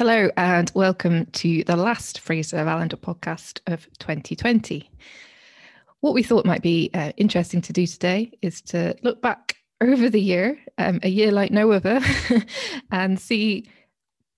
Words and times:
Hello, 0.00 0.30
and 0.38 0.72
welcome 0.74 1.26
to 1.26 1.62
the 1.64 1.76
last 1.76 2.20
Fraser 2.20 2.56
Allander 2.56 2.94
podcast 2.94 3.60
of 3.66 3.86
2020. 3.98 4.90
What 6.00 6.14
we 6.14 6.22
thought 6.22 6.46
might 6.46 6.62
be 6.62 6.88
uh, 6.94 7.12
interesting 7.18 7.60
to 7.60 7.74
do 7.74 7.86
today 7.86 8.32
is 8.40 8.62
to 8.62 8.96
look 9.02 9.20
back 9.20 9.56
over 9.82 10.08
the 10.08 10.18
year, 10.18 10.58
um, 10.78 11.00
a 11.02 11.10
year 11.10 11.30
like 11.30 11.50
no 11.50 11.70
other, 11.72 12.00
and 12.90 13.20
see 13.20 13.68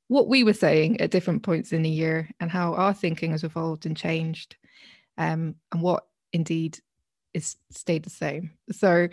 what 0.08 0.26
we 0.26 0.42
were 0.42 0.52
saying 0.52 1.00
at 1.00 1.12
different 1.12 1.44
points 1.44 1.72
in 1.72 1.82
the 1.82 1.88
year 1.88 2.28
and 2.40 2.50
how 2.50 2.74
our 2.74 2.92
thinking 2.92 3.30
has 3.30 3.44
evolved 3.44 3.86
and 3.86 3.96
changed, 3.96 4.56
um, 5.16 5.54
and 5.70 5.80
what 5.80 6.08
indeed 6.32 6.80
is 7.34 7.54
stayed 7.70 8.02
the 8.02 8.10
same. 8.10 8.50
So 8.72 9.06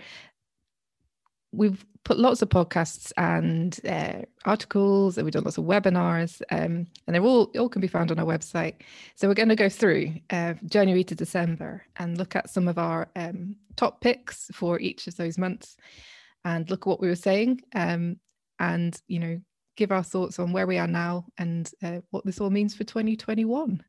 we've 1.52 1.86
put 2.04 2.20
lots 2.20 2.42
of 2.42 2.50
podcasts 2.50 3.12
and 3.18 3.80
uh, 3.88 4.22
articles 4.46 5.18
and 5.18 5.26
we've 5.26 5.34
done 5.34 5.44
lots 5.44 5.58
of 5.58 5.66
webinars 5.66 6.42
um, 6.52 6.88
and 7.06 7.16
they're 7.16 7.21
all 7.21 7.52
all 7.57 7.70
can 7.70 7.82
be 7.82 7.88
found 7.88 8.12
on 8.12 8.20
our 8.20 8.26
website. 8.26 8.76
So 9.16 9.28
we're 9.28 9.34
going 9.34 9.50
to 9.50 9.56
go 9.56 9.70
through 9.70 10.14
uh, 10.30 10.54
january 10.66 11.04
to 11.06 11.16
december 11.16 11.84
and 11.98 12.18
look 12.18 12.36
at 12.36 12.50
some 12.50 12.68
of 12.68 12.78
our 12.78 13.10
um, 13.16 13.56
top 13.76 14.02
picks 14.02 14.50
for 14.54 14.80
each 14.80 15.07
of 15.07 15.16
those 15.18 15.38
months 15.38 15.76
and 16.46 16.70
look 16.70 16.82
at 16.84 16.88
what 16.88 17.02
we 17.02 17.07
were 17.07 17.16
saying 17.16 17.62
um, 17.76 18.18
and 18.60 19.02
you 19.07 19.20
know 19.20 19.40
give 19.76 19.92
our 19.92 20.04
thoughts 20.04 20.40
on 20.40 20.52
where 20.52 20.68
we 20.68 20.78
are 20.78 20.88
now 20.88 21.26
and 21.38 21.71
uh, 21.84 22.00
what 22.12 22.26
this 22.26 22.42
all 22.42 22.50
means 22.50 22.76
for 22.76 22.84
2021 22.84 23.82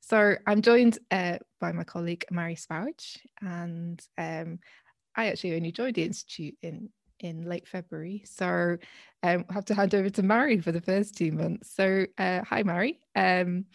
so 0.00 0.34
i'm 0.46 0.62
joined 0.62 0.98
uh, 1.10 1.36
by 1.60 1.72
my 1.72 1.84
colleague 1.84 2.24
mary 2.30 2.54
Spowage 2.54 3.18
and 3.42 4.02
um, 4.16 4.58
I 5.20 5.26
actually 5.26 5.54
only 5.54 5.70
joined 5.70 5.96
the 5.96 6.04
institute 6.04 6.56
in 6.62 6.88
in 7.18 7.44
late 7.44 7.68
February, 7.68 8.22
so 8.24 8.78
um, 9.22 9.44
I 9.50 9.52
have 9.52 9.66
to 9.66 9.74
hand 9.74 9.94
over 9.94 10.08
to 10.08 10.22
Mary 10.22 10.58
for 10.60 10.72
the 10.72 10.80
first 10.80 11.14
two 11.14 11.32
months. 11.32 11.70
So, 11.74 12.06
uh, 12.16 12.40
hi, 12.42 12.62
Mary. 12.62 12.98
Um, 13.14 13.66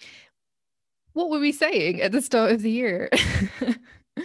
what 1.14 1.30
were 1.30 1.38
we 1.38 1.52
saying 1.52 2.02
at 2.02 2.12
the 2.12 2.24
start 2.24 2.52
of 2.52 2.64
the 2.64 2.72
year? 2.72 3.10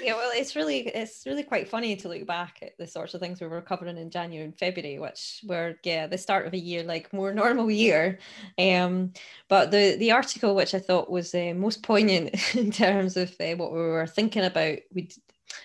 yeah, 0.00 0.14
well, 0.14 0.30
it's 0.34 0.56
really 0.56 0.88
it's 0.88 1.26
really 1.26 1.42
quite 1.42 1.68
funny 1.68 1.94
to 1.96 2.08
look 2.08 2.26
back 2.26 2.60
at 2.62 2.78
the 2.78 2.86
sorts 2.86 3.12
of 3.12 3.20
things 3.20 3.38
we 3.38 3.48
were 3.48 3.60
covering 3.60 3.98
in 3.98 4.08
January 4.08 4.46
and 4.46 4.58
February, 4.58 4.98
which 4.98 5.44
were 5.46 5.74
yeah 5.84 6.06
the 6.06 6.16
start 6.16 6.46
of 6.46 6.54
a 6.54 6.58
year 6.58 6.82
like 6.84 7.12
more 7.12 7.34
normal 7.42 7.70
year. 7.70 8.18
Um, 8.58 9.12
but 9.48 9.70
the 9.70 9.96
the 9.98 10.12
article 10.12 10.54
which 10.54 10.74
I 10.74 10.78
thought 10.78 11.10
was 11.10 11.34
uh, 11.34 11.52
most 11.54 11.82
poignant 11.82 12.54
in 12.54 12.70
terms 12.70 13.18
of 13.18 13.30
uh, 13.38 13.56
what 13.56 13.72
we 13.72 13.78
were 13.78 14.06
thinking 14.06 14.44
about, 14.44 14.78
we 14.94 15.10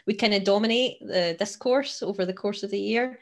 would 0.05 0.19
kind 0.19 0.33
of 0.33 0.44
dominate 0.44 1.00
the 1.00 1.36
discourse 1.38 2.02
over 2.02 2.25
the 2.25 2.33
course 2.33 2.64
of 2.64 2.72
the 2.72 2.80
year 2.80 3.19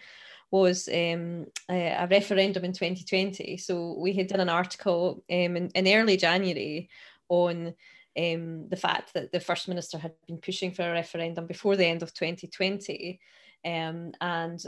was 0.52 0.88
um, 0.90 1.48
a, 1.70 1.88
a, 2.00 2.08
referendum 2.12 2.64
in 2.64 2.74
2020. 2.74 3.58
So 3.58 3.98
we 3.98 4.14
had 4.14 4.28
done 4.28 4.40
an 4.40 4.50
article 4.50 5.24
um, 5.32 5.58
in, 5.58 5.70
in, 5.70 5.88
early 5.88 6.16
January 6.16 6.90
on 7.28 7.74
um, 8.16 8.70
the 8.70 8.78
fact 8.80 9.16
that 9.16 9.32
the 9.32 9.40
First 9.40 9.68
Minister 9.68 9.98
had 9.98 10.14
been 10.28 10.38
pushing 10.38 10.72
for 10.72 10.84
a 10.84 10.92
referendum 10.92 11.48
before 11.48 11.76
the 11.76 11.88
end 11.88 12.04
of 12.04 12.14
2020 12.14 13.20
um, 13.66 14.12
and 14.22 14.64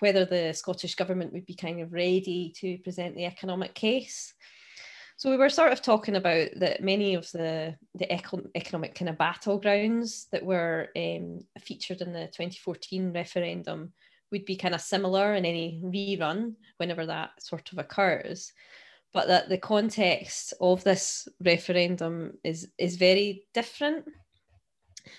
whether 0.00 0.24
the 0.24 0.52
Scottish 0.52 0.96
Government 0.96 1.32
would 1.32 1.46
be 1.46 1.54
kind 1.54 1.80
of 1.80 1.92
ready 1.92 2.52
to 2.56 2.78
present 2.78 3.14
the 3.14 3.24
economic 3.24 3.74
case. 3.74 4.34
So 5.18 5.30
we 5.30 5.36
were 5.36 5.48
sort 5.48 5.72
of 5.72 5.82
talking 5.82 6.14
about 6.14 6.50
that 6.56 6.80
many 6.80 7.14
of 7.14 7.28
the 7.32 7.74
the 7.96 8.06
econ- 8.06 8.50
economic 8.54 8.94
kind 8.94 9.08
of 9.08 9.16
battlegrounds 9.16 10.30
that 10.30 10.44
were 10.44 10.90
um, 10.96 11.40
featured 11.60 12.02
in 12.02 12.12
the 12.12 12.26
2014 12.26 13.12
referendum 13.12 13.92
would 14.30 14.44
be 14.44 14.54
kind 14.54 14.76
of 14.76 14.80
similar 14.80 15.34
in 15.34 15.44
any 15.44 15.82
rerun 15.84 16.54
whenever 16.76 17.04
that 17.04 17.30
sort 17.42 17.72
of 17.72 17.78
occurs, 17.78 18.52
but 19.12 19.26
that 19.26 19.48
the 19.48 19.58
context 19.58 20.54
of 20.60 20.84
this 20.84 21.26
referendum 21.40 22.34
is 22.44 22.68
is 22.78 22.94
very 22.94 23.42
different. 23.52 24.04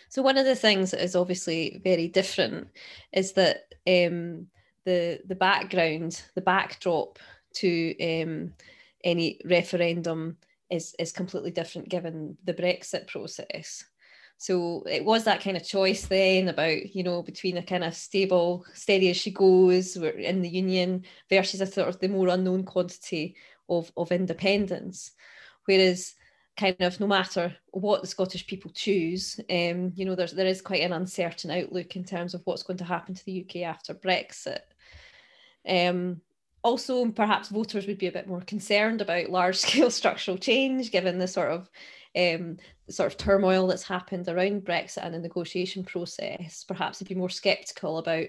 So 0.08 0.22
one 0.22 0.38
of 0.38 0.46
the 0.46 0.56
things 0.56 0.92
that 0.92 1.04
is 1.04 1.18
obviously 1.18 1.82
very 1.84 2.08
different 2.08 2.70
is 3.12 3.34
that 3.34 3.64
um, 3.86 4.48
the 4.86 5.20
the 5.28 5.36
background, 5.36 6.24
the 6.36 6.42
backdrop 6.42 7.20
to 7.56 7.96
um, 8.02 8.54
any 9.04 9.40
referendum 9.46 10.38
is 10.70 10.96
is 11.00 11.12
completely 11.12 11.52
different 11.52 11.90
given 11.90 12.38
the 12.44 12.54
Brexit 12.54 13.08
process. 13.08 13.84
So 14.38 14.84
it 14.90 15.04
was 15.04 15.26
that 15.26 15.42
kind 15.42 15.58
of 15.58 15.68
choice 15.68 16.06
then 16.06 16.48
about, 16.48 16.96
you 16.96 17.04
know, 17.04 17.22
between 17.22 17.58
a 17.58 17.64
kind 17.64 17.84
of 17.84 17.94
stable, 17.94 18.66
steady 18.74 19.10
as 19.10 19.18
she 19.18 19.32
goes, 19.32 19.98
we're 19.98 20.12
in 20.12 20.42
the 20.42 20.48
union 20.48 21.04
versus 21.30 21.60
a 21.60 21.66
sort 21.66 21.90
of 21.90 22.00
the 22.00 22.08
more 22.08 22.30
unknown 22.30 22.64
quantity 22.64 23.36
of, 23.68 23.92
of 23.98 24.14
independence. 24.14 25.12
Whereas 25.66 26.16
kind 26.56 26.78
of 26.80 27.02
no 27.02 27.08
matter 27.08 27.54
what 27.72 28.00
the 28.00 28.08
Scottish 28.08 28.48
people 28.48 28.72
choose, 28.72 29.42
um, 29.50 29.92
you 29.96 30.06
know, 30.06 30.16
there's 30.16 30.32
there 30.32 30.48
is 30.48 30.62
quite 30.62 30.84
an 30.84 30.94
uncertain 30.94 31.52
outlook 31.52 31.98
in 31.98 32.06
terms 32.06 32.34
of 32.34 32.42
what's 32.46 32.64
going 32.64 32.78
to 32.78 32.86
happen 32.86 33.16
to 33.16 33.26
the 33.26 33.46
UK 33.46 33.64
after 33.64 33.94
Brexit. 33.94 34.62
Um, 35.68 36.22
also 36.64 37.06
perhaps 37.12 37.50
voters 37.50 37.88
would 37.88 37.98
be 37.98 38.08
a 38.08 38.12
bit 38.12 38.28
more 38.28 38.42
concerned 38.42 39.02
about 39.02 39.30
large 39.30 39.56
scale 39.56 39.92
structural 39.92 40.38
change 40.38 40.92
given 40.92 41.18
the 41.18 41.28
sort 41.28 41.52
of 41.52 41.70
um, 42.18 42.58
sort 42.90 43.12
of 43.12 43.18
turmoil 43.18 43.68
that's 43.68 43.84
happened 43.84 44.28
around 44.28 44.66
Brexit 44.66 45.04
and 45.04 45.14
the 45.14 45.20
negotiation 45.20 45.84
process. 45.84 46.66
Perhaps 46.68 47.00
they'd 47.00 47.08
be 47.08 47.16
more 47.16 47.30
sceptical 47.30 48.00
about 48.00 48.28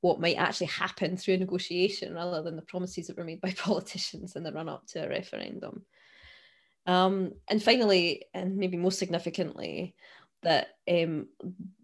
what 0.00 0.20
might 0.20 0.36
actually 0.36 0.66
happen 0.66 1.16
through 1.16 1.34
a 1.34 1.38
negotiation 1.38 2.14
rather 2.14 2.42
than 2.42 2.56
the 2.56 2.62
promises 2.62 3.06
that 3.06 3.16
were 3.16 3.24
made 3.24 3.40
by 3.40 3.52
politicians 3.56 4.36
in 4.36 4.42
the 4.42 4.52
run 4.52 4.68
up 4.68 4.86
to 4.86 5.04
a 5.04 5.08
referendum. 5.08 5.84
Um, 6.86 7.34
and 7.48 7.62
finally, 7.62 8.24
and 8.34 8.56
maybe 8.56 8.76
most 8.76 8.98
significantly, 8.98 9.94
that 10.42 10.68
um, 10.90 11.28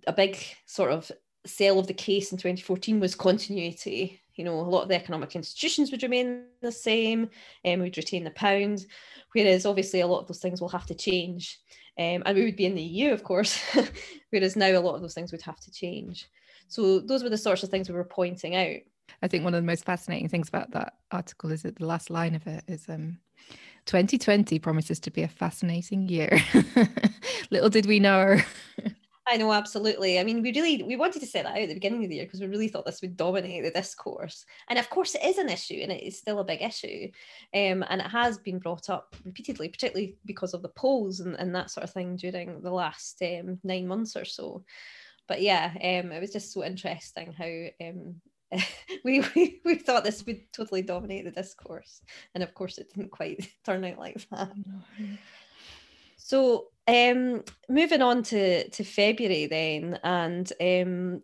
a 0.06 0.12
big 0.12 0.38
sort 0.64 0.90
of 0.90 1.12
sale 1.44 1.78
of 1.78 1.86
the 1.86 1.94
case 1.94 2.32
in 2.32 2.38
2014 2.38 2.98
was 2.98 3.14
continuity 3.14 4.20
you 4.36 4.44
know, 4.44 4.60
a 4.60 4.62
lot 4.62 4.82
of 4.82 4.88
the 4.88 4.94
economic 4.94 5.34
institutions 5.34 5.90
would 5.90 6.02
remain 6.02 6.44
the 6.60 6.72
same, 6.72 7.30
and 7.64 7.80
um, 7.80 7.82
we'd 7.82 7.96
retain 7.96 8.24
the 8.24 8.30
pound, 8.30 8.86
whereas 9.32 9.66
obviously 9.66 10.00
a 10.00 10.06
lot 10.06 10.20
of 10.20 10.28
those 10.28 10.40
things 10.40 10.60
will 10.60 10.68
have 10.68 10.86
to 10.86 10.94
change. 10.94 11.58
Um, 11.98 12.22
and 12.26 12.36
we 12.36 12.44
would 12.44 12.56
be 12.56 12.66
in 12.66 12.74
the 12.74 12.82
EU, 12.82 13.12
of 13.12 13.24
course, 13.24 13.58
whereas 14.30 14.56
now 14.56 14.68
a 14.68 14.80
lot 14.80 14.94
of 14.94 15.00
those 15.00 15.14
things 15.14 15.32
would 15.32 15.42
have 15.42 15.60
to 15.60 15.72
change. 15.72 16.28
So 16.68 17.00
those 17.00 17.22
were 17.22 17.30
the 17.30 17.38
sorts 17.38 17.62
of 17.62 17.70
things 17.70 17.88
we 17.88 17.94
were 17.94 18.04
pointing 18.04 18.54
out. 18.54 18.76
I 19.22 19.28
think 19.28 19.44
one 19.44 19.54
of 19.54 19.62
the 19.62 19.66
most 19.66 19.84
fascinating 19.84 20.28
things 20.28 20.48
about 20.48 20.72
that 20.72 20.94
article 21.10 21.50
is 21.52 21.62
that 21.62 21.76
the 21.76 21.86
last 21.86 22.10
line 22.10 22.34
of 22.34 22.46
it 22.46 22.64
is 22.68 22.86
um, 22.88 23.18
2020 23.86 24.58
promises 24.58 25.00
to 25.00 25.10
be 25.10 25.22
a 25.22 25.28
fascinating 25.28 26.08
year. 26.08 26.38
Little 27.50 27.70
did 27.70 27.86
we 27.86 28.00
know. 28.00 28.38
I 29.28 29.36
know, 29.36 29.52
absolutely. 29.52 30.20
I 30.20 30.24
mean, 30.24 30.40
we 30.40 30.52
really 30.52 30.84
we 30.84 30.94
wanted 30.94 31.18
to 31.18 31.26
set 31.26 31.44
that 31.44 31.56
out 31.56 31.62
at 31.62 31.68
the 31.68 31.74
beginning 31.74 32.04
of 32.04 32.10
the 32.10 32.16
year 32.16 32.26
because 32.26 32.40
we 32.40 32.46
really 32.46 32.68
thought 32.68 32.86
this 32.86 33.02
would 33.02 33.16
dominate 33.16 33.64
the 33.64 33.72
discourse. 33.72 34.44
And 34.68 34.78
of 34.78 34.88
course, 34.88 35.16
it 35.16 35.24
is 35.24 35.38
an 35.38 35.48
issue, 35.48 35.80
and 35.82 35.90
it 35.90 36.04
is 36.04 36.16
still 36.16 36.38
a 36.38 36.44
big 36.44 36.62
issue. 36.62 37.08
Um, 37.52 37.84
and 37.88 38.00
it 38.00 38.06
has 38.06 38.38
been 38.38 38.60
brought 38.60 38.88
up 38.88 39.16
repeatedly, 39.24 39.68
particularly 39.68 40.16
because 40.24 40.54
of 40.54 40.62
the 40.62 40.68
polls 40.68 41.20
and, 41.20 41.34
and 41.36 41.52
that 41.56 41.70
sort 41.70 41.82
of 41.82 41.90
thing 41.90 42.14
during 42.14 42.62
the 42.62 42.70
last 42.70 43.20
um, 43.22 43.58
nine 43.64 43.88
months 43.88 44.16
or 44.16 44.24
so. 44.24 44.64
But 45.26 45.42
yeah, 45.42 45.72
um, 45.74 46.12
it 46.12 46.20
was 46.20 46.32
just 46.32 46.52
so 46.52 46.62
interesting 46.62 47.32
how 47.32 47.86
um, 47.88 48.20
we, 49.04 49.24
we 49.34 49.60
we 49.64 49.74
thought 49.74 50.04
this 50.04 50.24
would 50.26 50.52
totally 50.52 50.82
dominate 50.82 51.24
the 51.24 51.32
discourse, 51.32 52.00
and 52.34 52.44
of 52.44 52.54
course, 52.54 52.78
it 52.78 52.92
didn't 52.94 53.10
quite 53.10 53.50
turn 53.64 53.84
out 53.84 53.98
like 53.98 54.24
that. 54.30 54.52
So 56.26 56.70
um, 56.88 57.44
moving 57.68 58.02
on 58.02 58.24
to 58.24 58.68
to 58.68 58.82
February 58.82 59.46
then, 59.46 60.00
and 60.02 60.52
um, 60.60 61.22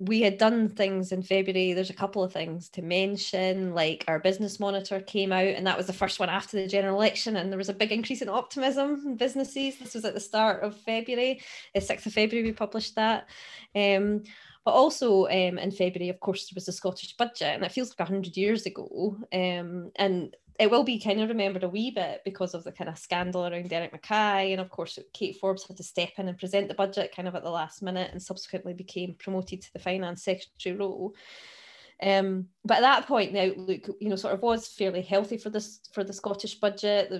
we 0.00 0.20
had 0.20 0.36
done 0.36 0.68
things 0.68 1.12
in 1.12 1.22
February. 1.22 1.74
There's 1.74 1.90
a 1.90 1.94
couple 1.94 2.24
of 2.24 2.32
things 2.32 2.68
to 2.70 2.82
mention, 2.82 3.72
like 3.72 4.04
our 4.08 4.18
business 4.18 4.58
monitor 4.58 4.98
came 4.98 5.30
out, 5.30 5.46
and 5.46 5.64
that 5.68 5.76
was 5.76 5.86
the 5.86 5.92
first 5.92 6.18
one 6.18 6.28
after 6.28 6.60
the 6.60 6.66
general 6.66 6.96
election, 6.96 7.36
and 7.36 7.52
there 7.52 7.58
was 7.58 7.68
a 7.68 7.72
big 7.72 7.92
increase 7.92 8.20
in 8.20 8.28
optimism 8.28 9.04
in 9.06 9.16
businesses. 9.16 9.78
This 9.78 9.94
was 9.94 10.04
at 10.04 10.14
the 10.14 10.18
start 10.18 10.64
of 10.64 10.76
February, 10.76 11.40
the 11.72 11.80
6th 11.80 12.06
of 12.06 12.12
February, 12.12 12.48
we 12.48 12.52
published 12.52 12.96
that. 12.96 13.28
Um, 13.76 14.24
but 14.64 14.72
also 14.72 15.26
um, 15.26 15.58
in 15.58 15.70
February, 15.70 16.08
of 16.08 16.18
course, 16.18 16.48
there 16.48 16.56
was 16.56 16.66
the 16.66 16.72
Scottish 16.72 17.16
budget, 17.16 17.54
and 17.54 17.64
it 17.64 17.70
feels 17.70 17.90
like 17.90 18.00
100 18.00 18.36
years 18.36 18.66
ago. 18.66 19.16
Um, 19.32 19.92
and 19.94 20.34
it 20.62 20.70
will 20.70 20.84
be 20.84 21.00
kind 21.00 21.20
of 21.20 21.28
remembered 21.28 21.64
a 21.64 21.68
wee 21.68 21.90
bit 21.90 22.22
because 22.24 22.54
of 22.54 22.62
the 22.62 22.70
kind 22.70 22.88
of 22.88 22.96
scandal 22.96 23.44
around 23.44 23.68
Derek 23.68 23.90
Mackay. 23.90 24.52
And 24.52 24.60
of 24.60 24.70
course, 24.70 24.96
Kate 25.12 25.36
Forbes 25.40 25.66
had 25.66 25.76
to 25.78 25.82
step 25.82 26.10
in 26.18 26.28
and 26.28 26.38
present 26.38 26.68
the 26.68 26.74
budget 26.74 27.12
kind 27.14 27.26
of 27.26 27.34
at 27.34 27.42
the 27.42 27.50
last 27.50 27.82
minute 27.82 28.10
and 28.12 28.22
subsequently 28.22 28.72
became 28.72 29.16
promoted 29.18 29.60
to 29.60 29.72
the 29.72 29.80
finance 29.80 30.22
secretary 30.22 30.76
role. 30.76 31.16
Um, 32.00 32.46
but 32.64 32.76
at 32.76 32.82
that 32.82 33.08
point, 33.08 33.32
the 33.32 33.50
outlook, 33.50 33.88
you 34.00 34.08
know, 34.08 34.14
sort 34.14 34.34
of 34.34 34.42
was 34.42 34.68
fairly 34.68 35.02
healthy 35.02 35.36
for 35.36 35.50
this 35.50 35.80
for 35.92 36.04
the 36.04 36.12
Scottish 36.12 36.54
budget 36.60 37.12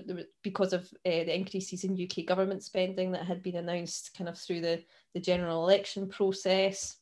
because 0.44 0.72
of 0.72 0.82
uh, 1.04 1.10
the 1.10 1.34
increases 1.34 1.82
in 1.82 2.00
UK 2.00 2.24
government 2.24 2.62
spending 2.62 3.10
that 3.10 3.26
had 3.26 3.42
been 3.42 3.56
announced 3.56 4.16
kind 4.16 4.28
of 4.28 4.38
through 4.38 4.60
the, 4.60 4.84
the 5.14 5.20
general 5.20 5.64
election 5.64 6.08
process 6.08 6.98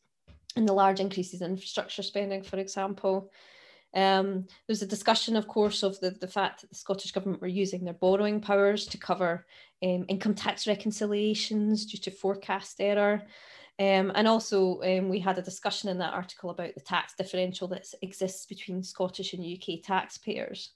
and 0.56 0.66
the 0.66 0.72
large 0.72 1.00
increases 1.00 1.42
in 1.42 1.50
infrastructure 1.50 2.02
spending, 2.02 2.42
for 2.42 2.56
example. 2.56 3.31
Um, 3.94 4.46
there's 4.66 4.82
a 4.82 4.87
discussion, 4.87 5.37
of 5.37 5.48
course, 5.48 5.82
of 5.82 5.98
the, 6.00 6.10
the 6.10 6.28
fact 6.28 6.60
that 6.60 6.70
the 6.70 6.76
Scottish 6.76 7.12
Government 7.12 7.42
were 7.42 7.48
using 7.48 7.84
their 7.84 7.94
borrowing 7.94 8.40
powers 8.40 8.87
to 8.87 8.98
cover 8.98 9.46
um, 9.82 10.04
income 10.08 10.34
tax 10.34 10.66
reconciliations 10.66 11.87
due 11.87 11.98
to 11.98 12.10
forecast 12.10 12.81
error. 12.81 13.22
Um, 13.78 14.12
and 14.14 14.28
also, 14.28 14.81
um, 14.82 15.08
we 15.08 15.19
had 15.19 15.38
a 15.38 15.42
discussion 15.42 15.88
in 15.88 15.98
that 15.98 16.12
article 16.12 16.50
about 16.50 16.75
the 16.75 16.82
tax 16.82 17.14
differential 17.16 17.66
that 17.69 17.87
exists 18.02 18.46
between 18.46 18.82
Scottish 18.82 19.32
and 19.32 19.44
UK 19.44 19.82
taxpayers. 19.82 20.72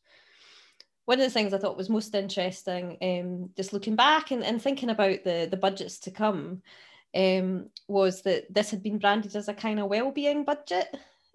One 1.04 1.20
of 1.20 1.26
the 1.26 1.30
things 1.30 1.52
I 1.52 1.58
thought 1.58 1.76
was 1.76 1.90
most 1.90 2.14
interesting, 2.14 2.96
um, 3.02 3.50
just 3.56 3.74
looking 3.74 3.94
back 3.94 4.30
and, 4.30 4.42
and 4.42 4.60
thinking 4.60 4.88
about 4.88 5.22
the, 5.22 5.46
the 5.50 5.58
budgets 5.58 5.98
to 6.00 6.10
come, 6.10 6.62
um, 7.14 7.68
was 7.88 8.22
that 8.22 8.52
this 8.52 8.70
had 8.70 8.82
been 8.82 8.98
branded 8.98 9.36
as 9.36 9.48
a 9.48 9.54
kind 9.54 9.78
of 9.78 9.88
well-being 9.88 10.44
budget. 10.44 10.88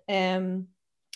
Um, 0.09 0.67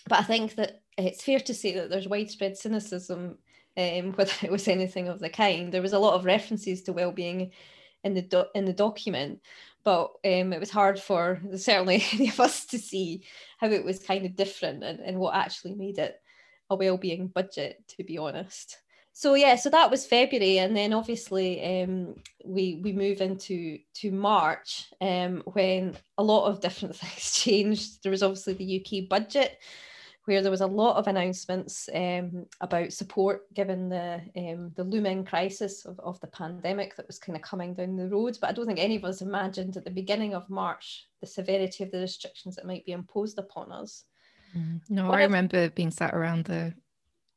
but 0.10 0.20
I 0.20 0.24
think 0.24 0.56
that 0.56 0.82
it's 0.98 1.24
fair 1.24 1.40
to 1.40 1.54
say 1.54 1.74
that 1.76 1.90
there's 1.90 2.08
widespread 2.08 2.58
cynicism 2.58 3.38
um, 3.78 4.14
whether 4.16 4.32
it 4.44 4.52
was 4.52 4.68
anything 4.68 5.08
of 5.08 5.20
the 5.20 5.30
kind. 5.30 5.72
There 5.72 5.82
was 5.82 5.94
a 5.94 6.00
lot 6.00 6.16
of 6.16 6.26
references 6.26 6.84
to 6.84 6.94
well-being 6.94 7.52
in 8.04 8.14
the 8.14 8.22
do- 8.22 8.46
in 8.54 8.66
the 8.66 8.74
document, 8.74 9.42
but 9.84 10.12
um, 10.26 10.54
it 10.54 10.60
was 10.60 10.70
hard 10.70 11.00
for 11.00 11.42
certainly 11.56 12.04
any 12.14 12.30
of 12.30 12.40
us 12.40 12.66
to 12.68 12.78
see 12.78 13.24
how 13.58 13.68
it 13.68 13.84
was 13.84 14.04
kind 14.04 14.26
of 14.26 14.36
different 14.36 14.84
and, 14.84 15.00
and 15.00 15.18
what 15.18 15.36
actually 15.36 15.76
made 15.76 15.98
it 15.98 16.20
a 16.70 16.76
well-being 16.76 17.28
budget, 17.28 17.84
to 17.88 18.04
be 18.04 18.18
honest. 18.18 18.78
So 19.16 19.36
yeah, 19.36 19.56
so 19.56 19.70
that 19.70 19.92
was 19.92 20.08
February, 20.08 20.58
and 20.58 20.76
then 20.76 20.92
obviously 20.92 21.84
um, 21.84 22.16
we 22.44 22.82
we 22.84 22.94
move 22.94 23.22
into 23.22 23.78
to 23.96 24.12
March 24.12 24.92
um, 25.02 25.44
when 25.46 25.96
a 26.18 26.24
lot 26.24 26.48
of 26.48 26.62
different 26.62 26.96
things 26.98 27.32
changed. 27.36 28.02
There 28.02 28.12
was 28.12 28.24
obviously 28.24 28.54
the 28.54 28.82
UK 28.82 29.08
budget, 29.08 29.60
where 30.26 30.42
there 30.42 30.52
was 30.52 30.62
a 30.62 30.68
lot 30.68 30.96
of 30.96 31.08
announcements 31.08 31.90
um, 31.94 32.46
about 32.62 32.94
support 32.94 33.54
given 33.54 33.90
the 33.90 34.22
um, 34.38 34.72
the 34.76 34.84
looming 34.84 35.26
crisis 35.26 35.86
of, 35.86 36.00
of 36.00 36.20
the 36.22 36.28
pandemic 36.28 36.96
that 36.96 37.08
was 37.08 37.20
kind 37.20 37.36
of 37.36 37.42
coming 37.42 37.74
down 37.74 37.98
the 37.98 38.08
road. 38.08 38.38
But 38.40 38.50
I 38.50 38.54
don't 38.54 38.66
think 38.66 38.80
any 38.80 38.96
of 38.96 39.04
us 39.04 39.22
imagined 39.22 39.76
at 39.76 39.84
the 39.84 39.92
beginning 39.92 40.34
of 40.34 40.50
March 40.50 41.08
the 41.20 41.28
severity 41.28 41.84
of 41.84 41.92
the 41.92 42.00
restrictions 42.00 42.56
that 42.56 42.66
might 42.66 42.86
be 42.86 42.94
imposed 42.94 43.38
upon 43.38 43.72
us. 43.72 44.06
Mm. 44.58 44.82
No, 44.90 45.10
what 45.10 45.20
I 45.20 45.24
remember 45.24 45.70
being 45.70 45.92
sat 45.92 46.14
around 46.14 46.46
the 46.46 46.74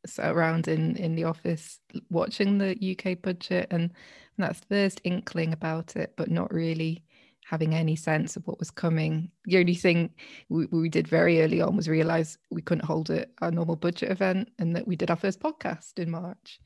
sat 0.07 0.33
around 0.33 0.69
in 0.69 0.97
in 0.97 1.17
the 1.17 1.25
office 1.25 1.81
watching 2.11 2.59
the 2.59 2.97
UK 2.97 3.21
budget 3.21 3.67
and, 3.71 3.83
and 3.83 3.93
that's 4.39 4.61
first 4.69 5.01
inkling 5.03 5.53
about 5.53 5.97
it, 5.97 6.15
but 6.17 6.31
not 6.31 6.53
really 6.55 7.03
having 7.49 7.75
any 7.75 7.95
sense 7.95 8.37
of 8.37 8.45
what 8.47 8.59
was 8.59 8.73
coming. 8.73 9.31
The 9.45 9.59
only 9.59 9.77
thing 9.77 10.11
we, 10.49 10.67
we 10.67 10.89
did 10.89 11.07
very 11.07 11.43
early 11.43 11.61
on 11.61 11.77
was 11.77 11.89
realize 11.89 12.39
we 12.51 12.61
couldn't 12.61 12.85
hold 12.85 13.09
a 13.11 13.51
normal 13.53 13.77
budget 13.77 14.11
event 14.11 14.51
and 14.59 14.75
that 14.75 14.87
we 14.87 14.97
did 14.97 15.11
our 15.11 15.17
first 15.17 15.39
podcast 15.39 15.99
in 15.99 16.11
March 16.11 16.59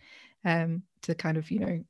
um, 0.47 0.83
to 1.03 1.15
kind 1.15 1.37
of, 1.37 1.51
you 1.51 1.59
know, 1.59 1.85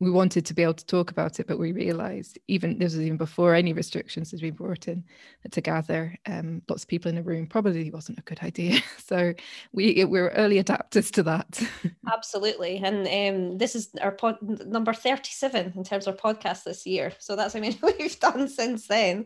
we 0.00 0.10
wanted 0.10 0.46
to 0.46 0.54
be 0.54 0.62
able 0.62 0.74
to 0.74 0.86
talk 0.86 1.10
about 1.10 1.40
it, 1.40 1.46
but 1.48 1.58
we 1.58 1.72
realized 1.72 2.38
even 2.46 2.78
this 2.78 2.94
was 2.94 3.02
even 3.02 3.16
before 3.16 3.54
any 3.54 3.72
restrictions 3.72 4.30
had 4.30 4.40
been 4.40 4.54
brought 4.54 4.86
in 4.86 5.04
to 5.50 5.60
gather 5.60 6.16
um, 6.26 6.62
lots 6.68 6.84
of 6.84 6.88
people 6.88 7.10
in 7.10 7.18
a 7.18 7.22
room 7.22 7.46
probably 7.46 7.90
wasn't 7.90 8.18
a 8.18 8.22
good 8.22 8.40
idea. 8.42 8.80
So 8.98 9.32
we 9.72 10.04
we 10.04 10.20
were 10.20 10.32
early 10.36 10.62
adapters 10.62 11.10
to 11.12 11.22
that. 11.22 11.62
Absolutely, 12.12 12.76
and 12.76 13.06
um, 13.08 13.56
this 13.56 13.74
is 13.74 13.88
our 14.02 14.10
pod 14.12 14.36
number 14.42 14.92
thirty 14.92 15.30
seven 15.30 15.72
in 15.74 15.82
terms 15.82 16.06
of 16.06 16.18
podcast 16.18 16.64
this 16.64 16.86
year. 16.86 17.12
So 17.18 17.34
that's 17.34 17.56
I 17.56 17.60
mean 17.60 17.78
we've 17.82 18.20
done 18.20 18.48
since 18.48 18.86
then. 18.86 19.24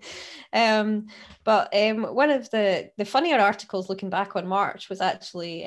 Um, 0.52 1.08
but 1.42 1.74
um, 1.74 2.04
one 2.14 2.30
of 2.30 2.48
the 2.50 2.92
the 2.96 3.04
funnier 3.04 3.38
articles 3.38 3.88
looking 3.88 4.08
back 4.08 4.36
on 4.36 4.46
March 4.46 4.88
was 4.88 5.00
actually 5.00 5.64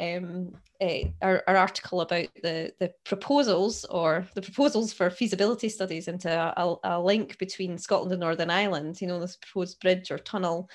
um, 0.81 0.87
a, 0.87 1.13
our, 1.21 1.43
our, 1.47 1.57
article 1.57 2.01
about 2.01 2.27
the, 2.41 2.73
the 2.79 2.93
proposals 3.03 3.85
or 3.85 4.27
the 4.33 4.41
proposals 4.41 4.93
for 4.93 5.09
feasibility 5.09 5.69
studies 5.69 6.07
into 6.07 6.29
a, 6.29 6.75
a, 6.83 7.01
link 7.01 7.37
between 7.37 7.77
Scotland 7.77 8.11
and 8.11 8.21
Northern 8.21 8.49
Ireland, 8.49 9.01
you 9.01 9.07
know, 9.07 9.19
this 9.19 9.37
proposed 9.37 9.79
bridge 9.79 10.11
or 10.11 10.17
tunnel. 10.17 10.69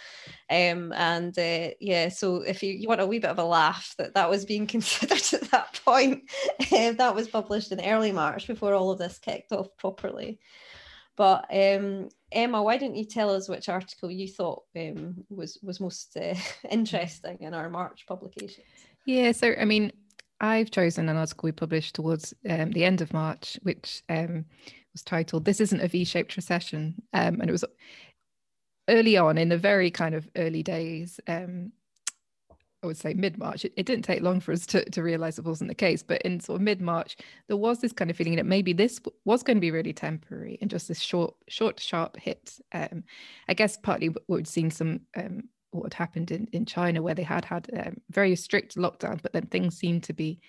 Um, 0.51 0.93
and 0.95 1.39
uh, 1.39 1.71
yeah, 1.81 2.09
so 2.09 2.37
if 2.37 2.63
you, 2.63 2.73
you 2.73 2.89
want 2.89 3.01
a 3.01 3.07
wee 3.07 3.19
bit 3.19 3.31
of 3.31 3.39
a 3.39 3.45
laugh 3.45 3.95
that 3.99 4.15
that 4.15 4.31
was 4.31 4.45
being 4.45 4.67
considered 4.69 5.23
at 5.33 5.51
that 5.51 5.81
point, 5.85 6.31
uh, 6.73 6.93
that 6.93 7.15
was 7.15 7.29
published 7.29 7.73
in 7.73 7.85
early 7.85 8.13
March 8.13 8.47
before 8.47 8.75
all 8.75 8.91
of 8.91 8.99
this 8.99 9.19
kicked 9.19 9.53
off 9.53 9.69
properly. 9.77 10.39
But 11.17 11.47
um, 11.53 12.09
Emma, 12.33 12.63
why 12.63 12.79
don't 12.79 12.97
you 12.97 13.05
tell 13.05 13.29
us 13.35 13.47
which 13.47 13.69
article 13.69 14.11
you 14.11 14.27
thought 14.27 14.63
um, 14.75 15.17
was 15.29 15.59
was 15.63 15.79
most 15.79 16.17
uh, 16.17 16.35
interesting 16.71 17.37
in 17.41 17.53
our 17.53 17.69
March 17.69 18.07
publications? 18.07 18.65
Yeah, 19.11 19.33
so 19.33 19.57
I 19.61 19.65
mean, 19.65 19.91
I've 20.41 20.71
chosen 20.71 21.09
an 21.09 21.17
article 21.17 21.49
we 21.49 21.51
published 21.51 21.97
towards 21.97 22.33
um, 22.49 22.71
the 22.71 22.85
end 22.85 23.01
of 23.01 23.13
March, 23.13 23.59
which 23.65 24.05
um, 24.09 24.45
was 24.93 25.03
titled 25.03 25.45
"This 25.45 25.61
Isn't 25.61 25.81
a 25.81 25.89
V-Shaped 25.89 26.37
Recession," 26.37 26.95
um, 27.13 27.41
and 27.41 27.49
it 27.49 27.53
was 27.53 27.65
early 28.89 29.17
on 29.17 29.37
in 29.37 29.49
the 29.49 29.59
very 29.59 29.91
kind 29.91 30.15
of 30.15 30.29
early 30.37 30.63
days. 30.63 31.19
Um, 31.27 31.73
I 32.85 32.87
would 32.87 32.97
say 32.97 33.13
mid 33.15 33.37
March. 33.37 33.65
It, 33.65 33.73
it, 33.77 33.85
didn't 33.85 34.05
take 34.05 34.23
long 34.23 34.39
for 34.39 34.53
us 34.53 34.65
to, 34.67 34.89
to 34.89 35.03
realize 35.03 35.41
it 35.41 35.45
wasn't 35.45 35.71
the 35.71 35.75
case, 35.75 36.05
but 36.05 36.23
in 36.23 36.39
sort 36.39 36.61
of 36.61 36.63
mid 36.63 36.81
March, 36.81 37.17
there 37.49 37.57
was 37.57 37.81
this 37.81 37.93
kind 37.93 38.13
of 38.13 38.17
feeling 38.17 38.37
that 38.37 38.47
maybe 38.47 38.73
this 38.73 39.01
was 39.25 39.43
going 39.43 39.57
to 39.57 39.61
be 39.61 39.73
really 39.73 39.93
temporary 39.93 40.57
and 40.61 40.71
just 40.71 40.87
this 40.87 41.01
short, 41.01 41.35
short, 41.49 41.81
sharp 41.81 42.17
hit. 42.17 42.61
Um, 42.71 43.03
I 43.49 43.55
guess 43.55 43.77
partly 43.77 44.11
what 44.11 44.23
we'd 44.29 44.47
seen 44.47 44.71
some 44.71 45.01
um, 45.17 45.49
what 45.71 45.85
had 45.85 45.95
happened 45.95 46.31
in, 46.31 46.49
in 46.53 46.67
China, 46.67 47.03
where 47.03 47.15
they 47.15 47.23
had 47.23 47.45
had 47.45 47.69
um, 47.79 47.97
very 48.11 48.35
strict 48.37 48.77
lockdown, 48.77 49.21
but 49.23 49.33
then 49.33 49.47
things 49.47 49.77
seemed 49.77 50.03
to 50.05 50.13
be 50.13 50.41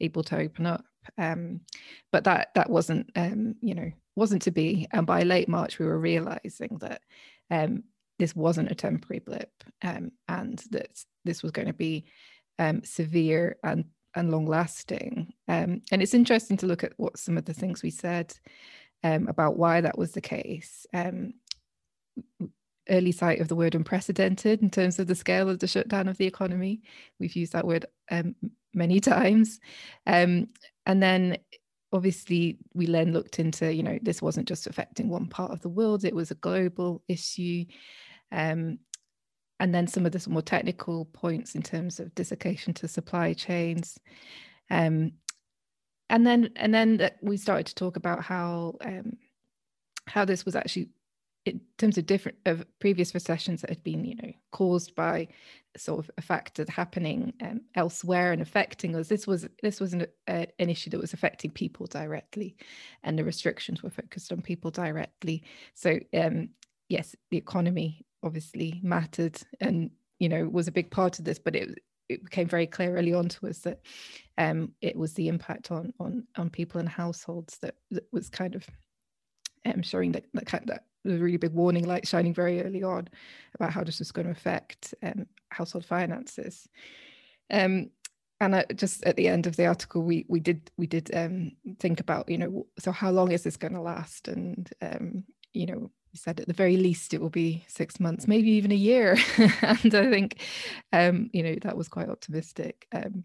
able 0.00 0.22
to 0.24 0.38
open 0.38 0.66
up. 0.66 0.84
Um, 1.16 1.60
but 2.12 2.24
that 2.24 2.48
that 2.54 2.70
wasn't, 2.70 3.10
um, 3.16 3.54
you 3.60 3.74
know, 3.74 3.90
wasn't 4.14 4.42
to 4.42 4.50
be. 4.50 4.86
And 4.92 5.06
by 5.06 5.22
late 5.22 5.48
March, 5.48 5.78
we 5.78 5.86
were 5.86 5.98
realizing 5.98 6.78
that 6.80 7.00
um, 7.50 7.84
this 8.18 8.36
wasn't 8.36 8.70
a 8.70 8.74
temporary 8.74 9.20
blip, 9.20 9.50
um, 9.82 10.12
and 10.28 10.62
that 10.70 11.02
this 11.24 11.42
was 11.42 11.52
going 11.52 11.68
to 11.68 11.74
be 11.74 12.04
severe 12.82 13.56
and 13.62 13.84
and 14.14 14.30
long 14.30 14.46
lasting. 14.46 15.32
and 15.46 15.82
it's 15.90 16.14
interesting 16.14 16.56
to 16.58 16.66
look 16.66 16.82
at 16.82 16.92
what 16.96 17.18
some 17.18 17.38
of 17.38 17.44
the 17.44 17.54
things 17.54 17.82
we 17.82 17.90
said 17.90 18.34
about 19.02 19.56
why 19.56 19.80
that 19.80 19.96
was 19.96 20.12
the 20.12 20.20
case 20.20 20.86
early 22.90 23.12
sight 23.12 23.40
of 23.40 23.48
the 23.48 23.56
word 23.56 23.74
unprecedented 23.74 24.62
in 24.62 24.70
terms 24.70 24.98
of 24.98 25.06
the 25.06 25.14
scale 25.14 25.48
of 25.48 25.58
the 25.58 25.66
shutdown 25.66 26.08
of 26.08 26.18
the 26.18 26.26
economy. 26.26 26.82
We've 27.18 27.36
used 27.36 27.52
that 27.52 27.66
word 27.66 27.86
um, 28.10 28.34
many 28.74 29.00
times. 29.00 29.60
Um, 30.06 30.48
and 30.86 31.02
then 31.02 31.38
obviously 31.92 32.58
we 32.74 32.86
then 32.86 33.12
looked 33.12 33.38
into, 33.38 33.72
you 33.72 33.82
know, 33.82 33.98
this 34.02 34.22
wasn't 34.22 34.48
just 34.48 34.66
affecting 34.66 35.08
one 35.08 35.26
part 35.26 35.52
of 35.52 35.60
the 35.60 35.68
world, 35.68 36.04
it 36.04 36.14
was 36.14 36.30
a 36.30 36.36
global 36.36 37.02
issue. 37.08 37.64
Um, 38.32 38.78
and 39.60 39.74
then 39.74 39.86
some 39.86 40.06
of 40.06 40.12
the 40.12 40.30
more 40.30 40.42
technical 40.42 41.06
points 41.06 41.54
in 41.54 41.62
terms 41.62 41.98
of 41.98 42.14
dislocation 42.14 42.74
to 42.74 42.88
supply 42.88 43.32
chains. 43.32 43.98
Um, 44.70 45.12
and 46.10 46.26
then 46.26 46.50
and 46.56 46.72
then 46.72 47.10
we 47.20 47.36
started 47.36 47.66
to 47.66 47.74
talk 47.74 47.96
about 47.96 48.22
how 48.22 48.76
um, 48.80 49.16
how 50.06 50.24
this 50.24 50.44
was 50.44 50.56
actually 50.56 50.88
in 51.48 51.60
terms 51.78 51.98
of 51.98 52.06
different 52.06 52.38
of 52.46 52.64
previous 52.78 53.14
recessions 53.14 53.60
that 53.60 53.70
had 53.70 53.82
been 53.82 54.04
you 54.04 54.14
know 54.16 54.32
caused 54.52 54.94
by 54.94 55.26
sort 55.76 56.00
of 56.00 56.10
a 56.18 56.22
factor 56.22 56.64
happening 56.68 57.32
um, 57.42 57.60
elsewhere 57.74 58.32
and 58.32 58.42
affecting 58.42 58.96
us 58.96 59.08
this 59.08 59.26
was 59.26 59.48
this 59.62 59.80
was 59.80 59.92
an, 59.92 60.06
uh, 60.26 60.46
an 60.58 60.70
issue 60.70 60.90
that 60.90 61.00
was 61.00 61.12
affecting 61.12 61.50
people 61.50 61.86
directly 61.86 62.56
and 63.02 63.18
the 63.18 63.24
restrictions 63.24 63.82
were 63.82 63.90
focused 63.90 64.32
on 64.32 64.42
people 64.42 64.70
directly. 64.70 65.42
So 65.74 65.98
um, 66.14 66.50
yes 66.88 67.14
the 67.30 67.36
economy 67.36 68.04
obviously 68.22 68.80
mattered 68.82 69.40
and 69.60 69.90
you 70.18 70.28
know 70.28 70.48
was 70.48 70.68
a 70.68 70.72
big 70.72 70.90
part 70.90 71.18
of 71.18 71.24
this 71.24 71.38
but 71.38 71.54
it 71.54 71.78
it 72.08 72.24
became 72.24 72.48
very 72.48 72.66
clear 72.66 72.96
early 72.96 73.12
on 73.12 73.28
to 73.28 73.46
us 73.46 73.58
that 73.58 73.80
um, 74.38 74.72
it 74.80 74.96
was 74.96 75.12
the 75.14 75.28
impact 75.28 75.70
on 75.70 75.92
on 76.00 76.24
on 76.36 76.50
people 76.50 76.80
and 76.80 76.88
households 76.88 77.58
that, 77.58 77.76
that 77.90 78.04
was 78.12 78.28
kind 78.28 78.54
of 78.54 78.66
um, 79.66 79.82
showing 79.82 80.12
that 80.12 80.24
that, 80.34 80.66
that 80.66 80.84
a 81.08 81.18
really 81.18 81.36
big 81.36 81.52
warning 81.52 81.86
light 81.86 82.06
shining 82.06 82.34
very 82.34 82.62
early 82.62 82.82
on 82.82 83.08
about 83.54 83.72
how 83.72 83.84
this 83.84 83.98
was 83.98 84.12
going 84.12 84.26
to 84.26 84.32
affect 84.32 84.94
um, 85.02 85.26
household 85.50 85.84
finances. 85.84 86.68
Um, 87.50 87.90
and 88.40 88.54
uh, 88.54 88.64
just 88.74 89.02
at 89.04 89.16
the 89.16 89.28
end 89.28 89.46
of 89.46 89.56
the 89.56 89.66
article, 89.66 90.02
we 90.02 90.24
we 90.28 90.40
did 90.40 90.70
we 90.76 90.86
did 90.86 91.10
um, 91.14 91.52
think 91.80 92.00
about 92.00 92.28
you 92.28 92.38
know 92.38 92.66
so 92.78 92.92
how 92.92 93.10
long 93.10 93.32
is 93.32 93.42
this 93.42 93.56
going 93.56 93.74
to 93.74 93.80
last, 93.80 94.28
and 94.28 94.70
um, 94.80 95.24
you 95.52 95.66
know 95.66 95.90
we 96.12 96.18
said 96.18 96.38
at 96.40 96.46
the 96.46 96.52
very 96.52 96.76
least 96.76 97.14
it 97.14 97.20
will 97.20 97.30
be 97.30 97.64
six 97.66 97.98
months, 97.98 98.28
maybe 98.28 98.50
even 98.50 98.70
a 98.70 98.76
year, 98.76 99.16
and 99.62 99.94
I 99.94 100.08
think 100.10 100.40
um, 100.92 101.30
you 101.32 101.42
know 101.42 101.56
that 101.62 101.76
was 101.76 101.88
quite 101.88 102.08
optimistic. 102.08 102.86
Um, 102.92 103.24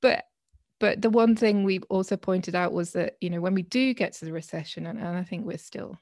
but 0.00 0.24
but 0.80 1.00
the 1.00 1.10
one 1.10 1.36
thing 1.36 1.62
we 1.62 1.78
also 1.88 2.16
pointed 2.16 2.56
out 2.56 2.72
was 2.72 2.92
that 2.94 3.16
you 3.20 3.30
know 3.30 3.40
when 3.40 3.54
we 3.54 3.62
do 3.62 3.94
get 3.94 4.14
to 4.14 4.24
the 4.24 4.32
recession, 4.32 4.86
and, 4.86 4.98
and 4.98 5.16
I 5.16 5.22
think 5.22 5.46
we're 5.46 5.58
still 5.58 5.98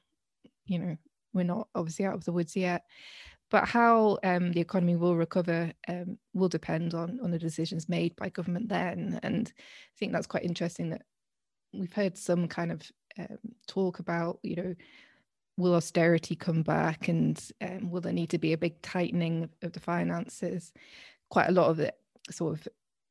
you 0.71 0.79
know 0.79 0.97
we're 1.33 1.43
not 1.43 1.67
obviously 1.75 2.05
out 2.05 2.15
of 2.15 2.25
the 2.25 2.31
woods 2.31 2.55
yet 2.55 2.83
but 3.51 3.67
how 3.67 4.17
um, 4.23 4.53
the 4.53 4.61
economy 4.61 4.95
will 4.95 5.15
recover 5.15 5.71
um, 5.89 6.17
will 6.33 6.47
depend 6.47 6.95
on 6.95 7.19
on 7.21 7.31
the 7.31 7.37
decisions 7.37 7.89
made 7.89 8.15
by 8.15 8.29
government 8.29 8.69
then. 8.69 9.19
And 9.21 9.51
I 9.57 9.95
think 9.99 10.13
that's 10.13 10.25
quite 10.25 10.45
interesting 10.45 10.89
that 10.91 11.01
we've 11.73 11.91
heard 11.91 12.17
some 12.17 12.47
kind 12.47 12.71
of 12.71 12.81
um, 13.19 13.37
talk 13.67 13.99
about, 13.99 14.39
you 14.41 14.55
know, 14.55 14.75
will 15.57 15.75
austerity 15.75 16.33
come 16.33 16.63
back 16.63 17.09
and 17.09 17.39
um, 17.61 17.91
will 17.91 17.99
there 17.99 18.13
need 18.13 18.29
to 18.29 18.37
be 18.37 18.53
a 18.53 18.57
big 18.57 18.81
tightening 18.81 19.49
of 19.61 19.73
the 19.73 19.81
finances? 19.81 20.71
Quite 21.29 21.49
a 21.49 21.53
lot 21.53 21.69
of 21.69 21.81
it 21.81 21.95
sort 22.29 22.53
of 22.53 22.67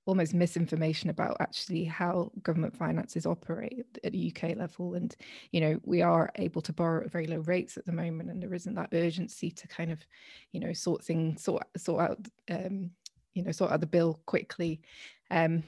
almost 0.06 0.34
misinformation 0.34 1.10
about 1.10 1.36
actually 1.40 1.84
how 1.84 2.32
government 2.42 2.76
finances 2.76 3.26
operate 3.26 3.84
at 4.02 4.12
the 4.12 4.34
UK 4.34 4.56
level. 4.56 4.94
And, 4.94 5.14
you 5.52 5.60
know, 5.60 5.80
we 5.84 6.02
are 6.02 6.30
able 6.36 6.62
to 6.62 6.72
borrow 6.72 7.04
at 7.04 7.12
very 7.12 7.26
low 7.26 7.38
rates 7.40 7.76
at 7.76 7.86
the 7.86 7.92
moment, 7.92 8.30
and 8.30 8.42
there 8.42 8.54
isn't 8.54 8.74
that 8.74 8.90
urgency 8.92 9.50
to 9.50 9.68
kind 9.68 9.90
of, 9.90 10.00
you 10.52 10.60
know, 10.60 10.72
sort 10.72 11.04
things, 11.04 11.42
sort, 11.42 11.64
sort 11.76 12.02
out, 12.02 12.18
um, 12.50 12.90
you 13.34 13.42
know, 13.42 13.52
sort 13.52 13.72
out 13.72 13.80
the 13.80 13.86
bill 13.86 14.20
quickly. 14.26 14.80
Um, 15.30 15.62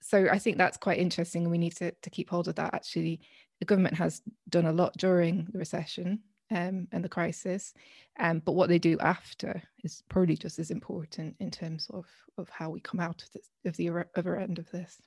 so 0.00 0.28
I 0.30 0.38
think 0.38 0.56
that's 0.56 0.78
quite 0.78 0.98
interesting, 0.98 1.42
and 1.42 1.50
we 1.50 1.58
need 1.58 1.76
to, 1.76 1.92
to 1.92 2.10
keep 2.10 2.30
hold 2.30 2.48
of 2.48 2.56
that. 2.56 2.74
Actually, 2.74 3.20
the 3.58 3.66
government 3.66 3.96
has 3.96 4.22
done 4.48 4.66
a 4.66 4.72
lot 4.72 4.96
during 4.96 5.46
the 5.52 5.58
recession 5.58 6.20
um, 6.50 6.88
and 6.92 7.04
the 7.04 7.08
crisis. 7.08 7.74
Um, 8.18 8.42
but 8.44 8.52
what 8.52 8.68
they 8.68 8.78
do 8.78 8.98
after 8.98 9.62
is 9.84 10.02
probably 10.08 10.36
just 10.36 10.58
as 10.58 10.70
important 10.70 11.36
in 11.40 11.50
terms 11.50 11.88
of, 11.92 12.06
of 12.38 12.48
how 12.50 12.70
we 12.70 12.80
come 12.80 13.00
out 13.00 13.22
of, 13.22 13.30
this, 13.32 13.50
of 13.64 13.76
the 13.76 13.90
other 14.16 14.36
end 14.36 14.58
of 14.58 14.70
this. 14.70 15.00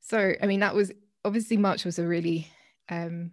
So, 0.00 0.34
I 0.42 0.46
mean, 0.46 0.60
that 0.60 0.74
was 0.74 0.92
obviously 1.24 1.56
March 1.56 1.84
was 1.84 1.98
a 1.98 2.06
really, 2.06 2.48
um, 2.88 3.32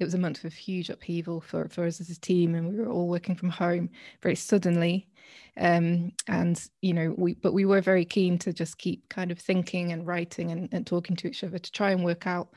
it 0.00 0.04
was 0.04 0.14
a 0.14 0.18
month 0.18 0.44
of 0.44 0.52
huge 0.52 0.90
upheaval 0.90 1.40
for, 1.40 1.68
for 1.68 1.86
us 1.86 2.00
as 2.00 2.10
a 2.10 2.20
team, 2.20 2.54
and 2.54 2.68
we 2.68 2.76
were 2.76 2.90
all 2.90 3.08
working 3.08 3.36
from 3.36 3.50
home 3.50 3.90
very 4.22 4.34
suddenly. 4.34 5.08
Um, 5.56 6.12
and, 6.26 6.60
you 6.82 6.92
know, 6.92 7.14
we, 7.16 7.34
but 7.34 7.54
we 7.54 7.64
were 7.64 7.80
very 7.80 8.04
keen 8.04 8.38
to 8.40 8.52
just 8.52 8.76
keep 8.76 9.08
kind 9.08 9.30
of 9.30 9.38
thinking 9.38 9.92
and 9.92 10.06
writing 10.06 10.50
and, 10.50 10.68
and 10.72 10.86
talking 10.86 11.16
to 11.16 11.28
each 11.28 11.44
other 11.44 11.58
to 11.58 11.72
try 11.72 11.92
and 11.92 12.04
work 12.04 12.26
out 12.26 12.48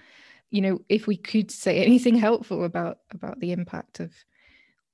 you 0.50 0.62
know 0.62 0.80
if 0.90 1.08
we 1.08 1.18
could 1.18 1.52
say 1.52 1.84
anything 1.84 2.16
helpful 2.16 2.64
about 2.64 3.00
about 3.12 3.40
the 3.40 3.52
impact 3.52 4.00
of 4.00 4.14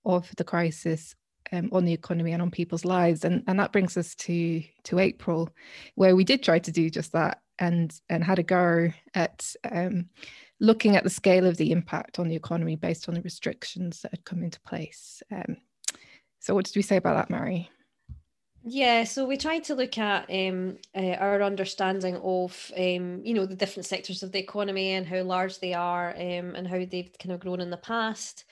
of 0.06 0.30
the 0.38 0.44
crisis 0.44 1.16
um, 1.52 1.70
on 1.72 1.86
the 1.86 1.94
economy 1.94 2.32
and 2.32 2.42
on 2.42 2.52
people's 2.52 2.86
lives 2.86 3.24
and 3.26 3.44
and 3.48 3.60
that 3.60 3.72
brings 3.72 3.98
us 3.98 4.16
to 4.16 4.64
to 4.84 5.00
April 5.00 5.50
where 5.96 6.16
we 6.16 6.24
did 6.24 6.42
try 6.44 6.60
to 6.60 6.72
do 6.72 6.90
just 6.90 7.12
that 7.12 7.42
and 7.60 8.00
and 8.10 8.24
had 8.24 8.40
a 8.40 8.44
go 8.44 8.92
at 9.14 9.54
um, 9.72 10.10
looking 10.60 10.96
at 10.96 11.04
the 11.04 11.10
scale 11.10 11.46
of 11.46 11.58
the 11.58 11.72
impact 11.72 12.20
on 12.20 12.28
the 12.28 12.36
economy 12.36 12.76
based 12.76 13.08
on 13.08 13.16
the 13.16 13.22
restrictions 13.22 14.02
that 14.02 14.12
had 14.12 14.26
come 14.26 14.44
into 14.44 14.60
place. 14.62 15.22
Um, 15.32 15.58
so 16.40 16.54
what 16.54 16.66
did 16.66 16.76
we 16.76 16.82
say 16.82 16.98
about 16.98 17.16
that 17.16 17.30
Mary 17.30 17.70
yeah, 18.66 19.04
so 19.04 19.26
we 19.26 19.36
tried 19.36 19.66
to 19.66 19.76
look 19.76 19.98
at 19.98 20.30
um, 20.30 20.78
uh, 20.96 21.16
our 21.20 21.44
understanding 21.44 22.16
of, 22.24 22.72
um, 22.78 23.22
you 23.24 23.34
know, 23.34 23.46
the 23.46 23.56
different 23.58 23.86
sectors 23.86 24.24
of 24.24 24.32
the 24.32 24.40
economy 24.40 24.92
and 24.92 25.06
how 25.06 25.22
large 25.24 25.60
they 25.60 25.74
are 25.74 26.12
um, 26.12 26.56
and 26.56 26.68
how 26.68 26.78
they've 26.78 27.12
kind 27.20 27.34
of 27.34 27.42
grown 27.42 27.60
in 27.60 27.70
the 27.70 27.78
past, 27.78 28.46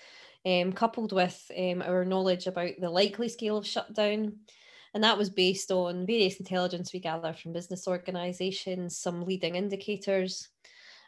um, 0.45 0.73
coupled 0.73 1.13
with 1.13 1.49
um, 1.57 1.81
our 1.81 2.03
knowledge 2.03 2.45
about 2.45 2.73
the 2.79 2.89
likely 2.89 3.29
scale 3.29 3.55
of 3.57 3.65
shutdown. 3.65 4.33
And 4.93 5.01
that 5.05 5.17
was 5.17 5.29
based 5.29 5.71
on 5.71 6.05
various 6.05 6.37
intelligence 6.37 6.91
we 6.91 6.99
gather 6.99 7.31
from 7.31 7.53
business 7.53 7.87
organisations, 7.87 8.97
some 8.97 9.23
leading 9.23 9.55
indicators, 9.55 10.49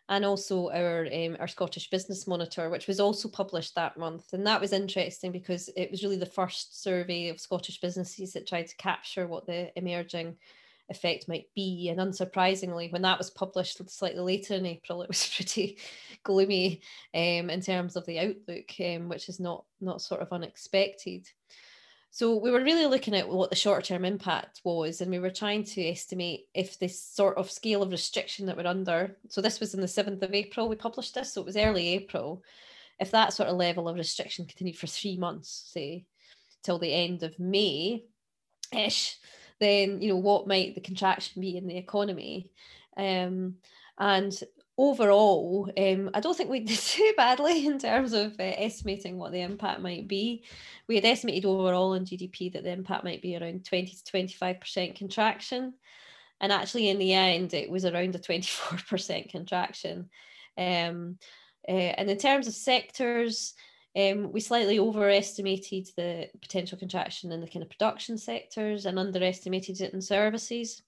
and 0.09 0.25
also 0.25 0.69
our 0.69 1.07
um, 1.13 1.37
our 1.39 1.47
Scottish 1.47 1.89
Business 1.89 2.27
Monitor, 2.27 2.69
which 2.69 2.87
was 2.87 2.99
also 2.99 3.29
published 3.29 3.75
that 3.75 3.97
month. 3.97 4.33
And 4.33 4.45
that 4.45 4.61
was 4.61 4.73
interesting 4.73 5.31
because 5.31 5.69
it 5.77 5.89
was 5.91 6.03
really 6.03 6.17
the 6.17 6.25
first 6.25 6.83
survey 6.83 7.29
of 7.29 7.39
Scottish 7.39 7.79
businesses 7.79 8.33
that 8.33 8.47
tried 8.47 8.67
to 8.67 8.75
capture 8.77 9.27
what 9.27 9.45
the 9.45 9.71
emerging 9.77 10.35
effect 10.89 11.27
might 11.27 11.47
be. 11.55 11.89
And 11.89 11.99
unsurprisingly, 11.99 12.91
when 12.91 13.01
that 13.03 13.17
was 13.17 13.29
published 13.29 13.89
slightly 13.89 14.19
later 14.19 14.55
in 14.55 14.65
April, 14.65 15.01
it 15.01 15.07
was 15.09 15.31
pretty 15.33 15.77
gloomy 16.23 16.81
um, 17.13 17.49
in 17.49 17.61
terms 17.61 17.95
of 17.95 18.05
the 18.05 18.19
outlook, 18.19 18.73
um, 18.83 19.09
which 19.09 19.29
is 19.29 19.39
not 19.39 19.63
not 19.79 20.01
sort 20.01 20.21
of 20.21 20.31
unexpected. 20.31 21.27
So 22.15 22.35
we 22.35 22.51
were 22.51 22.63
really 22.63 22.85
looking 22.85 23.15
at 23.15 23.27
what 23.27 23.49
the 23.49 23.55
short 23.55 23.85
term 23.85 24.05
impact 24.05 24.61
was, 24.63 25.01
and 25.01 25.09
we 25.09 25.17
were 25.17 25.31
trying 25.31 25.63
to 25.63 25.83
estimate 25.83 26.45
if 26.53 26.77
this 26.77 27.01
sort 27.01 27.37
of 27.37 27.49
scale 27.49 27.81
of 27.81 27.89
restriction 27.89 28.45
that 28.45 28.55
we're 28.55 28.67
under. 28.67 29.17
So 29.29 29.41
this 29.41 29.59
was 29.59 29.73
in 29.73 29.81
the 29.81 29.87
7th 29.87 30.21
of 30.21 30.31
April, 30.31 30.69
we 30.69 30.75
published 30.75 31.15
this, 31.15 31.33
so 31.33 31.41
it 31.41 31.47
was 31.47 31.57
early 31.57 31.87
April. 31.87 32.43
If 32.99 33.09
that 33.09 33.33
sort 33.33 33.49
of 33.49 33.57
level 33.57 33.89
of 33.89 33.95
restriction 33.95 34.45
continued 34.45 34.77
for 34.77 34.85
three 34.85 35.17
months, 35.17 35.71
say, 35.73 36.05
till 36.61 36.77
the 36.77 36.93
end 36.93 37.23
of 37.23 37.39
May 37.39 38.03
ish, 38.71 39.17
then 39.59 39.99
you 39.99 40.09
know 40.09 40.17
what 40.17 40.45
might 40.45 40.75
the 40.75 40.81
contraction 40.81 41.41
be 41.41 41.57
in 41.57 41.65
the 41.65 41.77
economy? 41.77 42.51
Um, 42.95 43.55
and 43.97 44.39
overall, 44.77 45.69
um, 45.77 46.09
I 46.13 46.19
don't 46.19 46.35
think 46.35 46.49
we 46.49 46.61
did 46.61 46.77
too 46.79 47.13
badly 47.15 47.65
in 47.65 47.79
terms 47.79 48.13
of 48.13 48.33
uh, 48.39 48.43
estimating 48.57 49.17
what 49.17 49.31
the 49.31 49.41
impact 49.41 49.81
might 49.81 50.07
be. 50.07 50.43
We 50.87 50.95
had 50.95 51.05
estimated 51.05 51.45
overall 51.45 51.93
in 51.93 52.05
GDP 52.05 52.53
that 52.53 52.63
the 52.63 52.71
impact 52.71 53.03
might 53.03 53.21
be 53.21 53.37
around 53.37 53.65
20 53.65 53.87
to 53.87 54.11
25% 54.11 54.95
contraction. 54.95 55.73
And 56.41 56.51
actually, 56.51 56.89
in 56.89 56.97
the 56.97 57.13
end, 57.13 57.53
it 57.53 57.69
was 57.69 57.85
around 57.85 58.15
a 58.15 58.19
24% 58.19 59.29
contraction. 59.31 60.09
Um, 60.57 61.17
uh, 61.67 61.71
and 61.71 62.09
in 62.09 62.17
terms 62.17 62.47
of 62.47 62.53
sectors, 62.53 63.53
um, 63.95 64.31
we 64.31 64.39
slightly 64.39 64.79
overestimated 64.79 65.87
the 65.95 66.27
potential 66.41 66.77
contraction 66.77 67.31
in 67.31 67.41
the 67.41 67.47
kind 67.47 67.63
of 67.63 67.69
production 67.69 68.17
sectors 68.17 68.85
and 68.85 68.97
underestimated 68.97 69.81
it 69.81 69.93
in 69.93 70.01
services. 70.01 70.81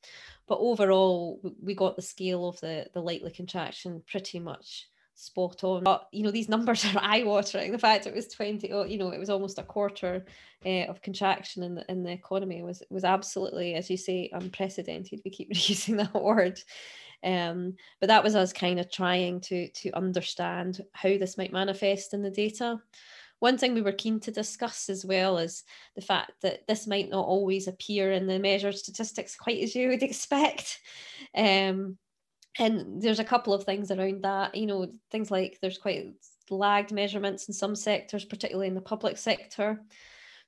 But 0.48 0.60
overall, 0.60 1.40
we 1.62 1.74
got 1.74 1.96
the 1.96 2.02
scale 2.02 2.48
of 2.48 2.60
the, 2.60 2.88
the 2.94 3.02
likely 3.02 3.32
contraction 3.32 4.04
pretty 4.08 4.40
much 4.40 4.88
spot 5.16 5.64
on. 5.64 5.84
But 5.84 6.08
you 6.12 6.24
know, 6.24 6.32
these 6.32 6.50
numbers 6.50 6.86
are 6.96 7.02
eye-watering. 7.02 7.72
The 7.72 7.80
fact 7.80 8.06
it 8.06 8.14
was 8.14 8.28
20, 8.28 8.68
you 8.68 8.98
know, 8.98 9.10
it 9.10 9.20
was 9.20 9.30
almost 9.30 9.58
a 9.58 9.64
quarter 9.64 10.26
uh, 10.66 10.86
of 10.86 11.02
contraction 11.02 11.64
in 11.64 11.76
the 11.76 11.86
in 11.90 12.04
the 12.04 12.12
economy 12.12 12.62
was 12.62 12.84
was 12.90 13.04
absolutely, 13.04 13.74
as 13.74 13.90
you 13.90 13.98
say, 13.98 14.30
unprecedented. 14.34 15.22
We 15.26 15.32
keep 15.32 15.50
using 15.70 15.98
that 15.98 16.14
word. 16.14 16.60
Um, 17.24 17.76
but 18.00 18.08
that 18.08 18.24
was 18.24 18.36
us 18.36 18.54
kind 18.54 18.80
of 18.80 18.92
trying 18.92 19.42
to 19.42 19.70
to 19.70 19.92
understand 19.94 20.82
how 20.92 21.18
this 21.18 21.38
might 21.38 21.54
manifest 21.54 22.14
in 22.14 22.22
the 22.22 22.30
data. 22.30 22.80
One 23.46 23.60
thing 23.60 23.76
we 23.76 23.84
were 23.84 23.92
keen 23.92 24.20
to 24.22 24.32
discuss 24.32 24.90
as 24.90 25.06
well 25.06 25.38
is 25.38 25.64
the 25.96 26.02
fact 26.02 26.32
that 26.42 26.66
this 26.68 26.88
might 26.88 27.12
not 27.12 27.28
always 27.28 27.68
appear 27.68 28.12
in 28.12 28.26
the 28.26 28.40
measured 28.40 28.76
statistics 28.76 29.36
quite 29.36 29.62
as 29.62 29.76
you 29.76 29.90
would 29.90 30.02
expect. 30.02 30.80
Um, 31.38 32.00
and 32.58 33.00
there's 33.04 33.20
a 33.20 33.24
couple 33.24 33.54
of 33.54 33.64
things 33.64 33.92
around 33.92 34.24
that, 34.24 34.56
you 34.56 34.66
know, 34.66 34.92
things 35.12 35.30
like 35.30 35.60
there's 35.62 35.78
quite 35.78 36.16
lagged 36.50 36.92
measurements 36.92 37.48
in 37.48 37.54
some 37.54 37.76
sectors, 37.76 38.26
particularly 38.26 38.68
in 38.68 38.74
the 38.74 38.82
public 38.82 39.16
sector. 39.16 39.80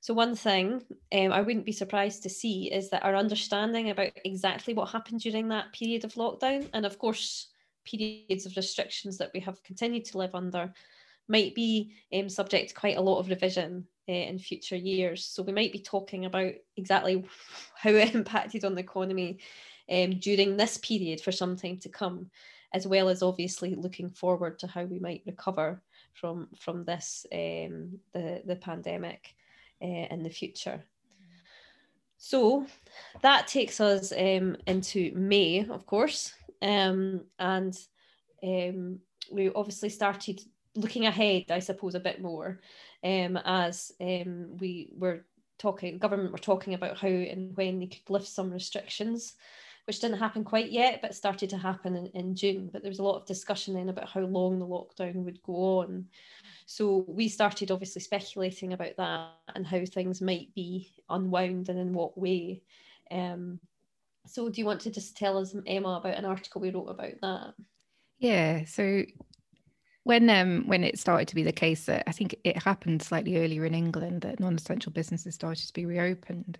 So, 0.00 0.12
one 0.12 0.34
thing 0.34 0.82
um, 1.12 1.30
I 1.30 1.42
wouldn't 1.42 1.66
be 1.66 1.70
surprised 1.70 2.24
to 2.24 2.28
see 2.28 2.68
is 2.72 2.90
that 2.90 3.04
our 3.04 3.14
understanding 3.14 3.90
about 3.90 4.10
exactly 4.24 4.74
what 4.74 4.90
happened 4.90 5.20
during 5.20 5.46
that 5.50 5.72
period 5.72 6.04
of 6.04 6.14
lockdown, 6.14 6.68
and 6.72 6.84
of 6.84 6.98
course, 6.98 7.46
periods 7.84 8.44
of 8.44 8.56
restrictions 8.56 9.18
that 9.18 9.30
we 9.32 9.38
have 9.38 9.62
continued 9.62 10.06
to 10.06 10.18
live 10.18 10.34
under, 10.34 10.72
might 11.28 11.54
be 11.54 11.92
um, 12.12 12.28
subject 12.28 12.70
to 12.70 12.74
quite 12.74 12.96
a 12.96 13.02
lot 13.02 13.18
of 13.18 13.28
revision 13.28 13.86
uh, 14.08 14.12
in 14.12 14.38
future 14.38 14.76
years. 14.76 15.24
So 15.24 15.42
we 15.42 15.52
might 15.52 15.72
be 15.72 15.80
talking 15.80 16.24
about 16.24 16.52
exactly 16.76 17.24
how 17.74 17.90
it 17.90 18.14
impacted 18.14 18.64
on 18.64 18.74
the 18.74 18.80
economy 18.80 19.38
um, 19.90 20.18
during 20.18 20.56
this 20.56 20.78
period 20.78 21.20
for 21.20 21.32
some 21.32 21.56
time 21.56 21.78
to 21.78 21.88
come, 21.88 22.30
as 22.72 22.86
well 22.86 23.08
as 23.08 23.22
obviously 23.22 23.74
looking 23.74 24.10
forward 24.10 24.58
to 24.58 24.66
how 24.66 24.84
we 24.84 24.98
might 24.98 25.22
recover 25.26 25.82
from 26.14 26.48
from 26.58 26.84
this 26.84 27.26
um, 27.32 27.98
the 28.12 28.42
the 28.44 28.56
pandemic 28.56 29.34
uh, 29.82 30.06
in 30.10 30.22
the 30.22 30.30
future. 30.30 30.82
So 32.18 32.66
that 33.22 33.46
takes 33.46 33.80
us 33.80 34.12
um, 34.12 34.56
into 34.66 35.12
May, 35.14 35.66
of 35.68 35.86
course, 35.86 36.34
um, 36.60 37.22
and 37.38 37.78
um, 38.42 38.98
we 39.30 39.50
obviously 39.54 39.88
started 39.88 40.40
looking 40.74 41.06
ahead, 41.06 41.46
I 41.50 41.58
suppose, 41.58 41.94
a 41.94 42.00
bit 42.00 42.20
more 42.20 42.60
um, 43.04 43.38
as 43.44 43.92
um, 44.00 44.56
we 44.58 44.92
were 44.96 45.24
talking, 45.58 45.98
government 45.98 46.32
were 46.32 46.38
talking 46.38 46.74
about 46.74 46.98
how 46.98 47.08
and 47.08 47.56
when 47.56 47.80
they 47.80 47.86
could 47.86 48.08
lift 48.08 48.28
some 48.28 48.50
restrictions, 48.50 49.34
which 49.86 50.00
didn't 50.00 50.18
happen 50.18 50.44
quite 50.44 50.70
yet, 50.70 51.00
but 51.00 51.14
started 51.14 51.50
to 51.50 51.56
happen 51.56 51.96
in, 51.96 52.06
in 52.08 52.34
June. 52.34 52.70
But 52.72 52.82
there 52.82 52.90
was 52.90 52.98
a 52.98 53.04
lot 53.04 53.16
of 53.16 53.26
discussion 53.26 53.74
then 53.74 53.88
about 53.88 54.08
how 54.08 54.20
long 54.20 54.58
the 54.58 54.66
lockdown 54.66 55.24
would 55.24 55.42
go 55.42 55.80
on. 55.80 56.06
So 56.66 57.04
we 57.08 57.28
started 57.28 57.70
obviously 57.70 58.02
speculating 58.02 58.74
about 58.74 58.96
that 58.98 59.30
and 59.54 59.66
how 59.66 59.84
things 59.84 60.20
might 60.20 60.54
be 60.54 60.90
unwound 61.08 61.70
and 61.70 61.78
in 61.78 61.92
what 61.94 62.18
way. 62.18 62.62
Um, 63.10 63.58
so 64.26 64.50
do 64.50 64.60
you 64.60 64.66
want 64.66 64.82
to 64.82 64.90
just 64.90 65.16
tell 65.16 65.38
us, 65.38 65.56
Emma, 65.66 65.96
about 65.96 66.18
an 66.18 66.26
article 66.26 66.60
we 66.60 66.70
wrote 66.70 66.90
about 66.90 67.14
that? 67.22 67.54
Yeah, 68.18 68.64
so 68.66 69.04
when 70.08 70.30
um 70.30 70.66
when 70.66 70.84
it 70.84 70.98
started 70.98 71.28
to 71.28 71.34
be 71.34 71.42
the 71.42 71.52
case 71.52 71.84
that 71.84 72.02
I 72.06 72.12
think 72.12 72.34
it 72.42 72.62
happened 72.62 73.02
slightly 73.02 73.36
earlier 73.36 73.66
in 73.66 73.74
England 73.74 74.22
that 74.22 74.40
non-essential 74.40 74.90
businesses 74.90 75.34
started 75.34 75.66
to 75.66 75.72
be 75.74 75.84
reopened. 75.84 76.56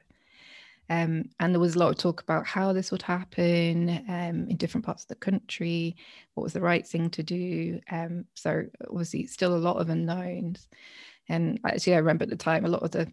Um, 0.90 1.30
and 1.40 1.54
there 1.54 1.60
was 1.60 1.74
a 1.74 1.78
lot 1.78 1.88
of 1.88 1.96
talk 1.96 2.20
about 2.20 2.46
how 2.46 2.74
this 2.74 2.92
would 2.92 3.00
happen 3.00 4.04
um, 4.06 4.48
in 4.50 4.56
different 4.58 4.84
parts 4.84 5.04
of 5.04 5.08
the 5.08 5.14
country, 5.14 5.96
what 6.34 6.44
was 6.44 6.52
the 6.52 6.60
right 6.60 6.86
thing 6.86 7.08
to 7.08 7.22
do. 7.22 7.80
Um, 7.90 8.26
so 8.34 8.64
obviously, 8.90 9.24
still 9.26 9.54
a 9.54 9.66
lot 9.68 9.76
of 9.78 9.88
unknowns. 9.88 10.68
And 11.30 11.58
actually, 11.66 11.94
I 11.94 11.98
remember 11.98 12.24
at 12.24 12.30
the 12.30 12.36
time 12.36 12.66
a 12.66 12.68
lot 12.68 12.82
of 12.82 12.90
the, 12.90 13.10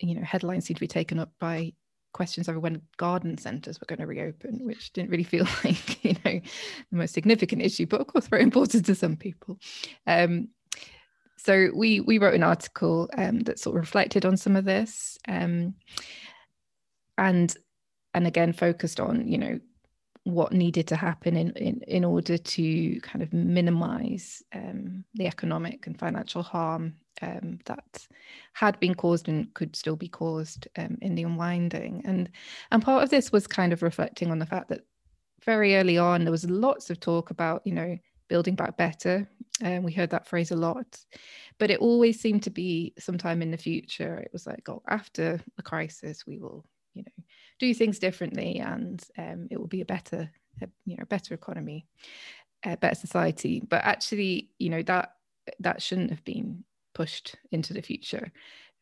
you 0.00 0.14
know, 0.14 0.24
headlines 0.24 0.64
seemed 0.64 0.76
to 0.76 0.88
be 0.88 0.88
taken 0.88 1.18
up 1.18 1.32
by 1.38 1.74
questions 2.16 2.48
over 2.48 2.58
when 2.58 2.82
garden 2.96 3.38
centres 3.38 3.80
were 3.80 3.86
going 3.86 4.00
to 4.00 4.06
reopen, 4.06 4.64
which 4.64 4.92
didn't 4.92 5.10
really 5.10 5.22
feel 5.22 5.46
like, 5.64 6.04
you 6.04 6.14
know, 6.24 6.40
the 6.90 6.96
most 6.96 7.14
significant 7.14 7.62
issue, 7.62 7.86
but 7.86 8.00
of 8.00 8.06
course 8.06 8.26
very 8.26 8.42
important 8.42 8.86
to 8.86 8.94
some 8.94 9.16
people. 9.16 9.58
Um, 10.06 10.48
so 11.36 11.68
we 11.74 12.00
we 12.00 12.18
wrote 12.18 12.34
an 12.34 12.42
article 12.42 13.08
um, 13.16 13.40
that 13.40 13.60
sort 13.60 13.76
of 13.76 13.80
reflected 13.80 14.24
on 14.24 14.36
some 14.36 14.56
of 14.56 14.64
this. 14.64 15.18
Um, 15.28 15.74
and 17.18 17.54
and 18.14 18.26
again 18.26 18.52
focused 18.52 19.00
on 19.00 19.26
you 19.26 19.38
know 19.38 19.60
what 20.24 20.52
needed 20.52 20.88
to 20.88 20.96
happen 20.96 21.36
in 21.36 21.50
in, 21.52 21.80
in 21.86 22.04
order 22.04 22.36
to 22.36 23.00
kind 23.00 23.22
of 23.22 23.32
minimize 23.32 24.42
um, 24.54 25.04
the 25.14 25.26
economic 25.26 25.86
and 25.86 25.98
financial 25.98 26.42
harm 26.42 26.94
um, 27.22 27.58
that 27.66 28.06
had 28.52 28.78
been 28.80 28.94
caused 28.94 29.28
and 29.28 29.52
could 29.54 29.76
still 29.76 29.96
be 29.96 30.08
caused 30.08 30.68
um, 30.78 30.98
in 31.00 31.14
the 31.14 31.22
unwinding. 31.22 32.02
And 32.04 32.30
and 32.70 32.82
part 32.82 33.02
of 33.02 33.10
this 33.10 33.32
was 33.32 33.46
kind 33.46 33.72
of 33.72 33.82
reflecting 33.82 34.30
on 34.30 34.38
the 34.38 34.46
fact 34.46 34.68
that 34.68 34.82
very 35.44 35.76
early 35.76 35.98
on 35.98 36.24
there 36.24 36.32
was 36.32 36.48
lots 36.50 36.90
of 36.90 36.98
talk 36.98 37.30
about 37.30 37.62
you 37.64 37.72
know 37.72 37.98
building 38.28 38.54
back 38.54 38.76
better. 38.76 39.28
And 39.62 39.84
we 39.84 39.92
heard 39.92 40.10
that 40.10 40.26
phrase 40.26 40.50
a 40.50 40.56
lot. 40.56 40.98
But 41.58 41.70
it 41.70 41.80
always 41.80 42.20
seemed 42.20 42.42
to 42.42 42.50
be 42.50 42.92
sometime 42.98 43.40
in 43.40 43.50
the 43.50 43.56
future 43.56 44.18
it 44.18 44.30
was 44.32 44.46
like 44.46 44.68
oh 44.68 44.82
after 44.88 45.40
the 45.56 45.62
crisis 45.62 46.26
we 46.26 46.38
will 46.38 46.64
you 46.94 47.02
know 47.02 47.24
do 47.58 47.72
things 47.72 47.98
differently 47.98 48.58
and 48.58 49.02
um, 49.16 49.48
it 49.50 49.58
will 49.58 49.66
be 49.66 49.80
a 49.80 49.86
better 49.86 50.30
a, 50.62 50.68
you 50.84 50.96
know 50.96 51.04
better 51.04 51.34
economy 51.34 51.86
a 52.64 52.76
better 52.76 52.94
society. 52.94 53.62
But 53.66 53.84
actually 53.84 54.50
you 54.58 54.70
know 54.70 54.82
that 54.82 55.12
that 55.60 55.82
shouldn't 55.82 56.10
have 56.10 56.24
been 56.24 56.64
pushed 56.96 57.36
into 57.52 57.74
the 57.74 57.82
future 57.82 58.32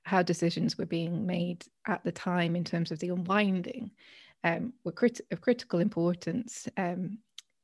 how 0.04 0.22
decisions 0.22 0.76
were 0.76 0.86
being 0.86 1.26
made 1.26 1.64
at 1.86 2.04
the 2.04 2.12
time 2.12 2.54
in 2.54 2.64
terms 2.64 2.92
of 2.92 2.98
the 2.98 3.08
unwinding 3.08 3.90
um, 4.44 4.72
were 4.84 4.92
crit- 4.92 5.26
of 5.32 5.40
critical 5.40 5.80
importance 5.80 6.68
um, 6.76 7.18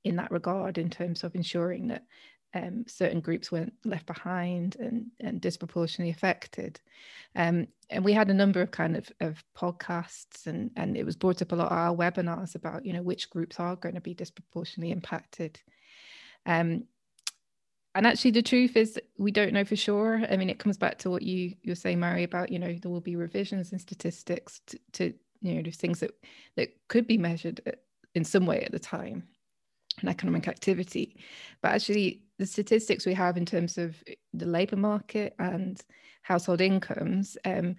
in 0.04 0.16
that 0.16 0.30
regard 0.30 0.78
in 0.78 0.88
terms 0.88 1.22
of 1.22 1.34
ensuring 1.34 1.88
that 1.88 2.04
um, 2.54 2.84
certain 2.88 3.20
groups 3.20 3.52
weren't 3.52 3.74
left 3.84 4.06
behind 4.06 4.76
and, 4.80 5.06
and 5.20 5.40
disproportionately 5.40 6.10
affected. 6.10 6.80
Um, 7.36 7.68
and 7.90 8.04
we 8.04 8.12
had 8.12 8.30
a 8.30 8.34
number 8.34 8.60
of 8.60 8.70
kind 8.70 8.96
of, 8.96 9.08
of 9.20 9.44
podcasts 9.56 10.46
and, 10.46 10.70
and 10.76 10.96
it 10.96 11.04
was 11.04 11.16
brought 11.16 11.42
up 11.42 11.52
a 11.52 11.56
lot 11.56 11.70
of 11.70 11.78
our 11.78 11.94
webinars 11.94 12.54
about, 12.54 12.84
you 12.84 12.92
know, 12.92 13.02
which 13.02 13.30
groups 13.30 13.60
are 13.60 13.76
going 13.76 13.94
to 13.94 14.00
be 14.00 14.14
disproportionately 14.14 14.90
impacted. 14.90 15.60
Um, 16.46 16.84
and 17.94 18.06
actually 18.06 18.30
the 18.30 18.42
truth 18.42 18.76
is 18.76 18.98
we 19.18 19.32
don't 19.32 19.52
know 19.52 19.64
for 19.64 19.76
sure. 19.76 20.22
I 20.30 20.36
mean, 20.36 20.50
it 20.50 20.58
comes 20.58 20.78
back 20.78 20.98
to 20.98 21.10
what 21.10 21.22
you 21.22 21.54
you're 21.62 21.74
saying, 21.74 22.00
Mary, 22.00 22.22
about, 22.22 22.52
you 22.52 22.58
know, 22.58 22.72
there 22.80 22.90
will 22.90 23.00
be 23.00 23.16
revisions 23.16 23.72
in 23.72 23.78
statistics 23.78 24.60
to, 24.66 24.78
to 24.92 25.14
you 25.40 25.62
know, 25.62 25.70
things 25.70 26.00
that, 26.00 26.12
that 26.56 26.70
could 26.88 27.06
be 27.06 27.18
measured 27.18 27.60
in 28.14 28.24
some 28.24 28.46
way 28.46 28.62
at 28.62 28.72
the 28.72 28.78
time 28.78 29.24
and 30.00 30.08
economic 30.08 30.46
activity. 30.48 31.16
But 31.62 31.72
actually, 31.72 32.22
the 32.38 32.46
statistics 32.46 33.06
we 33.06 33.14
have 33.14 33.36
in 33.36 33.44
terms 33.44 33.76
of 33.76 34.02
the 34.32 34.46
labour 34.46 34.76
market 34.76 35.34
and 35.38 35.80
household 36.22 36.60
incomes 36.60 37.36
um, 37.44 37.76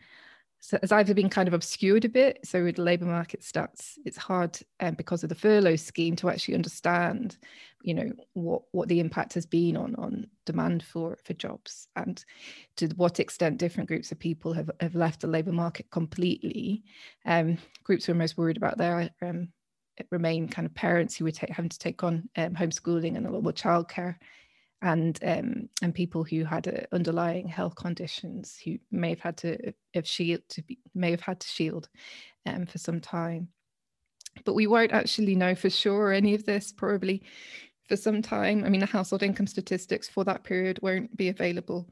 so 0.62 0.78
has 0.82 0.92
either 0.92 1.16
been 1.16 1.30
kind 1.30 1.48
of 1.48 1.56
obscured 1.56 2.06
a 2.06 2.10
bit. 2.10 2.40
So 2.46 2.64
with 2.64 2.76
the 2.76 2.84
labour 2.84 3.06
market 3.06 3.42
stats, 3.42 3.98
it's 4.06 4.18
hard 4.18 4.60
um, 4.80 4.94
because 4.94 5.24
of 5.24 5.30
the 5.30 5.36
furlough 5.36 5.76
scheme 5.76 6.16
to 6.18 6.30
actually 6.30 6.54
understand, 6.54 7.38
you 7.84 7.94
know, 7.94 8.12
what 8.34 8.64
what 8.72 8.88
the 8.88 9.00
impact 9.00 9.34
has 9.34 9.46
been 9.46 9.76
on 9.76 9.96
on 9.96 10.28
demand 10.46 10.84
for 10.84 11.18
for 11.24 11.34
jobs 11.34 11.88
and 11.96 12.24
to 12.78 12.88
what 12.96 13.20
extent 13.20 13.58
different 13.58 13.88
groups 13.88 14.12
of 14.12 14.20
people 14.20 14.54
have, 14.54 14.70
have 14.80 14.96
left 14.96 15.22
the 15.22 15.28
labour 15.28 15.52
market 15.52 15.90
completely. 15.92 16.84
Um, 17.26 17.58
groups 17.84 18.06
who 18.06 18.12
are 18.12 18.16
most 18.16 18.38
worried 18.38 18.58
about 18.58 18.78
their 18.78 19.10
um, 19.22 19.50
remain 20.10 20.48
kind 20.48 20.66
of 20.66 20.74
parents 20.74 21.16
who 21.16 21.26
were 21.26 21.32
ta- 21.32 21.48
having 21.50 21.70
to 21.70 21.80
take 21.80 22.04
on 22.04 22.30
um, 22.38 22.54
homeschooling 22.54 23.18
and 23.18 23.26
a 23.26 23.32
lot 23.32 23.44
more 23.44 23.54
childcare 23.54 24.16
and 24.82 25.20
um, 25.24 25.70
and 25.82 25.94
people 25.94 26.24
who 26.24 26.44
had 26.44 26.68
uh, 26.68 26.82
underlying 26.92 27.48
health 27.48 27.76
conditions 27.76 28.60
who 28.64 28.78
may 28.92 29.10
have 29.10 29.20
had 29.20 29.38
to 29.38 29.74
have 29.94 30.08
shield 30.08 30.42
to 30.50 30.62
be, 30.64 30.80
may 30.96 31.12
have 31.12 31.22
had 31.22 31.40
to 31.40 31.48
shield 31.48 31.90
um, 32.46 32.66
for 32.66 32.78
some 32.78 33.00
time 33.00 33.50
but 34.46 34.54
we 34.54 34.68
won't 34.68 34.92
actually 34.92 35.36
know 35.36 35.56
for 35.56 35.70
sure 35.70 36.12
any 36.12 36.34
of 36.34 36.46
this 36.46 36.72
probably 36.72 37.22
for 37.92 37.98
some 37.98 38.22
time. 38.22 38.64
I 38.64 38.70
mean 38.70 38.80
the 38.80 38.86
household 38.86 39.22
income 39.22 39.48
statistics 39.48 40.08
for 40.08 40.24
that 40.24 40.46
period 40.46 40.80
won't 40.82 41.14
be 41.18 41.28
available. 41.28 41.90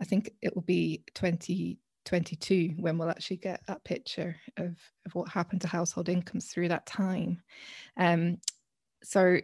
I 0.00 0.04
think 0.04 0.30
it 0.42 0.52
will 0.56 0.62
be 0.62 1.04
2022 1.14 2.74
when 2.78 2.98
we'll 2.98 3.10
actually 3.10 3.36
get 3.36 3.60
that 3.68 3.84
picture 3.84 4.34
of, 4.56 4.76
of 5.06 5.14
what 5.14 5.28
happened 5.28 5.60
to 5.60 5.68
household 5.68 6.08
incomes 6.08 6.46
through 6.46 6.66
that 6.70 6.84
time. 6.84 7.40
Um, 7.96 8.38
so 9.04 9.38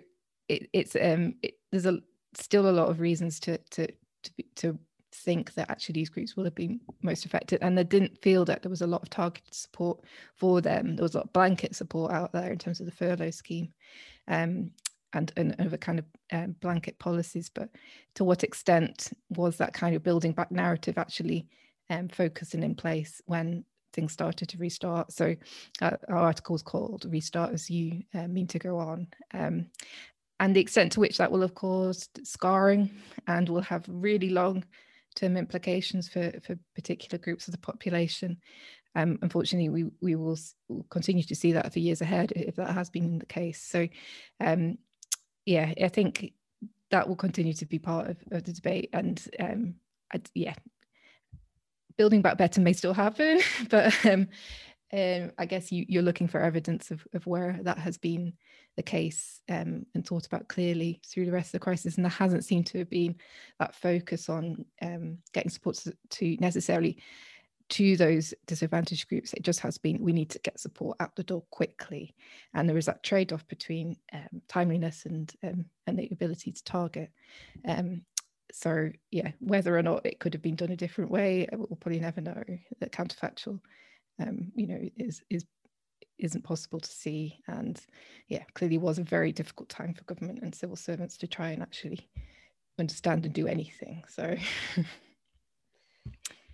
it, 0.49 0.69
it's 0.73 0.97
um, 0.97 1.37
it, 1.41 1.55
there's 1.71 1.87
a 1.87 2.01
still 2.35 2.69
a 2.69 2.73
lot 2.73 2.89
of 2.89 2.99
reasons 2.99 3.39
to 3.39 3.59
to 3.71 3.87
to, 3.87 4.33
be, 4.37 4.47
to 4.57 4.77
think 5.15 5.55
that 5.55 5.71
actually 5.71 5.93
these 5.93 6.11
groups 6.11 6.37
will 6.37 6.43
have 6.43 6.57
been 6.57 6.81
most 7.03 7.27
affected 7.27 7.61
and 7.63 7.79
they 7.79 7.85
didn't 7.85 8.21
feel 8.23 8.45
that 8.47 8.63
there 8.63 8.71
was 8.71 8.83
a 8.83 8.87
lot 8.89 9.03
of 9.03 9.11
targeted 9.11 9.55
support 9.55 10.01
for 10.35 10.61
them. 10.61 10.97
There 10.97 11.05
was 11.05 11.15
a 11.15 11.19
lot 11.19 11.27
of 11.27 11.33
blanket 11.33 11.77
support 11.77 12.11
out 12.11 12.33
there 12.33 12.51
in 12.51 12.59
terms 12.59 12.81
of 12.81 12.87
the 12.87 12.93
furlough 12.93 13.31
scheme. 13.31 13.73
Um, 14.27 14.73
and, 15.15 15.33
and 15.37 15.55
other 15.59 15.77
kind 15.77 15.99
of 15.99 16.05
um, 16.33 16.57
blanket 16.61 16.99
policies 16.99 17.49
but 17.49 17.69
to 18.15 18.25
what 18.25 18.45
extent 18.45 19.11
was 19.31 19.57
that 19.57 19.73
kind 19.75 19.95
of 19.95 20.03
building 20.03 20.33
back 20.33 20.51
narrative 20.51 20.99
actually 20.99 21.47
um, 21.91 22.09
focusing 22.09 22.63
in 22.63 22.75
place 22.75 23.21
when 23.27 23.65
things 23.93 24.13
started 24.13 24.49
to 24.49 24.59
restart. 24.59 25.13
So 25.13 25.37
uh, 25.81 25.97
our 26.09 26.17
article 26.17 26.57
is 26.57 26.63
called 26.63 27.05
Restart 27.09 27.53
as 27.53 27.71
You 27.71 28.03
uh, 28.15 28.27
Mean 28.27 28.47
to 28.49 28.59
Go 28.59 28.79
On. 28.79 29.07
Um, 29.35 29.67
and 30.41 30.57
the 30.57 30.61
extent 30.61 30.93
to 30.93 31.01
which 31.01 31.19
that 31.19 31.31
will 31.31 31.43
have 31.43 31.55
caused 31.55 32.27
scarring 32.27 32.91
and 33.27 33.49
will 33.49 33.61
have 33.63 33.85
really 33.89 34.31
long 34.31 34.65
term 35.15 35.37
implications 35.37 36.09
for, 36.09 36.33
for 36.45 36.59
particular 36.75 37.23
groups 37.23 37.47
of 37.47 37.53
the 37.53 37.59
population. 37.59 38.39
Um, 38.95 39.19
unfortunately, 39.23 39.69
we, 39.69 39.91
we 40.01 40.17
will, 40.17 40.39
will, 40.69 40.85
continue 40.91 41.23
to 41.23 41.35
see 41.35 41.53
that 41.53 41.73
for 41.73 41.79
years 41.79 42.01
ahead 42.01 42.33
if 42.35 42.57
that 42.57 42.73
has 42.73 42.91
been 42.91 43.19
the 43.19 43.27
case. 43.27 43.63
So, 43.63 43.89
um, 44.41 44.79
yeah, 45.47 45.73
I 45.83 45.89
think 45.89 46.33
that 46.91 47.09
will 47.09 47.17
continue 47.17 47.55
to 47.55 47.67
be 47.67 47.79
part 47.79 48.09
of, 48.09 48.17
of 48.31 48.45
the 48.45 48.53
debate. 48.53 48.91
And 48.93 49.23
um, 49.41 49.75
yeah, 50.35 50.55
building 51.97 52.23
back 52.23 52.39
better 52.39 52.61
may 52.61 52.73
still 52.73 52.95
happen, 52.95 53.41
but 53.71 53.95
um, 54.07 54.29
um, 54.93 55.33
I 55.39 55.47
guess 55.47 55.73
you, 55.73 55.99
are 55.99 56.03
looking 56.03 56.29
for 56.29 56.41
evidence 56.41 56.91
of, 56.91 57.07
of 57.15 57.27
where 57.27 57.59
that 57.63 57.79
has 57.79 57.97
been 57.97 58.35
the 58.77 58.83
case 58.83 59.41
um, 59.49 59.87
and 59.95 60.07
thought 60.07 60.27
about 60.27 60.49
clearly 60.49 61.01
through 61.07 61.27
the 61.27 61.33
rest 61.33 61.49
of 61.49 61.53
the 61.53 61.65
crisis. 61.65 61.97
And 61.97 62.05
there 62.05 62.11
hasn't 62.11 62.45
seemed 62.45 62.67
to 62.69 62.79
have 62.79 62.91
been 62.91 63.17
that 63.59 63.75
focus 63.75 64.29
on 64.29 64.65
um, 64.83 65.19
getting 65.33 65.51
support 65.51 65.83
to 66.11 66.37
necessarily 66.41 66.99
to 67.73 67.97
those 67.97 68.35
disadvantaged 68.47 69.09
groups. 69.09 69.33
It 69.33 69.43
just 69.43 69.61
has 69.61 69.79
been 69.79 70.03
we 70.03 70.13
need 70.13 70.29
to 70.31 70.39
get 70.41 70.61
support 70.61 70.99
out 71.01 71.17
the 71.17 71.23
door 71.23 71.43
quickly, 71.51 72.15
and 72.53 72.69
there 72.69 72.77
is 72.77 72.85
that 72.87 73.03
trade-off 73.03 73.49
between 73.49 73.97
um, 74.13 74.43
timeliness 74.47 75.07
and 75.07 75.33
um, 75.43 75.65
and 75.87 75.99
the 75.99 76.09
ability 76.13 76.53
to 76.53 76.65
target. 76.65 77.11
Um, 77.67 78.03
so 78.53 78.91
yeah, 79.11 79.33
whether 79.41 79.77
or 79.77 79.83
not 79.83 80.05
it 80.05 80.21
could 80.21 80.35
have 80.35 80.43
been 80.43 80.55
done 80.55 80.73
a 80.73 80.77
different 80.77 81.11
way, 81.11 81.47
uh, 81.47 81.57
we'll 81.57 81.79
probably 81.81 82.01
never 82.01 82.21
know. 82.21 82.45
That 82.81 82.93
counterfactual, 82.93 83.59
um, 84.21 84.53
you 84.55 84.67
know, 84.67 84.81
is 84.99 85.23
is 85.31 85.47
isn't 86.19 86.45
possible 86.45 86.79
to 86.79 86.93
see, 86.93 87.41
and 87.49 87.81
yeah, 88.29 88.45
clearly 88.53 88.77
was 88.77 88.99
a 88.99 89.03
very 89.03 89.33
difficult 89.33 89.71
time 89.71 89.95
for 89.95 90.05
government 90.05 90.41
and 90.43 90.55
civil 90.55 90.77
servants 90.77 91.17
to 91.17 91.27
try 91.27 91.53
and 91.53 91.63
actually 91.63 92.07
understand 92.79 93.25
and 93.25 93.35
do 93.35 93.47
anything. 93.47 94.05
So. 94.09 94.37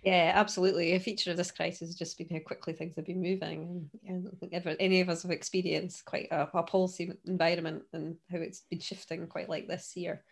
Yeah, 0.03 0.31
absolutely. 0.33 0.93
A 0.93 0.99
feature 0.99 1.31
of 1.31 1.37
this 1.37 1.51
crisis 1.51 1.89
has 1.89 1.95
just 1.95 2.17
been 2.17 2.29
how 2.29 2.39
quickly 2.39 2.73
things 2.73 2.95
have 2.95 3.05
been 3.05 3.21
moving. 3.21 3.89
And 4.07 4.19
I 4.19 4.21
don't 4.21 4.39
think 4.39 4.53
ever 4.53 4.75
any 4.79 5.01
of 5.01 5.09
us 5.09 5.23
have 5.23 5.31
experienced 5.31 6.05
quite 6.05 6.27
a, 6.31 6.47
a 6.53 6.63
policy 6.63 7.11
environment 7.25 7.83
and 7.91 8.15
how 8.31 8.37
it's 8.37 8.61
been 8.69 8.79
shifting 8.79 9.27
quite 9.27 9.49
like 9.49 9.67
this 9.67 9.97
year. 9.97 10.23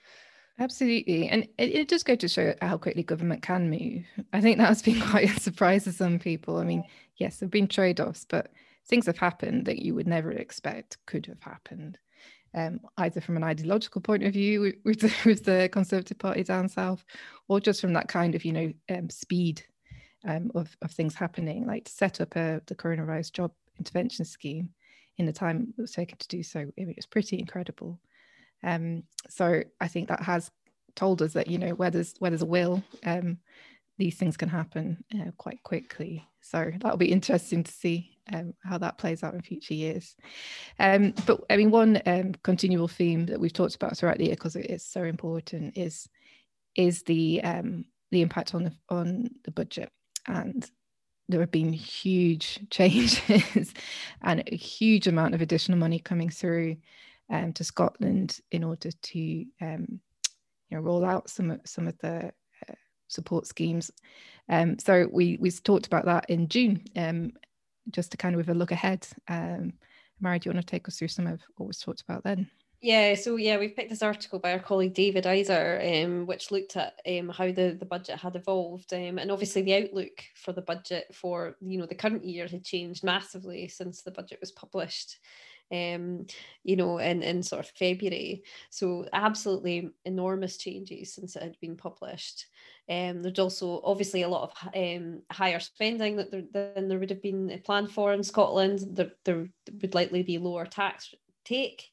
Absolutely. 0.59 1.27
And 1.27 1.43
it, 1.57 1.75
it 1.75 1.87
does 1.87 2.03
go 2.03 2.15
to 2.15 2.27
show 2.27 2.55
how 2.61 2.77
quickly 2.77 3.03
government 3.03 3.41
can 3.41 3.69
move. 3.69 4.05
I 4.33 4.41
think 4.41 4.57
that's 4.57 4.81
been 4.81 5.01
quite 5.09 5.29
a 5.35 5.39
surprise 5.39 5.83
to 5.83 5.91
some 5.91 6.17
people. 6.17 6.57
I 6.57 6.63
mean, 6.63 6.83
yes, 7.17 7.37
there 7.37 7.47
have 7.47 7.51
been 7.51 7.67
trade 7.67 7.99
offs, 7.99 8.25
but 8.27 8.51
things 8.87 9.05
have 9.05 9.17
happened 9.17 9.65
that 9.65 9.79
you 9.79 9.93
would 9.95 10.07
never 10.07 10.31
expect 10.31 10.97
could 11.05 11.25
have 11.25 11.41
happened. 11.41 11.97
um, 12.53 12.79
either 12.97 13.21
from 13.21 13.37
an 13.37 13.43
ideological 13.43 14.01
point 14.01 14.23
of 14.23 14.33
view 14.33 14.73
with, 14.83 15.01
the, 15.01 15.13
with 15.25 15.43
the 15.45 15.69
Conservative 15.71 16.17
Party 16.17 16.43
down 16.43 16.67
south, 16.69 17.05
or 17.47 17.59
just 17.59 17.81
from 17.81 17.93
that 17.93 18.07
kind 18.07 18.35
of, 18.35 18.45
you 18.45 18.53
know, 18.53 18.73
um, 18.89 19.09
speed 19.09 19.63
um, 20.27 20.51
of, 20.55 20.75
of 20.81 20.91
things 20.91 21.13
happening, 21.15 21.65
like 21.67 21.85
to 21.85 21.91
set 21.91 22.21
up 22.21 22.35
a, 22.35 22.61
the 22.65 22.75
coronavirus 22.75 23.31
job 23.31 23.51
intervention 23.77 24.25
scheme 24.25 24.69
in 25.17 25.25
the 25.25 25.33
time 25.33 25.73
it 25.77 25.81
was 25.81 25.91
taken 25.91 26.17
to 26.17 26.27
do 26.27 26.43
so. 26.43 26.65
It 26.77 26.95
was 26.95 27.05
pretty 27.05 27.39
incredible. 27.39 27.99
Um, 28.63 29.03
so 29.29 29.63
I 29.79 29.87
think 29.87 30.09
that 30.09 30.21
has 30.21 30.49
told 30.95 31.21
us 31.21 31.33
that, 31.33 31.47
you 31.47 31.59
know, 31.59 31.71
where 31.71 31.91
there's, 31.91 32.15
where 32.19 32.31
there's 32.31 32.41
a 32.41 32.45
will, 32.47 32.83
um, 33.05 33.37
these 33.97 34.15
things 34.15 34.37
can 34.37 34.49
happen 34.49 35.03
uh, 35.15 35.31
quite 35.37 35.61
quickly. 35.63 36.27
So 36.41 36.71
that'll 36.79 36.97
be 36.97 37.11
interesting 37.11 37.63
to 37.63 37.71
see 37.71 38.17
um, 38.31 38.53
how 38.63 38.77
that 38.77 38.97
plays 38.97 39.23
out 39.23 39.33
in 39.33 39.41
future 39.41 39.73
years. 39.73 40.15
Um, 40.79 41.13
but 41.25 41.41
I 41.49 41.57
mean, 41.57 41.71
one 41.71 42.01
um, 42.05 42.33
continual 42.43 42.87
theme 42.87 43.25
that 43.27 43.39
we've 43.39 43.53
talked 43.53 43.75
about 43.75 43.97
throughout 43.97 44.17
the 44.17 44.25
year 44.25 44.35
because 44.35 44.55
it 44.55 44.69
is 44.69 44.85
so 44.85 45.03
important 45.03 45.77
is 45.77 46.07
is 46.75 47.03
the 47.03 47.41
um, 47.43 47.85
the 48.11 48.21
impact 48.21 48.53
on 48.53 48.63
the 48.63 48.73
on 48.89 49.29
the 49.45 49.51
budget, 49.51 49.89
and 50.27 50.69
there 51.27 51.41
have 51.41 51.51
been 51.51 51.73
huge 51.73 52.59
changes 52.69 53.73
and 54.21 54.43
a 54.47 54.55
huge 54.55 55.07
amount 55.07 55.33
of 55.33 55.41
additional 55.41 55.77
money 55.77 55.99
coming 55.99 56.29
through 56.29 56.77
um, 57.29 57.51
to 57.53 57.63
Scotland 57.63 58.39
in 58.51 58.63
order 58.63 58.89
to 58.91 59.45
um, 59.61 59.99
you 60.69 60.77
know 60.77 60.79
roll 60.79 61.03
out 61.03 61.29
some 61.29 61.51
of 61.51 61.61
some 61.65 61.87
of 61.87 61.97
the 61.99 62.31
support 63.07 63.47
schemes. 63.47 63.91
Um, 64.49 64.79
so 64.79 65.07
we 65.11 65.37
we 65.39 65.51
talked 65.51 65.87
about 65.87 66.05
that 66.05 66.29
in 66.29 66.47
June, 66.47 66.83
um, 66.95 67.31
just 67.91 68.11
to 68.11 68.17
kind 68.17 68.35
of 68.35 68.37
with 68.37 68.49
a 68.49 68.53
look 68.53 68.71
ahead. 68.71 69.07
Um, 69.27 69.73
Mary, 70.19 70.39
do 70.39 70.49
you 70.49 70.53
want 70.53 70.65
to 70.65 70.71
take 70.71 70.87
us 70.87 70.97
through 70.97 71.09
some 71.09 71.27
of 71.27 71.41
what 71.57 71.67
was 71.67 71.79
talked 71.79 72.01
about 72.01 72.23
then? 72.23 72.49
Yeah, 72.79 73.15
so 73.15 73.37
yeah, 73.37 73.57
we've 73.57 73.75
picked 73.75 73.89
this 73.89 74.03
article 74.03 74.37
by 74.37 74.53
our 74.53 74.59
colleague 74.59 74.93
David 74.93 75.23
Eiser, 75.23 76.05
um, 76.05 76.27
which 76.27 76.51
looked 76.51 76.77
at 76.77 76.99
um, 77.07 77.29
how 77.29 77.51
the, 77.51 77.75
the 77.77 77.87
budget 77.87 78.19
had 78.19 78.35
evolved, 78.35 78.93
um, 78.93 79.17
and 79.17 79.31
obviously 79.31 79.63
the 79.63 79.83
outlook 79.83 80.23
for 80.35 80.53
the 80.53 80.61
budget 80.61 81.13
for 81.13 81.55
you 81.59 81.79
know 81.79 81.87
the 81.87 81.95
current 81.95 82.23
year 82.23 82.47
had 82.47 82.63
changed 82.63 83.03
massively 83.03 83.67
since 83.67 84.03
the 84.03 84.11
budget 84.11 84.39
was 84.39 84.51
published 84.51 85.17
um, 85.71 86.25
you 86.63 86.75
know, 86.75 86.97
in, 86.97 87.23
in 87.23 87.43
sort 87.43 87.65
of 87.65 87.71
February. 87.71 88.43
So 88.69 89.05
absolutely 89.13 89.89
enormous 90.05 90.57
changes 90.57 91.13
since 91.13 91.35
it 91.35 91.43
had 91.43 91.59
been 91.59 91.75
published. 91.75 92.45
Um, 92.89 93.21
there's 93.21 93.39
also 93.39 93.81
obviously 93.83 94.21
a 94.21 94.29
lot 94.29 94.51
of 94.51 94.69
um, 94.75 95.21
higher 95.31 95.59
spending 95.59 96.15
that 96.17 96.31
there, 96.31 96.43
than 96.73 96.87
there 96.87 96.99
would 96.99 97.09
have 97.09 97.21
been 97.21 97.61
planned 97.65 97.91
for 97.91 98.13
in 98.13 98.23
Scotland. 98.23 98.79
There, 98.91 99.11
there 99.25 99.47
would 99.81 99.95
likely 99.95 100.23
be 100.23 100.37
lower 100.37 100.65
tax 100.65 101.13
take. 101.43 101.83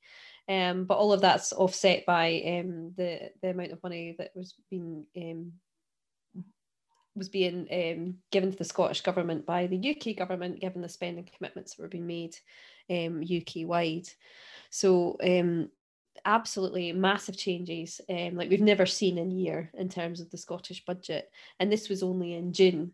Um, 0.46 0.84
but 0.84 0.98
all 0.98 1.12
of 1.12 1.22
that's 1.22 1.52
offset 1.54 2.04
by 2.04 2.42
um, 2.46 2.92
the 2.96 3.30
the 3.40 3.50
amount 3.50 3.72
of 3.72 3.82
money 3.82 4.14
that 4.18 4.32
was 4.34 4.54
being 4.68 5.06
um, 5.16 5.52
was 7.16 7.28
being 7.28 7.66
um, 7.72 8.14
given 8.30 8.50
to 8.50 8.58
the 8.58 8.64
Scottish 8.64 9.02
government 9.02 9.46
by 9.46 9.66
the 9.66 9.96
UK 9.96 10.16
government, 10.16 10.60
given 10.60 10.82
the 10.82 10.88
spending 10.88 11.28
commitments 11.36 11.74
that 11.74 11.82
were 11.82 11.88
being 11.88 12.06
made 12.06 12.36
um, 12.90 13.22
UK 13.22 13.66
wide. 13.66 14.08
So 14.70 15.16
um, 15.22 15.70
absolutely 16.24 16.92
massive 16.92 17.36
changes 17.36 18.00
um, 18.08 18.36
like 18.36 18.50
we've 18.50 18.60
never 18.60 18.86
seen 18.86 19.18
in 19.18 19.30
a 19.30 19.34
year 19.34 19.70
in 19.74 19.88
terms 19.88 20.20
of 20.20 20.30
the 20.30 20.38
Scottish 20.38 20.84
budget. 20.84 21.30
And 21.60 21.70
this 21.70 21.88
was 21.88 22.02
only 22.02 22.34
in 22.34 22.52
June. 22.52 22.92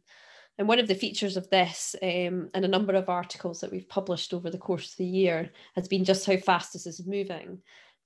And 0.58 0.68
one 0.68 0.78
of 0.78 0.88
the 0.88 0.94
features 0.94 1.36
of 1.38 1.48
this 1.48 1.96
um, 2.02 2.50
and 2.52 2.64
a 2.64 2.68
number 2.68 2.92
of 2.94 3.08
articles 3.08 3.60
that 3.60 3.70
we've 3.70 3.88
published 3.88 4.34
over 4.34 4.50
the 4.50 4.58
course 4.58 4.92
of 4.92 4.98
the 4.98 5.06
year 5.06 5.50
has 5.74 5.88
been 5.88 6.04
just 6.04 6.26
how 6.26 6.36
fast 6.36 6.74
this 6.74 6.86
is 6.86 7.06
moving. 7.06 7.60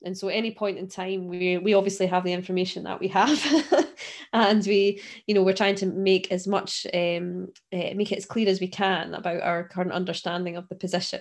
And 0.05 0.17
so, 0.17 0.29
at 0.29 0.37
any 0.37 0.53
point 0.53 0.79
in 0.79 0.87
time, 0.87 1.29
we 1.29 1.59
we 1.59 1.75
obviously 1.75 2.07
have 2.07 2.25
the 2.25 2.33
information 2.33 2.85
that 2.85 3.01
we 3.01 3.09
have, 3.09 3.41
and 4.35 4.67
we, 4.67 5.01
you 5.27 5.35
know, 5.35 5.43
we're 5.43 5.55
trying 5.55 5.77
to 5.77 5.87
make 5.87 6.31
as 6.31 6.47
much, 6.47 6.87
um, 6.93 7.49
uh, 7.73 7.95
make 7.95 8.13
it 8.13 8.19
as 8.19 8.27
clear 8.27 8.49
as 8.49 8.61
we 8.61 8.69
can 8.69 9.15
about 9.15 9.43
our 9.43 9.69
current 9.69 9.93
understanding 9.93 10.57
of 10.57 10.69
the 10.69 10.75
position 10.75 11.21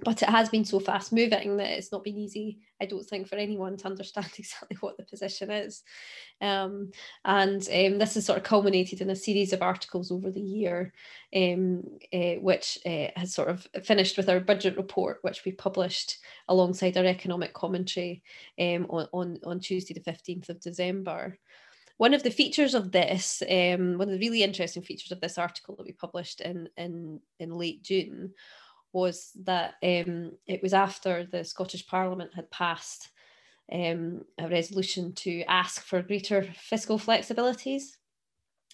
but 0.00 0.22
it 0.22 0.28
has 0.28 0.50
been 0.50 0.64
so 0.64 0.78
fast 0.78 1.12
moving 1.12 1.56
that 1.56 1.70
it's 1.70 1.90
not 1.90 2.04
been 2.04 2.18
easy, 2.18 2.58
I 2.80 2.84
don't 2.84 3.04
think, 3.04 3.28
for 3.28 3.36
anyone 3.36 3.78
to 3.78 3.86
understand 3.86 4.30
exactly 4.38 4.76
what 4.80 4.96
the 4.98 5.04
position 5.04 5.50
is. 5.50 5.82
Um, 6.40 6.90
and 7.24 7.62
um, 7.62 7.98
this 7.98 8.14
has 8.14 8.26
sort 8.26 8.38
of 8.38 8.44
culminated 8.44 9.00
in 9.00 9.08
a 9.08 9.16
series 9.16 9.54
of 9.54 9.62
articles 9.62 10.10
over 10.10 10.30
the 10.30 10.40
year, 10.40 10.92
um, 11.34 11.82
uh, 12.12 12.34
which 12.40 12.78
uh, 12.84 13.08
has 13.16 13.32
sort 13.32 13.48
of 13.48 13.66
finished 13.84 14.18
with 14.18 14.28
our 14.28 14.40
budget 14.40 14.76
report, 14.76 15.18
which 15.22 15.44
we 15.46 15.52
published 15.52 16.18
alongside 16.48 16.98
our 16.98 17.06
economic 17.06 17.54
commentary 17.54 18.22
um, 18.60 18.86
on, 18.90 19.08
on, 19.12 19.38
on 19.46 19.60
Tuesday, 19.60 19.94
the 19.94 20.00
15th 20.00 20.50
of 20.50 20.60
December 20.60 21.38
one 21.98 22.14
of 22.14 22.22
the 22.22 22.30
features 22.30 22.74
of 22.74 22.92
this, 22.92 23.42
um, 23.50 23.98
one 23.98 24.08
of 24.08 24.14
the 24.14 24.26
really 24.26 24.42
interesting 24.42 24.82
features 24.82 25.12
of 25.12 25.20
this 25.20 25.38
article 25.38 25.76
that 25.76 25.86
we 25.86 25.92
published 25.92 26.40
in 26.40 26.68
in 26.76 27.20
in 27.38 27.54
late 27.54 27.82
June, 27.82 28.32
was 28.92 29.32
that 29.44 29.74
um, 29.82 30.32
it 30.46 30.62
was 30.62 30.74
after 30.74 31.24
the 31.24 31.44
Scottish 31.44 31.86
Parliament 31.86 32.32
had 32.34 32.50
passed 32.50 33.10
um, 33.72 34.24
a 34.38 34.48
resolution 34.48 35.12
to 35.14 35.42
ask 35.42 35.82
for 35.82 36.02
greater 36.02 36.42
fiscal 36.54 36.98
flexibilities. 36.98 37.96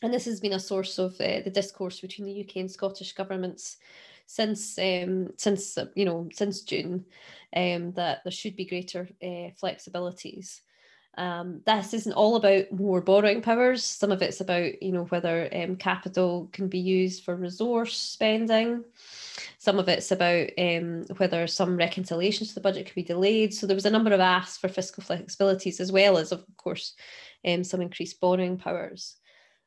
And 0.02 0.12
this 0.12 0.24
has 0.24 0.40
been 0.40 0.54
a 0.54 0.61
source 0.61 0.98
of 0.98 1.12
uh, 1.20 1.40
the 1.44 1.52
discourse 1.52 2.00
between 2.00 2.26
the 2.26 2.40
UK 2.44 2.56
and 2.56 2.70
Scottish 2.70 3.12
governments 3.12 3.76
since 4.26 4.78
um, 4.78 5.28
since 5.37 5.78
you 5.94 6.04
know 6.04 6.28
since 6.32 6.62
June 6.62 7.04
um, 7.54 7.92
that 7.92 8.20
there 8.24 8.32
should 8.32 8.56
be 8.56 8.64
greater 8.64 9.08
uh, 9.22 9.50
flexibilities. 9.62 10.61
Um, 11.18 11.61
this 11.66 11.92
isn't 11.92 12.14
all 12.14 12.37
about 12.37 12.72
more 12.72 13.03
borrowing 13.03 13.42
powers. 13.42 13.85
Some 13.85 14.12
of 14.12 14.22
it's 14.22 14.40
about 14.40 14.83
you 14.83 14.92
know 14.92 15.05
whether 15.05 15.48
um, 15.55 15.77
capital 15.77 16.48
can 16.53 16.68
be 16.68 16.79
used 16.79 17.25
for 17.25 17.37
resource 17.37 17.96
spending. 17.96 18.85
Some 19.59 19.79
of 19.79 19.88
it's 19.88 20.11
about 20.11 20.48
um, 20.59 21.05
whether 21.18 21.46
some 21.46 21.77
reconciliations 21.77 22.48
to 22.48 22.55
the 22.55 22.61
budget 22.61 22.87
could 22.87 22.94
be 22.94 23.03
delayed. 23.03 23.53
So 23.55 23.66
there 23.66 23.77
was 23.77 23.87
a 23.87 23.90
number 23.90 24.12
of 24.12 24.20
asks 24.20 24.57
for 24.57 24.68
fiscal 24.68 25.03
flexibilities 25.03 25.81
as 25.81 25.92
well 25.92 26.16
as, 26.16 26.33
of 26.33 26.44
course, 26.57 26.94
um, 27.46 27.62
some 27.62 27.81
increased 27.81 28.20
borrowing 28.20 28.57
powers. 28.57 29.16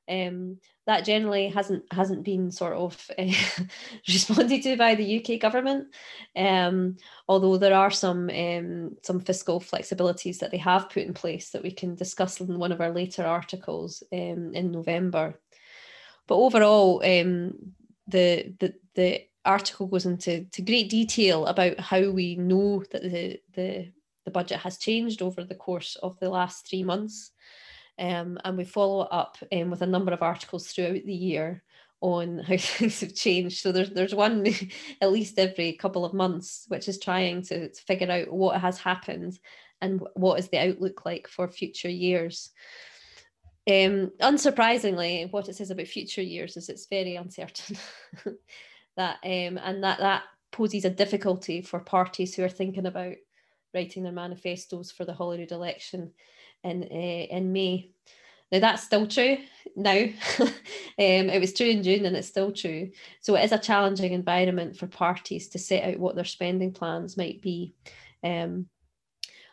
Um, 0.09 0.57
that 0.85 1.05
generally 1.05 1.49
hasn't 1.49 1.83
hasn't 1.91 2.23
been 2.23 2.51
sort 2.51 2.73
of 2.73 3.09
uh, 3.17 3.31
responded 4.07 4.61
to 4.63 4.77
by 4.77 4.95
the 4.95 5.19
UK 5.19 5.39
government. 5.39 5.87
Um, 6.35 6.97
although 7.27 7.57
there 7.57 7.75
are 7.75 7.91
some 7.91 8.29
um, 8.29 8.95
some 9.01 9.19
fiscal 9.19 9.59
flexibilities 9.59 10.39
that 10.39 10.51
they 10.51 10.57
have 10.57 10.89
put 10.89 11.03
in 11.03 11.13
place 11.13 11.49
that 11.51 11.63
we 11.63 11.71
can 11.71 11.95
discuss 11.95 12.39
in 12.39 12.59
one 12.59 12.71
of 12.71 12.81
our 12.81 12.91
later 12.91 13.25
articles 13.25 14.03
um, 14.13 14.51
in 14.53 14.71
November. 14.71 15.39
But 16.27 16.35
overall, 16.35 17.01
um, 17.03 17.53
the 18.07 18.53
the 18.59 18.73
the 18.95 19.21
article 19.45 19.87
goes 19.87 20.05
into 20.05 20.45
to 20.51 20.61
great 20.61 20.89
detail 20.89 21.45
about 21.45 21.79
how 21.79 22.09
we 22.09 22.35
know 22.35 22.83
that 22.91 23.03
the, 23.03 23.39
the, 23.53 23.91
the 24.25 24.31
budget 24.31 24.59
has 24.59 24.77
changed 24.77 25.21
over 25.21 25.43
the 25.43 25.55
course 25.55 25.95
of 26.01 26.19
the 26.19 26.29
last 26.29 26.67
three 26.67 26.83
months. 26.83 27.31
Um, 27.97 28.37
and 28.43 28.57
we 28.57 28.65
follow 28.65 29.01
up 29.01 29.37
um, 29.51 29.69
with 29.69 29.81
a 29.81 29.87
number 29.87 30.11
of 30.11 30.21
articles 30.21 30.67
throughout 30.67 31.05
the 31.05 31.13
year 31.13 31.63
on 32.01 32.39
how 32.47 32.57
things 32.57 32.99
have 33.01 33.15
changed. 33.15 33.61
So 33.61 33.71
there's 33.71 33.91
there's 33.91 34.15
one 34.15 34.45
at 35.01 35.11
least 35.11 35.39
every 35.39 35.73
couple 35.73 36.05
of 36.05 36.13
months, 36.13 36.65
which 36.67 36.87
is 36.87 36.99
trying 36.99 37.41
to, 37.43 37.69
to 37.69 37.81
figure 37.83 38.11
out 38.11 38.31
what 38.31 38.59
has 38.61 38.77
happened 38.77 39.39
and 39.81 40.01
what 40.13 40.39
is 40.39 40.49
the 40.49 40.59
outlook 40.59 41.05
like 41.05 41.27
for 41.27 41.47
future 41.47 41.89
years. 41.89 42.51
Um, 43.67 44.11
unsurprisingly, 44.21 45.31
what 45.31 45.49
it 45.49 45.55
says 45.55 45.71
about 45.71 45.87
future 45.87 46.21
years 46.21 46.55
is 46.55 46.69
it's 46.69 46.85
very 46.85 47.15
uncertain. 47.15 47.77
that 48.97 49.17
um, 49.23 49.59
and 49.63 49.83
that 49.83 49.99
that 49.99 50.23
poses 50.51 50.85
a 50.85 50.89
difficulty 50.89 51.61
for 51.61 51.79
parties 51.79 52.35
who 52.35 52.43
are 52.43 52.49
thinking 52.49 52.85
about 52.85 53.15
writing 53.73 54.03
their 54.03 54.11
manifestos 54.11 54.91
for 54.91 55.03
the 55.03 55.13
Holyrood 55.13 55.51
election 55.51 56.11
in 56.65 56.83
uh, 56.83 57.35
in 57.35 57.53
May. 57.53 57.91
Now 58.51 58.59
that's 58.59 58.83
still 58.83 59.07
true 59.07 59.37
now. 59.75 60.05
um, 60.39 60.49
it 60.97 61.39
was 61.39 61.53
true 61.53 61.67
in 61.67 61.83
June 61.83 62.05
and 62.05 62.15
it's 62.15 62.27
still 62.27 62.51
true. 62.51 62.91
So 63.21 63.35
it 63.35 63.43
is 63.43 63.51
a 63.51 63.57
challenging 63.57 64.13
environment 64.13 64.77
for 64.77 64.87
parties 64.87 65.49
to 65.49 65.59
set 65.59 65.83
out 65.83 65.99
what 65.99 66.15
their 66.15 66.25
spending 66.25 66.71
plans 66.71 67.17
might 67.17 67.41
be. 67.41 67.73
Um, 68.23 68.67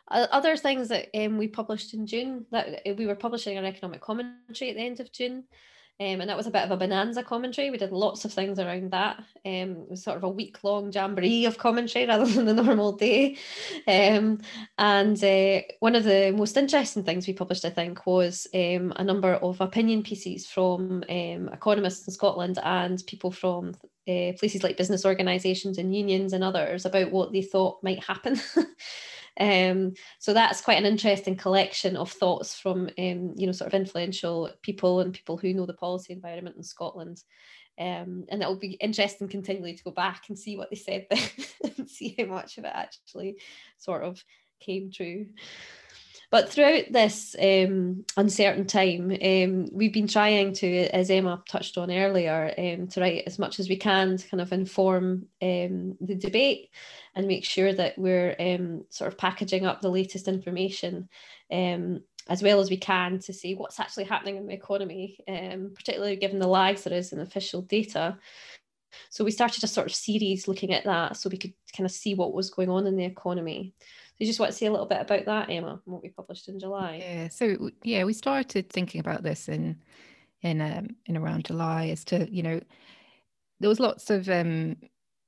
other 0.08 0.56
things 0.56 0.88
that 0.88 1.08
um, 1.14 1.38
we 1.38 1.48
published 1.48 1.94
in 1.94 2.06
June 2.06 2.44
that 2.50 2.82
we 2.98 3.06
were 3.06 3.14
publishing 3.14 3.56
an 3.56 3.64
economic 3.64 4.02
commentary 4.02 4.70
at 4.70 4.76
the 4.76 4.82
end 4.82 5.00
of 5.00 5.10
June 5.10 5.44
um, 6.02 6.20
and 6.20 6.28
that 6.28 6.36
was 6.36 6.48
a 6.48 6.50
bit 6.50 6.64
of 6.64 6.72
a 6.72 6.76
bonanza 6.76 7.22
commentary. 7.22 7.70
We 7.70 7.78
did 7.78 7.92
lots 7.92 8.24
of 8.24 8.32
things 8.32 8.58
around 8.58 8.90
that. 8.90 9.18
Um, 9.46 9.82
it 9.82 9.90
was 9.90 10.02
sort 10.02 10.16
of 10.16 10.24
a 10.24 10.28
week 10.28 10.64
long 10.64 10.90
jamboree 10.90 11.44
of 11.46 11.58
commentary 11.58 12.06
rather 12.06 12.26
than 12.26 12.46
the 12.46 12.54
normal 12.54 12.92
day. 12.92 13.36
Um, 13.86 14.40
and 14.78 15.22
uh, 15.22 15.60
one 15.78 15.94
of 15.94 16.02
the 16.02 16.34
most 16.36 16.56
interesting 16.56 17.04
things 17.04 17.28
we 17.28 17.34
published, 17.34 17.64
I 17.64 17.70
think, 17.70 18.04
was 18.04 18.48
um, 18.52 18.92
a 18.96 19.04
number 19.04 19.34
of 19.34 19.60
opinion 19.60 20.02
pieces 20.02 20.44
from 20.44 21.04
um, 21.08 21.48
economists 21.52 22.08
in 22.08 22.14
Scotland 22.14 22.58
and 22.64 23.00
people 23.06 23.30
from 23.30 23.74
uh, 24.08 24.32
places 24.40 24.64
like 24.64 24.76
business 24.76 25.04
organisations 25.04 25.78
and 25.78 25.94
unions 25.94 26.32
and 26.32 26.42
others 26.42 26.84
about 26.84 27.12
what 27.12 27.32
they 27.32 27.42
thought 27.42 27.82
might 27.84 28.02
happen. 28.02 28.40
Um, 29.40 29.94
so 30.18 30.34
that's 30.34 30.60
quite 30.60 30.78
an 30.78 30.84
interesting 30.84 31.36
collection 31.36 31.96
of 31.96 32.10
thoughts 32.10 32.54
from 32.54 32.90
um, 32.98 33.34
you 33.36 33.46
know 33.46 33.52
sort 33.52 33.72
of 33.72 33.80
influential 33.80 34.50
people 34.62 35.00
and 35.00 35.14
people 35.14 35.36
who 35.36 35.54
know 35.54 35.66
the 35.66 35.74
policy 35.74 36.12
environment 36.12 36.56
in 36.56 36.62
Scotland. 36.62 37.22
Um, 37.78 38.26
and 38.28 38.42
it'll 38.42 38.58
be 38.58 38.72
interesting 38.72 39.28
continually 39.28 39.74
to 39.74 39.82
go 39.82 39.92
back 39.92 40.24
and 40.28 40.38
see 40.38 40.56
what 40.56 40.68
they 40.68 40.76
said 40.76 41.06
then 41.10 41.72
and 41.78 41.88
see 41.88 42.14
how 42.18 42.26
much 42.26 42.58
of 42.58 42.64
it 42.64 42.72
actually 42.74 43.38
sort 43.78 44.02
of 44.02 44.22
came 44.60 44.90
true. 44.92 45.26
But 46.32 46.48
throughout 46.48 46.84
this 46.90 47.36
um, 47.38 48.06
uncertain 48.16 48.66
time, 48.66 49.14
um, 49.22 49.68
we've 49.70 49.92
been 49.92 50.08
trying 50.08 50.54
to, 50.54 50.86
as 50.86 51.10
Emma 51.10 51.42
touched 51.46 51.76
on 51.76 51.90
earlier, 51.90 52.54
um, 52.56 52.88
to 52.88 53.02
write 53.02 53.24
as 53.26 53.38
much 53.38 53.60
as 53.60 53.68
we 53.68 53.76
can 53.76 54.16
to 54.16 54.28
kind 54.28 54.40
of 54.40 54.50
inform 54.50 55.26
um, 55.42 55.94
the 56.00 56.14
debate 56.14 56.70
and 57.14 57.26
make 57.26 57.44
sure 57.44 57.74
that 57.74 57.98
we're 57.98 58.34
um, 58.40 58.86
sort 58.88 59.12
of 59.12 59.18
packaging 59.18 59.66
up 59.66 59.82
the 59.82 59.90
latest 59.90 60.26
information 60.26 61.06
um, 61.52 62.00
as 62.30 62.42
well 62.42 62.60
as 62.60 62.70
we 62.70 62.78
can 62.78 63.18
to 63.18 63.34
see 63.34 63.54
what's 63.54 63.78
actually 63.78 64.04
happening 64.04 64.38
in 64.38 64.46
the 64.46 64.54
economy, 64.54 65.18
particularly 65.26 66.16
given 66.16 66.38
the 66.38 66.46
lags 66.48 66.84
there 66.84 66.96
is 66.96 67.12
in 67.12 67.20
official 67.20 67.60
data. 67.60 68.16
So 69.10 69.22
we 69.22 69.32
started 69.32 69.62
a 69.64 69.66
sort 69.66 69.86
of 69.86 69.94
series 69.94 70.48
looking 70.48 70.72
at 70.72 70.84
that 70.84 71.18
so 71.18 71.28
we 71.28 71.36
could 71.36 71.52
kind 71.76 71.84
of 71.84 71.92
see 71.92 72.14
what 72.14 72.32
was 72.32 72.48
going 72.48 72.70
on 72.70 72.86
in 72.86 72.96
the 72.96 73.04
economy 73.04 73.74
you 74.18 74.26
just 74.26 74.38
want 74.38 74.52
to 74.52 74.58
say 74.58 74.66
a 74.66 74.70
little 74.70 74.86
bit 74.86 75.00
about 75.00 75.24
that, 75.26 75.50
Emma, 75.50 75.80
what 75.84 76.02
we 76.02 76.10
published 76.10 76.48
in 76.48 76.58
July? 76.58 77.00
Yeah, 77.02 77.28
so 77.28 77.70
yeah, 77.82 78.04
we 78.04 78.12
started 78.12 78.70
thinking 78.70 79.00
about 79.00 79.22
this 79.22 79.48
in 79.48 79.82
in 80.42 80.60
um, 80.60 80.88
in 81.06 81.16
around 81.16 81.44
July 81.46 81.88
as 81.88 82.04
to 82.06 82.28
you 82.30 82.42
know 82.42 82.60
there 83.60 83.68
was 83.68 83.80
lots 83.80 84.10
of 84.10 84.28
um, 84.28 84.76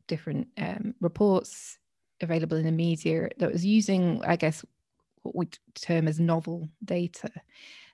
different 0.09 0.49
um, 0.59 0.94
reports 1.01 1.79
available 2.20 2.57
in 2.57 2.64
the 2.64 2.73
media 2.73 3.29
that 3.38 3.53
was 3.53 3.64
using, 3.64 4.20
I 4.25 4.37
guess, 4.37 4.64
what 5.23 5.37
we 5.37 5.49
term 5.75 6.09
as 6.09 6.20
novel 6.20 6.68
data. 6.85 7.31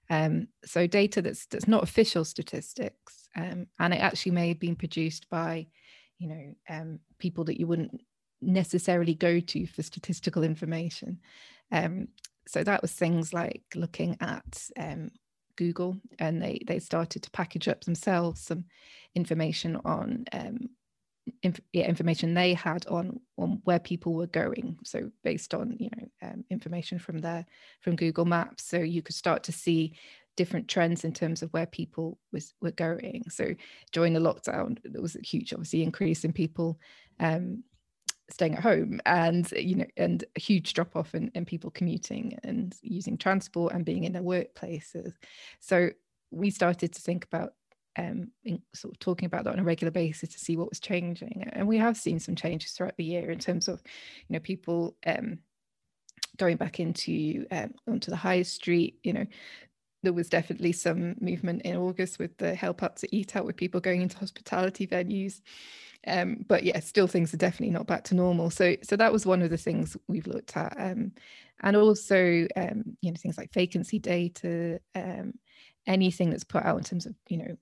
Um, 0.09 0.48
so 0.64 0.87
data 0.87 1.22
that's 1.22 1.46
that's 1.46 1.68
not 1.68 1.85
official 1.85 2.24
statistics, 2.24 3.29
um, 3.37 3.66
and 3.79 3.94
it 3.94 3.98
actually 3.98 4.33
may 4.33 4.48
have 4.48 4.59
been 4.59 4.74
produced 4.74 5.29
by, 5.31 5.68
you 6.18 6.29
know, 6.29 6.55
um, 6.68 6.98
people 7.18 7.44
that 7.44 7.61
you 7.61 7.66
wouldn't 7.66 8.00
necessarily 8.42 9.14
go 9.14 9.40
to 9.40 9.66
for 9.66 9.83
statistical 9.83 10.42
information. 10.42 11.20
Um, 11.72 12.09
so 12.46 12.64
that 12.64 12.83
was 12.83 12.92
things 12.92 13.33
like 13.33 13.62
looking 13.74 14.16
at 14.20 14.68
um, 14.79 15.11
Google, 15.57 15.98
and 16.18 16.42
they 16.42 16.61
they 16.66 16.79
started 16.79 17.22
to 17.22 17.31
package 17.31 17.68
up 17.68 17.85
themselves 17.85 18.40
some 18.40 18.64
information 19.14 19.79
on 19.85 20.24
um, 20.33 20.70
inf- 21.42 21.61
yeah, 21.72 21.87
information 21.87 22.35
they 22.35 22.55
had 22.55 22.87
on 22.87 23.20
on 23.38 23.61
where 23.64 23.79
people 23.79 24.14
were 24.14 24.26
going. 24.26 24.79
So 24.85 25.11
based 25.22 25.55
on 25.55 25.76
you 25.79 25.90
know 25.96 26.29
um, 26.29 26.44
information 26.50 26.98
from 26.98 27.18
there 27.18 27.46
from 27.81 27.96
Google 27.96 28.24
Maps, 28.24 28.64
so 28.64 28.79
you 28.79 29.03
could 29.03 29.14
start 29.14 29.42
to 29.44 29.53
see 29.53 29.94
different 30.37 30.68
trends 30.68 31.05
in 31.05 31.12
terms 31.12 31.42
of 31.42 31.53
where 31.53 31.66
people 31.66 32.18
was 32.33 32.55
were 32.61 32.70
going. 32.70 33.24
So 33.29 33.55
during 33.92 34.12
the 34.12 34.20
lockdown, 34.20 34.79
there 34.85 35.03
was 35.03 35.16
a 35.16 35.20
huge 35.20 35.53
obviously 35.53 35.83
increase 35.83 36.24
in 36.24 36.33
people 36.33 36.79
um, 37.18 37.62
staying 38.32 38.54
at 38.54 38.62
home 38.62 39.00
and 39.06 39.50
you 39.52 39.76
know 39.76 39.86
and 39.96 40.24
a 40.36 40.40
huge 40.40 40.74
drop 40.74 40.96
off 40.96 41.14
in, 41.14 41.30
in 41.34 41.44
people 41.44 41.70
commuting 41.70 42.38
and 42.44 42.76
using 42.82 43.16
transport 43.16 43.72
and 43.72 43.84
being 43.84 44.04
in 44.04 44.12
their 44.12 44.22
workplaces. 44.22 45.12
So 45.60 45.90
we 46.30 46.50
started 46.50 46.92
to 46.92 47.00
think 47.00 47.24
about 47.24 47.54
um, 47.98 48.30
sort 48.74 48.94
of 48.94 48.98
talking 49.00 49.26
about 49.26 49.44
that 49.44 49.52
on 49.52 49.58
a 49.58 49.64
regular 49.64 49.90
basis 49.90 50.30
to 50.30 50.38
see 50.38 50.56
what 50.56 50.68
was 50.68 50.80
changing. 50.80 51.48
And 51.52 51.66
we 51.66 51.78
have 51.78 51.96
seen 51.96 52.20
some 52.20 52.36
changes 52.36 52.72
throughout 52.72 52.96
the 52.96 53.04
year 53.04 53.30
in 53.30 53.38
terms 53.38 53.68
of 53.68 53.82
you 54.28 54.34
know 54.34 54.40
people 54.40 54.96
um, 55.06 55.38
going 56.36 56.56
back 56.56 56.80
into 56.80 57.46
um, 57.50 57.74
onto 57.88 58.10
the 58.10 58.16
high 58.16 58.42
street 58.42 58.98
you 59.02 59.12
know 59.12 59.26
there 60.02 60.12
was 60.12 60.28
definitely 60.28 60.72
some 60.72 61.14
movement 61.20 61.62
in 61.62 61.76
August 61.76 62.18
with 62.18 62.36
the 62.38 62.54
help 62.54 62.82
out 62.82 62.96
to 62.96 63.16
eat 63.16 63.36
out 63.36 63.44
with 63.44 63.56
people 63.56 63.80
going 63.80 64.02
into 64.02 64.18
hospitality 64.18 64.86
venues 64.86 65.40
um, 66.06 66.44
but 66.48 66.64
yeah, 66.64 66.80
still 66.80 67.06
things 67.06 67.34
are 67.34 67.38
definitely 67.38 67.72
not 67.72 67.86
back 67.86 68.04
to 68.04 68.14
normal. 68.14 68.50
So 68.50 68.76
so 68.82 68.96
that 68.96 69.12
was 69.12 69.26
one 69.26 69.42
of 69.42 69.50
the 69.50 69.56
things 69.56 69.96
we've 70.08 70.26
looked 70.26 70.56
at. 70.56 70.74
Um, 70.78 71.12
and 71.62 71.76
also 71.76 72.46
um, 72.56 72.96
you 73.02 73.10
know 73.10 73.16
things 73.16 73.36
like 73.36 73.52
vacancy 73.52 73.98
data, 73.98 74.80
um, 74.94 75.34
anything 75.86 76.30
that's 76.30 76.44
put 76.44 76.64
out 76.64 76.78
in 76.78 76.84
terms 76.84 77.06
of 77.06 77.14
you 77.28 77.38
know 77.38 77.56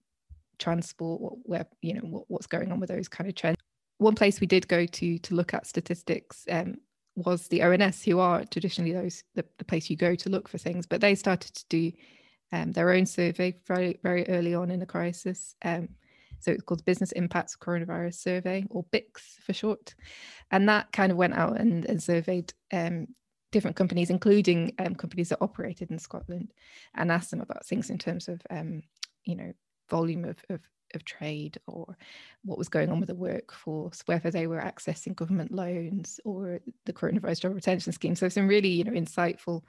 transport, 0.59 1.21
what, 1.21 1.35
where 1.45 1.67
you 1.83 1.95
know 1.95 2.03
what, 2.03 2.25
what's 2.29 2.47
going 2.47 2.71
on 2.71 2.81
with 2.81 2.91
those 2.91 3.09
kind 3.09 3.29
of 3.29 3.35
trends. 3.35 3.59
One 3.99 4.15
place 4.15 4.41
we 4.41 4.47
did 4.47 4.69
go 4.69 4.87
to 4.87 5.19
to 5.19 5.35
look 5.35 5.53
at 5.53 5.67
statistics 5.67 6.45
um, 6.49 6.77
was 7.17 7.49
the 7.49 7.63
ONS, 7.63 8.05
who 8.05 8.21
are 8.21 8.45
traditionally 8.45 8.93
those 8.93 9.25
the, 9.35 9.45
the 9.59 9.65
place 9.65 9.91
you 9.91 9.97
go 9.97 10.15
to 10.15 10.29
look 10.29 10.49
for 10.49 10.59
things, 10.59 10.87
but 10.87 11.01
they 11.01 11.17
started 11.17 11.55
to 11.55 11.65
do 11.69 11.93
um, 12.53 12.73
their 12.73 12.91
own 12.91 13.07
survey 13.07 13.55
very 13.67 13.99
very 14.03 14.29
early 14.29 14.55
on 14.55 14.71
in 14.71 14.81
the 14.81 14.87
crisis. 14.87 15.55
Um, 15.65 15.89
so 16.41 16.53
it's 16.53 16.63
called 16.63 16.85
Business 16.85 17.13
Impacts 17.13 17.57
Coronavirus 17.57 18.15
Survey, 18.15 18.65
or 18.71 18.85
BICS 18.93 19.41
for 19.41 19.53
short. 19.53 19.95
And 20.51 20.69
that 20.69 20.93
kind 20.93 21.11
of 21.11 21.19
went 21.19 21.35
out 21.35 21.61
and, 21.61 21.85
and 21.87 22.03
surveyed 22.03 22.53
um, 22.73 23.09
different 23.51 23.77
companies, 23.77 24.11
including 24.11 24.73
um, 24.79 24.95
companies 24.95 25.31
that 25.31 25.39
operated 25.41 25.91
in 25.91 25.99
Scotland, 25.99 26.53
and 26.95 27.11
asked 27.11 27.31
them 27.31 27.41
about 27.41 27.67
things 27.67 27.91
in 27.91 27.99
terms 27.99 28.29
of, 28.29 28.41
um, 28.51 28.83
you 29.25 29.35
know, 29.35 29.53
volume 29.91 30.25
of, 30.25 30.39
of, 30.49 30.61
of 30.95 31.05
trade 31.05 31.59
or 31.67 31.97
what 32.45 32.59
was 32.59 32.69
going 32.69 32.91
on 32.91 33.01
with 33.01 33.09
the 33.09 33.15
workforce, 33.15 34.03
whether 34.07 34.31
they 34.31 34.47
were 34.47 34.61
accessing 34.61 35.17
government 35.17 35.51
loans 35.51 36.21
or 36.25 36.61
the 36.87 36.93
coronavirus 36.93 37.41
job 37.41 37.55
retention 37.55 37.93
scheme. 37.93 38.15
So 38.15 38.29
some 38.29 38.49
really, 38.49 38.69
you 38.69 38.85
know, 38.85 38.93
insightful 38.93 39.63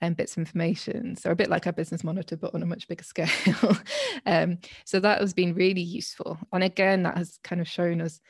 um, 0.00 0.14
bits 0.14 0.32
of 0.32 0.38
information. 0.38 1.16
So 1.16 1.30
a 1.30 1.36
bit 1.36 1.50
like 1.50 1.66
our 1.66 1.72
business 1.72 2.04
monitor, 2.04 2.36
but 2.36 2.54
on 2.54 2.62
a 2.62 2.66
much 2.66 2.88
bigger 2.88 3.04
scale. 3.04 3.76
um, 4.26 4.58
so 4.84 5.00
that 5.00 5.20
has 5.20 5.32
been 5.32 5.54
really 5.54 5.82
useful. 5.82 6.38
And 6.52 6.64
again, 6.64 7.04
that 7.04 7.16
has 7.16 7.38
kind 7.44 7.60
of 7.60 7.68
shown 7.68 8.00
us, 8.00 8.20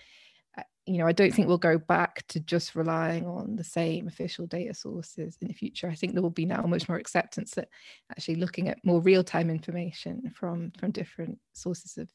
uh, 0.58 0.62
you 0.86 0.98
know, 0.98 1.06
I 1.06 1.12
don't 1.12 1.32
think 1.32 1.48
we'll 1.48 1.58
go 1.58 1.78
back 1.78 2.26
to 2.28 2.40
just 2.40 2.74
relying 2.74 3.26
on 3.26 3.56
the 3.56 3.64
same 3.64 4.06
official 4.06 4.46
data 4.46 4.74
sources 4.74 5.38
in 5.40 5.48
the 5.48 5.54
future. 5.54 5.88
I 5.88 5.94
think 5.94 6.12
there 6.12 6.22
will 6.22 6.30
be 6.30 6.46
now 6.46 6.62
much 6.62 6.88
more 6.88 6.98
acceptance 6.98 7.52
that 7.52 7.68
actually 8.10 8.36
looking 8.36 8.68
at 8.68 8.84
more 8.84 9.00
real-time 9.00 9.48
information 9.48 10.32
from 10.34 10.72
from 10.78 10.90
different 10.90 11.38
sources 11.52 11.96
of, 11.96 12.08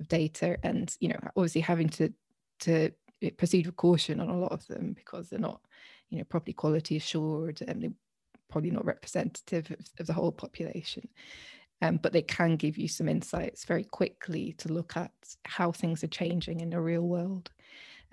of 0.00 0.08
data 0.08 0.58
and, 0.62 0.94
you 1.00 1.08
know, 1.08 1.20
obviously 1.36 1.60
having 1.60 1.88
to 1.90 2.12
to 2.58 2.90
proceed 3.36 3.66
with 3.66 3.76
caution 3.76 4.20
on 4.20 4.28
a 4.28 4.38
lot 4.38 4.52
of 4.52 4.66
them 4.66 4.92
because 4.92 5.28
they're 5.28 5.38
not, 5.38 5.60
you 6.10 6.18
know, 6.18 6.24
properly 6.24 6.52
quality 6.52 6.96
assured 6.96 7.62
and 7.66 7.82
they 7.82 7.90
probably 8.50 8.70
not 8.70 8.84
representative 8.84 9.70
of, 9.70 9.86
of 9.98 10.06
the 10.06 10.12
whole 10.12 10.32
population. 10.32 11.08
Um, 11.82 11.98
but 12.02 12.12
they 12.12 12.22
can 12.22 12.56
give 12.56 12.78
you 12.78 12.88
some 12.88 13.08
insights 13.08 13.64
very 13.64 13.84
quickly 13.84 14.54
to 14.58 14.72
look 14.72 14.96
at 14.96 15.12
how 15.44 15.72
things 15.72 16.02
are 16.02 16.08
changing 16.08 16.60
in 16.60 16.70
the 16.70 16.80
real 16.80 17.02
world. 17.02 17.50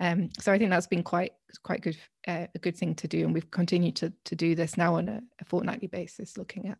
Um, 0.00 0.28
so 0.38 0.52
I 0.52 0.58
think 0.58 0.70
that's 0.70 0.86
been 0.86 1.02
quite 1.02 1.32
quite 1.62 1.80
good 1.80 1.96
uh, 2.26 2.46
a 2.54 2.58
good 2.58 2.76
thing 2.76 2.94
to 2.96 3.08
do, 3.08 3.24
and 3.24 3.32
we've 3.32 3.50
continued 3.50 3.96
to 3.96 4.12
to 4.24 4.34
do 4.34 4.54
this 4.54 4.76
now 4.76 4.96
on 4.96 5.08
a, 5.08 5.22
a 5.40 5.44
fortnightly 5.44 5.88
basis, 5.88 6.36
looking 6.36 6.68
at 6.68 6.78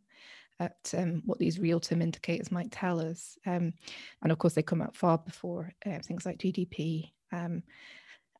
at 0.60 0.94
um, 0.96 1.22
what 1.24 1.38
these 1.38 1.58
real 1.58 1.80
term 1.80 2.02
indicators 2.02 2.52
might 2.52 2.70
tell 2.70 3.00
us. 3.00 3.38
Um, 3.46 3.72
and 4.22 4.32
of 4.32 4.38
course, 4.38 4.54
they 4.54 4.62
come 4.62 4.82
out 4.82 4.96
far 4.96 5.18
before 5.18 5.72
uh, 5.86 5.98
things 6.02 6.26
like 6.26 6.38
GDP 6.38 7.12
um, 7.32 7.62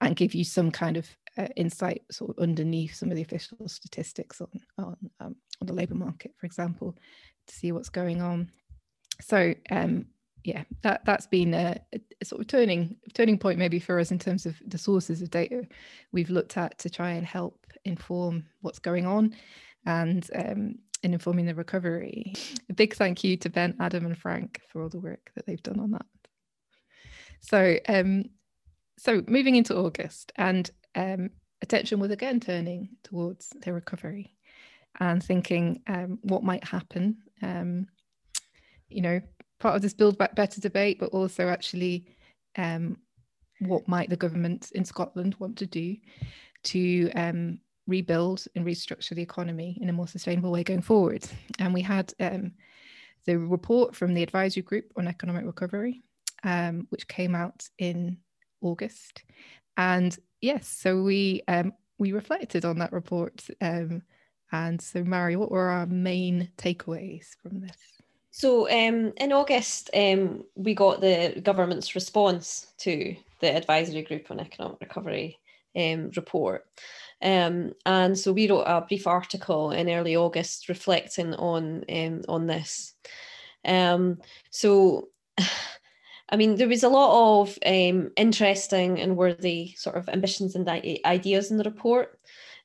and 0.01 0.17
give 0.17 0.35
you 0.35 0.45
some 0.45 0.71
kind 0.71 0.97
of 0.97 1.09
uh, 1.37 1.49
insight 1.57 2.03
sort 2.11 2.31
of 2.31 2.39
underneath 2.43 2.95
some 2.95 3.11
of 3.11 3.17
the 3.17 3.23
official 3.23 3.69
statistics 3.69 4.41
on 4.41 4.49
on, 4.79 4.97
um, 5.21 5.37
on 5.61 5.67
the 5.67 5.73
labour 5.73 5.95
market, 5.95 6.33
for 6.39 6.47
example, 6.47 6.97
to 7.47 7.55
see 7.55 7.73
what's 7.73 7.89
going 7.89 8.23
on. 8.23 8.51
So 9.21 9.55
um, 9.71 10.07
yeah, 10.45 10.65
that 10.83 11.05
that's 11.05 11.27
been 11.27 11.55
a, 11.55 11.81
a, 11.93 12.25
sort 12.25 12.43
of 12.43 12.47
turning 12.47 12.97
turning 13.15 13.39
point 13.39 13.59
maybe 13.59 13.79
for 13.79 13.99
us 13.99 14.11
in 14.11 14.19
terms 14.19 14.47
of 14.47 14.57
the 14.67 14.79
sources 14.79 15.23
of 15.23 15.31
data 15.31 15.67
we've 16.13 16.31
looked 16.31 16.57
at 16.57 16.79
to 16.81 16.91
try 16.91 17.13
and 17.13 17.27
help 17.27 17.67
inform 17.85 18.45
what's 18.61 18.79
going 18.79 19.07
on 19.07 19.35
and 19.87 20.31
um, 20.35 20.75
in 21.03 21.13
informing 21.13 21.47
the 21.47 21.55
recovery. 21.55 22.35
A 22.71 22.75
big 22.75 22.95
thank 22.95 23.25
you 23.25 23.37
to 23.39 23.51
Ben, 23.51 23.75
Adam, 23.81 24.07
and 24.07 24.17
Frank 24.17 24.61
for 24.69 24.83
all 24.83 24.89
the 24.89 25.01
work 25.01 25.31
that 25.35 25.47
they've 25.47 25.63
done 25.63 25.81
on 25.81 25.93
that. 25.93 26.07
So 27.41 27.79
um, 27.89 28.25
so 28.99 29.23
moving 29.27 29.57
into 29.57 29.77
August, 29.77 30.33
and 30.37 30.71
um, 30.95 31.31
attention 31.63 31.99
was 31.99 32.11
again 32.11 32.41
turning 32.41 32.91
towards 33.03 33.53
the 33.63 33.73
recovery 33.73 34.35
and 35.01 35.23
thinking 35.23 35.83
um, 35.87 36.19
what 36.23 36.43
might 36.43 36.65
happen. 36.65 37.17
Um, 37.43 37.89
you 38.89 39.01
know, 39.01 39.21
part 39.59 39.75
of 39.75 39.83
this 39.83 39.95
Build 39.95 40.19
Back 40.19 40.35
Better 40.35 40.61
debate, 40.61 40.99
but 41.01 41.11
also 41.11 41.49
actually 41.49 42.07
um, 42.57 42.97
what 43.61 43.89
might 43.89 44.11
the 44.11 44.17
government 44.17 44.71
in 44.73 44.85
Scotland 44.85 45.35
want 45.39 45.57
to 45.59 45.67
do 45.67 45.97
to 46.65 47.11
um, 47.13 47.59
rebuild 47.87 48.45
and 48.55 48.65
restructure 48.65 49.15
the 49.15 49.23
economy 49.23 49.79
in 49.81 49.89
a 49.89 49.93
more 49.93 50.09
sustainable 50.09 50.53
way 50.53 50.63
going 50.63 50.83
forward. 50.83 51.27
And 51.59 51.75
we 51.75 51.83
had 51.83 52.13
um, 52.21 52.53
the 53.27 53.39
report 53.39 53.97
from 53.97 54.15
the 54.15 54.23
advisory 54.23 54.63
group 54.63 54.93
on 54.97 55.09
economic 55.09 55.45
recovery, 55.45 56.03
which 56.91 57.09
came 57.09 57.35
out 57.35 57.67
in 57.79 58.19
August. 58.61 59.25
And 59.77 60.17
yes, 60.45 60.69
so 60.69 61.03
we 61.03 61.43
um, 61.49 61.73
we 61.99 62.13
reflected 62.13 62.65
on 62.65 62.79
that 62.79 62.93
report. 62.93 63.45
Um, 63.61 64.03
and 64.53 64.81
so, 64.81 65.03
Mary, 65.03 65.37
what 65.37 65.51
were 65.51 65.69
our 65.69 65.87
main 65.87 66.51
takeaways 66.59 67.37
from 67.43 67.61
this? 67.61 67.77
So, 68.31 68.69
um, 68.69 69.13
in 69.17 69.33
August, 69.33 69.91
um, 69.95 70.45
we 70.55 70.75
got 70.75 71.01
the 71.01 71.41
government's 71.43 71.95
response 71.95 72.67
to 72.79 73.17
the 73.41 73.57
Advisory 73.57 74.03
Group 74.03 74.31
on 74.31 74.41
Economic 74.41 74.81
Recovery 74.81 75.39
um, 75.77 76.11
report. 76.15 76.67
Um, 77.23 77.73
and 77.87 78.19
so 78.19 78.33
we 78.33 78.51
wrote 78.51 78.65
a 78.67 78.83
brief 78.83 79.07
article 79.07 79.71
in 79.71 79.89
early 79.89 80.15
August 80.15 80.69
reflecting 80.69 81.33
on 81.35 81.85
um, 81.89 82.23
on 82.29 82.47
this. 82.47 82.95
Um, 83.65 84.19
so, 84.51 85.09
I 86.35 86.37
mean, 86.37 86.57
there 86.57 86.67
was 86.67 86.83
a 86.83 86.89
lot 86.89 87.43
of 87.43 87.57
um, 87.65 88.11
interesting 88.17 88.99
and 88.99 89.17
worthy 89.17 89.73
sort 89.77 89.95
of 89.95 90.09
ambitions 90.09 90.57
and 90.57 90.69
ideas 90.69 91.53
in 91.53 91.59
the 91.59 91.63
report. 91.63 92.19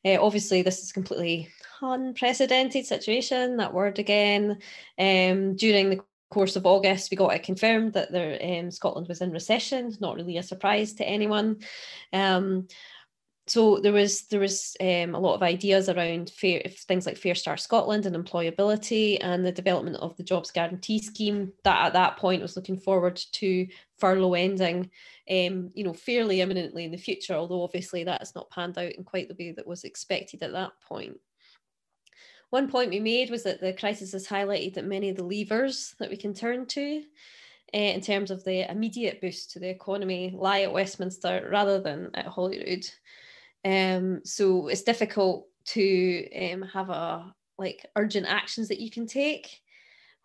Uh, 0.04 0.18
obviously, 0.20 0.64
this 0.64 0.82
is 0.82 0.92
completely 0.92 1.50
unprecedented 1.80 2.88
situation. 2.88 3.58
That 3.58 3.76
word 3.76 4.00
again. 4.00 4.58
Um, 4.98 5.56
during 5.56 5.92
the 5.92 6.02
course 6.32 6.56
of 6.56 6.66
August, 6.66 7.12
we 7.12 7.18
got 7.18 7.36
it 7.36 7.44
confirmed 7.44 7.94
that 7.94 8.12
there, 8.12 8.40
um, 8.42 8.72
Scotland 8.72 9.08
was 9.08 9.22
in 9.22 9.30
recession. 9.30 9.96
Not 10.00 10.16
really 10.16 10.38
a 10.38 10.44
surprise 10.44 10.94
to 10.94 11.08
anyone. 11.08 11.58
Um, 12.12 12.70
so 13.50 13.80
there 13.80 13.94
was 13.94 14.24
there 14.24 14.40
was 14.40 14.76
um, 14.80 15.16
a 15.16 15.20
lot 15.20 15.36
of 15.36 15.44
ideas 15.44 15.90
around 15.90 16.30
fair, 16.30 16.62
things 16.88 17.06
like 17.06 17.18
Fair 17.18 17.36
Start 17.36 17.60
Scotland 17.60 18.06
and 18.06 18.16
employability 18.16 19.18
and 19.22 19.46
the 19.46 19.52
development 19.52 19.98
of 19.98 20.16
the 20.18 20.24
jobs 20.24 20.52
guarantee 20.52 21.00
scheme 21.00 21.52
that 21.64 21.88
at 21.88 21.94
that 21.94 22.18
point 22.18 22.42
was 22.42 22.56
looking 22.56 22.78
forward 22.78 23.20
to 23.34 23.68
furlough 23.98 24.34
ending 24.34 24.90
um, 25.30 25.72
you 25.74 25.84
know 25.84 25.94
fairly 25.94 26.42
imminently 26.42 26.86
in 26.86 26.92
the 26.92 26.98
future 26.98 27.34
although 27.34 27.64
obviously 27.64 28.04
that's 28.04 28.36
not 28.36 28.50
panned 28.50 28.78
out 28.78 28.92
in 28.94 29.04
quite 29.04 29.28
the 29.28 29.36
way 29.38 29.52
that 29.52 29.68
was 29.68 29.84
expected 29.84 30.42
at 30.44 30.54
that 30.54 30.72
point. 30.88 31.12
point 31.12 31.22
one 32.50 32.70
point 32.70 32.90
we 32.90 33.00
made 33.00 33.30
was 33.30 33.44
that 33.44 33.62
the 33.62 33.74
crisis 33.74 34.12
has 34.14 34.28
highlighted 34.28 34.74
that 34.74 34.86
many 34.86 35.10
of 35.10 35.16
the 35.16 35.24
levers 35.24 35.96
that 36.00 36.10
we 36.10 36.18
can 36.18 36.34
turn 36.34 36.66
to 36.68 37.04
uh, 37.74 37.78
in 37.78 38.02
terms 38.02 38.32
of 38.32 38.44
the 38.44 38.70
immediate 38.70 39.22
boost 39.22 39.52
to 39.52 39.60
the 39.60 39.70
economy 39.70 40.34
lie 40.36 40.62
at 40.62 40.74
Westminster 40.74 41.48
rather 41.52 41.80
than 41.80 42.10
at 42.16 42.26
Holyrood. 42.26 42.90
Um, 43.66 44.22
so 44.24 44.68
it's 44.68 44.84
difficult 44.84 45.48
to 45.68 46.30
um, 46.34 46.62
have 46.64 46.90
a 46.90 47.34
like 47.58 47.86
urgent 47.96 48.26
actions 48.26 48.70
that 48.70 48.80
you 48.80 48.90
can 48.90 49.06
take 49.06 49.60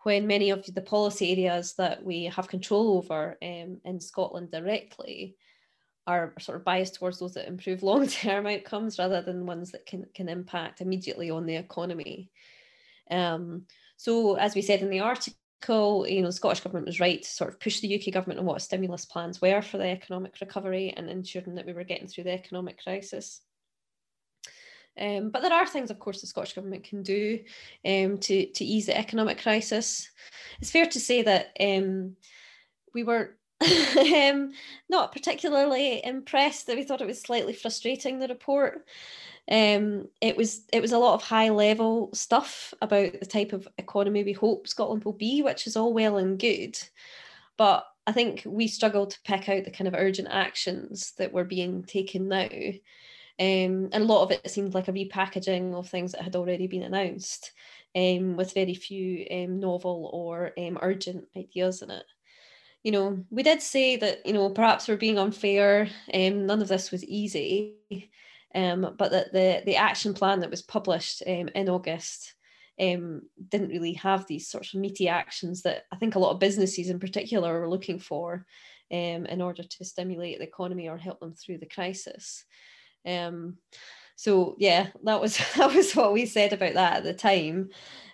when 0.04 0.26
many 0.26 0.50
of 0.50 0.64
the 0.74 0.82
policy 0.82 1.32
areas 1.32 1.74
that 1.74 2.04
we 2.04 2.24
have 2.24 2.46
control 2.46 2.98
over 2.98 3.36
um, 3.42 3.80
in 3.84 4.00
Scotland 4.00 4.50
directly 4.50 5.36
are 6.06 6.34
sort 6.38 6.58
of 6.58 6.64
biased 6.64 6.94
towards 6.94 7.18
those 7.18 7.34
that 7.34 7.48
improve 7.48 7.82
long-term 7.82 8.46
outcomes 8.46 8.98
rather 8.98 9.22
than 9.22 9.46
ones 9.46 9.72
that 9.72 9.86
can, 9.86 10.04
can 10.14 10.28
impact 10.28 10.80
immediately 10.80 11.30
on 11.30 11.46
the 11.46 11.56
economy. 11.56 12.30
Um, 13.10 13.62
so 13.96 14.34
as 14.34 14.54
we 14.54 14.62
said 14.62 14.80
in 14.80 14.90
the 14.90 15.00
article, 15.00 15.38
you 15.68 16.20
know, 16.20 16.28
the 16.28 16.32
Scottish 16.32 16.60
Government 16.60 16.86
was 16.86 17.00
right 17.00 17.22
to 17.22 17.28
sort 17.28 17.50
of 17.50 17.60
push 17.60 17.80
the 17.80 17.94
UK 17.94 18.12
Government 18.12 18.40
on 18.40 18.46
what 18.46 18.60
stimulus 18.62 19.04
plans 19.04 19.40
were 19.40 19.62
for 19.62 19.78
the 19.78 19.86
economic 19.86 20.34
recovery 20.40 20.92
and 20.96 21.08
ensuring 21.08 21.54
that 21.54 21.66
we 21.66 21.72
were 21.72 21.84
getting 21.84 22.06
through 22.06 22.24
the 22.24 22.32
economic 22.32 22.82
crisis. 22.82 23.40
Um, 25.00 25.30
but 25.30 25.40
there 25.40 25.52
are 25.52 25.66
things, 25.66 25.90
of 25.90 25.98
course, 25.98 26.20
the 26.20 26.26
Scottish 26.26 26.52
Government 26.52 26.84
can 26.84 27.02
do 27.02 27.40
um, 27.84 28.18
to, 28.18 28.46
to 28.46 28.64
ease 28.64 28.86
the 28.86 28.96
economic 28.96 29.42
crisis. 29.42 30.08
It's 30.60 30.70
fair 30.70 30.86
to 30.86 31.00
say 31.00 31.22
that 31.22 31.56
um, 31.58 32.16
we 32.94 33.02
were 33.02 33.36
um, 33.98 34.52
not 34.88 35.12
particularly 35.12 36.04
impressed, 36.04 36.66
that 36.66 36.76
we 36.76 36.84
thought 36.84 37.00
it 37.00 37.06
was 37.06 37.20
slightly 37.20 37.52
frustrating, 37.52 38.18
the 38.18 38.28
report. 38.28 38.86
Um, 39.50 40.08
it 40.22 40.36
was 40.36 40.62
it 40.72 40.80
was 40.80 40.92
a 40.92 40.98
lot 40.98 41.14
of 41.14 41.22
high 41.22 41.50
level 41.50 42.10
stuff 42.14 42.72
about 42.80 43.12
the 43.20 43.26
type 43.26 43.52
of 43.52 43.68
economy 43.76 44.24
we 44.24 44.32
hope 44.32 44.66
Scotland 44.66 45.04
will 45.04 45.12
be, 45.12 45.42
which 45.42 45.66
is 45.66 45.76
all 45.76 45.92
well 45.92 46.16
and 46.16 46.38
good. 46.38 46.78
But 47.56 47.86
I 48.06 48.12
think 48.12 48.42
we 48.46 48.68
struggled 48.68 49.10
to 49.10 49.22
pick 49.22 49.48
out 49.48 49.64
the 49.64 49.70
kind 49.70 49.88
of 49.88 49.94
urgent 49.94 50.28
actions 50.30 51.12
that 51.18 51.32
were 51.32 51.44
being 51.44 51.84
taken 51.84 52.28
now. 52.28 52.48
Um, 53.38 53.90
and 53.92 53.94
a 53.94 54.04
lot 54.04 54.22
of 54.22 54.30
it 54.30 54.48
seemed 54.50 54.74
like 54.74 54.88
a 54.88 54.92
repackaging 54.92 55.74
of 55.74 55.88
things 55.88 56.12
that 56.12 56.22
had 56.22 56.36
already 56.36 56.66
been 56.66 56.82
announced, 56.82 57.52
um, 57.96 58.36
with 58.36 58.54
very 58.54 58.74
few 58.74 59.26
um, 59.30 59.58
novel 59.58 60.10
or 60.12 60.52
um, 60.58 60.78
urgent 60.80 61.26
ideas 61.36 61.82
in 61.82 61.90
it. 61.90 62.04
You 62.82 62.92
know, 62.92 63.24
we 63.30 63.42
did 63.42 63.60
say 63.62 63.96
that, 63.96 64.24
you 64.26 64.32
know, 64.34 64.50
perhaps 64.50 64.86
we're 64.86 64.96
being 64.96 65.18
unfair. 65.18 65.88
Um, 66.12 66.46
none 66.46 66.62
of 66.62 66.68
this 66.68 66.90
was 66.90 67.04
easy 67.04 67.76
um, 68.54 68.94
but 68.98 69.10
that 69.10 69.32
the 69.32 69.62
the 69.64 69.76
action 69.76 70.14
plan 70.14 70.40
that 70.40 70.50
was 70.50 70.62
published 70.62 71.22
um, 71.26 71.48
in 71.54 71.68
August 71.68 72.34
um, 72.80 73.22
didn't 73.48 73.68
really 73.68 73.94
have 73.94 74.26
these 74.26 74.48
sorts 74.48 74.74
of 74.74 74.80
meaty 74.80 75.08
actions 75.08 75.62
that 75.62 75.84
I 75.92 75.96
think 75.96 76.14
a 76.14 76.18
lot 76.18 76.32
of 76.32 76.40
businesses 76.40 76.88
in 76.88 76.98
particular 76.98 77.62
are 77.62 77.70
looking 77.70 77.98
for 77.98 78.46
um, 78.92 79.26
in 79.26 79.40
order 79.40 79.62
to 79.62 79.84
stimulate 79.84 80.38
the 80.38 80.44
economy 80.44 80.88
or 80.88 80.96
help 80.96 81.20
them 81.20 81.34
through 81.34 81.58
the 81.58 81.66
crisis. 81.66 82.44
Um, 83.06 83.58
so 84.16 84.56
yeah, 84.58 84.88
that 85.04 85.20
was 85.20 85.36
that 85.56 85.74
was 85.74 85.94
what 85.94 86.12
we 86.12 86.26
said 86.26 86.52
about 86.52 86.74
that 86.74 86.98
at 86.98 87.04
the 87.04 87.14
time. 87.14 87.70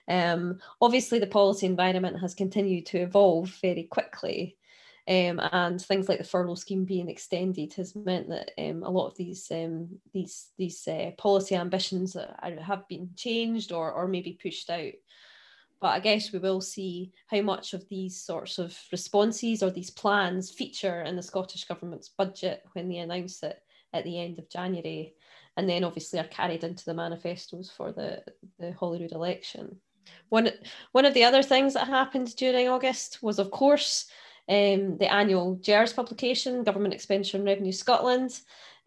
Um, 0.09 0.59
obviously, 0.81 1.18
the 1.18 1.26
policy 1.26 1.66
environment 1.66 2.20
has 2.20 2.35
continued 2.35 2.87
to 2.87 2.98
evolve 2.98 3.57
very 3.62 3.85
quickly, 3.85 4.57
um, 5.11 5.40
and 5.51 5.83
things 5.83 6.09
like 6.09 6.18
the 6.18 6.25
furlough 6.25 6.55
scheme 6.55 6.85
being 6.85 7.09
extended 7.09 7.75
has 7.75 7.96
meant 7.96 8.29
that 8.29 8.53
um, 8.59 8.85
a 8.85 8.90
lot 8.90 9.09
of 9.09 9.16
these 9.16 9.51
um, 9.51 9.88
these 10.14 10.51
these 10.57 10.87
uh, 10.87 11.11
policy 11.18 11.57
ambitions 11.57 12.16
have 12.40 12.87
been 12.88 13.11
changed 13.16 13.73
or 13.73 13.90
or 13.90 14.07
maybe 14.07 14.38
pushed 14.40 14.70
out. 14.70 14.92
But 15.81 15.88
I 15.88 16.01
guess 16.01 16.31
we 16.31 16.38
will 16.38 16.61
see 16.61 17.11
how 17.27 17.40
much 17.40 17.75
of 17.75 17.88
these 17.88 18.23
sorts 18.23 18.59
of 18.59 18.79
responses 18.92 19.64
or 19.64 19.70
these 19.70 19.90
plans 19.90 20.51
feature 20.51 21.03
in 21.03 21.16
the 21.16 21.23
Scottish 21.23 21.64
Government's 21.64 22.11
budget 22.11 22.62
when 22.75 22.88
they 22.88 22.99
announce 22.99 23.42
it 23.42 23.61
at 23.92 24.05
the 24.05 24.20
end 24.20 24.38
of 24.38 24.49
January, 24.49 25.14
and 25.57 25.68
then 25.68 25.83
obviously 25.83 26.20
are 26.20 26.25
carried 26.25 26.62
into 26.62 26.85
the 26.85 26.94
manifestos 26.94 27.68
for 27.68 27.90
the, 27.90 28.23
the 28.61 28.70
Holyrood 28.73 29.12
election. 29.12 29.81
One, 30.29 30.51
one 30.92 31.07
of 31.07 31.14
the 31.14 31.25
other 31.25 31.42
things 31.42 31.75
that 31.75 31.88
happened 31.88 32.37
during 32.37 32.68
August 32.68 33.23
was, 33.23 33.38
of 33.38 33.51
course, 33.51 34.07
um, 34.51 34.99
the 34.99 35.11
annual 35.11 35.55
GERS 35.63 35.93
publication, 35.93 36.65
Government 36.65 36.93
Expenditure 36.93 37.37
and 37.37 37.47
Revenue 37.47 37.73
Scotland. 37.73 38.41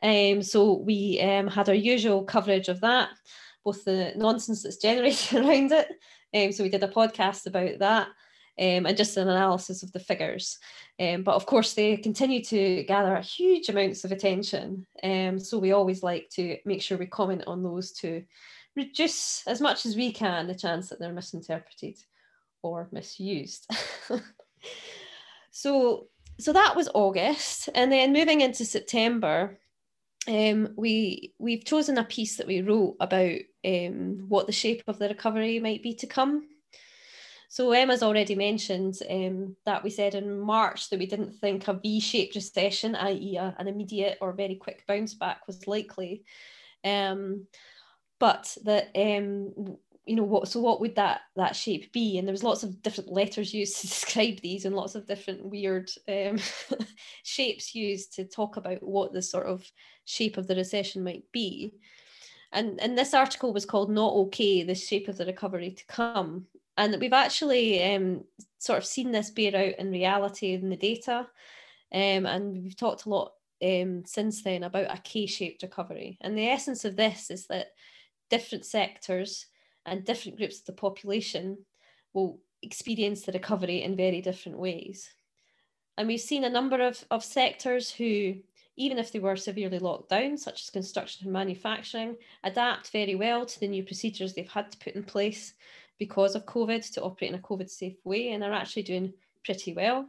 Um, 0.03 0.41
so 0.41 0.73
we 0.73 1.21
um, 1.21 1.47
had 1.47 1.69
our 1.69 1.75
usual 1.75 2.25
coverage 2.25 2.67
of 2.67 2.81
that, 2.81 3.09
both 3.63 3.85
the 3.85 4.11
nonsense 4.17 4.63
that's 4.63 4.77
generated 4.77 5.39
around 5.45 5.71
it. 5.71 5.87
Um, 6.35 6.51
so 6.51 6.63
we 6.63 6.69
did 6.69 6.83
a 6.83 6.89
podcast 6.89 7.47
about 7.47 7.79
that 7.79 8.07
um, 8.59 8.85
and 8.85 8.97
just 8.97 9.15
an 9.15 9.29
analysis 9.29 9.83
of 9.83 9.93
the 9.93 10.01
figures. 10.01 10.59
Um, 10.99 11.23
but 11.23 11.35
of 11.35 11.45
course, 11.45 11.73
they 11.73 11.95
continue 11.95 12.43
to 12.43 12.83
gather 12.83 13.15
huge 13.21 13.69
amounts 13.69 14.03
of 14.03 14.11
attention. 14.11 14.85
Um, 15.01 15.39
so 15.39 15.57
we 15.59 15.71
always 15.71 16.03
like 16.03 16.29
to 16.31 16.57
make 16.65 16.81
sure 16.81 16.97
we 16.97 17.07
comment 17.07 17.45
on 17.47 17.63
those 17.63 17.93
to 17.93 18.23
reduce 18.75 19.43
as 19.47 19.61
much 19.61 19.85
as 19.85 19.95
we 19.95 20.11
can 20.11 20.47
the 20.47 20.55
chance 20.55 20.89
that 20.89 20.99
they're 20.99 21.13
misinterpreted 21.13 21.97
or 22.61 22.89
misused. 22.91 23.69
So 25.53 26.07
so 26.39 26.51
that 26.51 26.75
was 26.75 26.89
August, 26.93 27.69
and 27.75 27.91
then 27.91 28.11
moving 28.11 28.41
into 28.41 28.65
September, 28.65 29.59
um, 30.27 30.73
we 30.75 31.33
we've 31.37 31.63
chosen 31.63 31.99
a 31.99 32.03
piece 32.03 32.37
that 32.37 32.47
we 32.47 32.61
wrote 32.61 32.97
about 32.99 33.37
um, 33.63 34.25
what 34.27 34.47
the 34.47 34.51
shape 34.51 34.83
of 34.87 34.97
the 34.97 35.07
recovery 35.07 35.59
might 35.59 35.83
be 35.83 35.93
to 35.95 36.07
come. 36.07 36.49
So 37.49 37.71
Emma's 37.71 38.01
already 38.01 38.33
mentioned 38.33 38.95
um, 39.07 39.55
that 39.67 39.83
we 39.83 39.91
said 39.91 40.15
in 40.15 40.39
March 40.39 40.89
that 40.89 40.97
we 40.97 41.05
didn't 41.05 41.33
think 41.33 41.67
a 41.67 41.73
V-shaped 41.73 42.33
recession, 42.33 42.95
i.e., 42.95 43.37
an 43.37 43.67
immediate 43.67 44.17
or 44.21 44.33
very 44.33 44.55
quick 44.55 44.83
bounce 44.87 45.13
back, 45.13 45.45
was 45.45 45.67
likely. 45.67 46.23
Um, 46.83 47.45
but 48.19 48.57
that 48.63 48.89
um, 48.95 49.77
you 50.05 50.15
know 50.15 50.23
what 50.23 50.47
so 50.47 50.59
what 50.59 50.81
would 50.81 50.95
that 50.95 51.21
that 51.35 51.55
shape 51.55 51.91
be? 51.93 52.17
And 52.17 52.27
there 52.27 52.33
was 52.33 52.43
lots 52.43 52.63
of 52.63 52.81
different 52.81 53.11
letters 53.11 53.53
used 53.53 53.77
to 53.81 53.87
describe 53.87 54.39
these 54.41 54.65
and 54.65 54.75
lots 54.75 54.95
of 54.95 55.07
different 55.07 55.45
weird 55.45 55.89
um, 56.07 56.39
shapes 57.23 57.73
used 57.73 58.13
to 58.15 58.25
talk 58.25 58.57
about 58.57 58.83
what 58.83 59.13
the 59.13 59.21
sort 59.21 59.45
of 59.45 59.69
shape 60.05 60.37
of 60.37 60.47
the 60.47 60.55
recession 60.55 61.03
might 61.03 61.23
be. 61.31 61.75
And 62.51 62.79
and 62.81 62.97
this 62.97 63.13
article 63.13 63.53
was 63.53 63.65
called 63.65 63.89
not 63.89 64.13
okay 64.13 64.63
the 64.63 64.75
shape 64.75 65.07
of 65.07 65.17
the 65.17 65.25
recovery 65.25 65.71
to 65.71 65.85
come. 65.85 66.47
And 66.75 66.95
we've 66.99 67.13
actually 67.13 67.83
um, 67.93 68.23
sort 68.57 68.79
of 68.79 68.85
seen 68.85 69.11
this 69.11 69.29
bear 69.29 69.55
out 69.55 69.79
in 69.79 69.91
reality 69.91 70.53
in 70.53 70.69
the 70.69 70.75
data. 70.75 71.27
Um, 71.93 72.25
and 72.25 72.63
we've 72.63 72.75
talked 72.75 73.05
a 73.05 73.09
lot 73.09 73.33
um, 73.63 74.03
since 74.05 74.43
then 74.43 74.63
about 74.63 74.93
a 74.93 74.99
K-shaped 75.01 75.61
recovery. 75.61 76.17
And 76.21 76.35
the 76.35 76.47
essence 76.47 76.83
of 76.83 76.95
this 76.95 77.29
is 77.29 77.45
that 77.47 77.67
different 78.31 78.65
sectors 78.65 79.45
and 79.85 80.05
different 80.05 80.37
groups 80.37 80.59
of 80.59 80.65
the 80.65 80.73
population 80.73 81.57
will 82.13 82.39
experience 82.61 83.23
the 83.23 83.31
recovery 83.31 83.83
in 83.83 83.95
very 83.95 84.21
different 84.21 84.57
ways. 84.57 85.09
And 85.97 86.07
we've 86.07 86.19
seen 86.19 86.43
a 86.43 86.49
number 86.49 86.81
of, 86.81 87.03
of 87.11 87.23
sectors 87.23 87.91
who 87.91 88.35
even 88.75 88.97
if 88.97 89.11
they 89.11 89.19
were 89.19 89.35
severely 89.35 89.79
locked 89.79 90.09
down, 90.09 90.37
such 90.37 90.63
as 90.63 90.69
construction 90.69 91.27
and 91.27 91.33
manufacturing, 91.33 92.15
adapt 92.43 92.89
very 92.89 93.15
well 93.15 93.45
to 93.45 93.59
the 93.59 93.67
new 93.67 93.83
procedures 93.83 94.33
they've 94.33 94.49
had 94.49 94.71
to 94.71 94.77
put 94.79 94.95
in 94.95 95.03
place 95.03 95.53
because 95.99 96.35
of 96.35 96.45
COVID 96.45 96.91
to 96.93 97.01
operate 97.03 97.31
in 97.31 97.39
a 97.39 97.41
COVID 97.41 97.69
safe 97.69 97.97
way 98.03 98.29
and 98.29 98.43
are 98.43 98.53
actually 98.53 98.83
doing 98.83 99.13
pretty 99.45 99.73
well. 99.73 100.07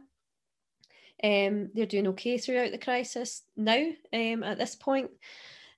Um, 1.23 1.69
they're 1.73 1.85
doing 1.85 2.07
okay 2.07 2.37
throughout 2.37 2.71
the 2.71 2.77
crisis 2.77 3.43
now 3.55 3.85
um, 4.11 4.43
at 4.43 4.57
this 4.57 4.75
point. 4.75 5.11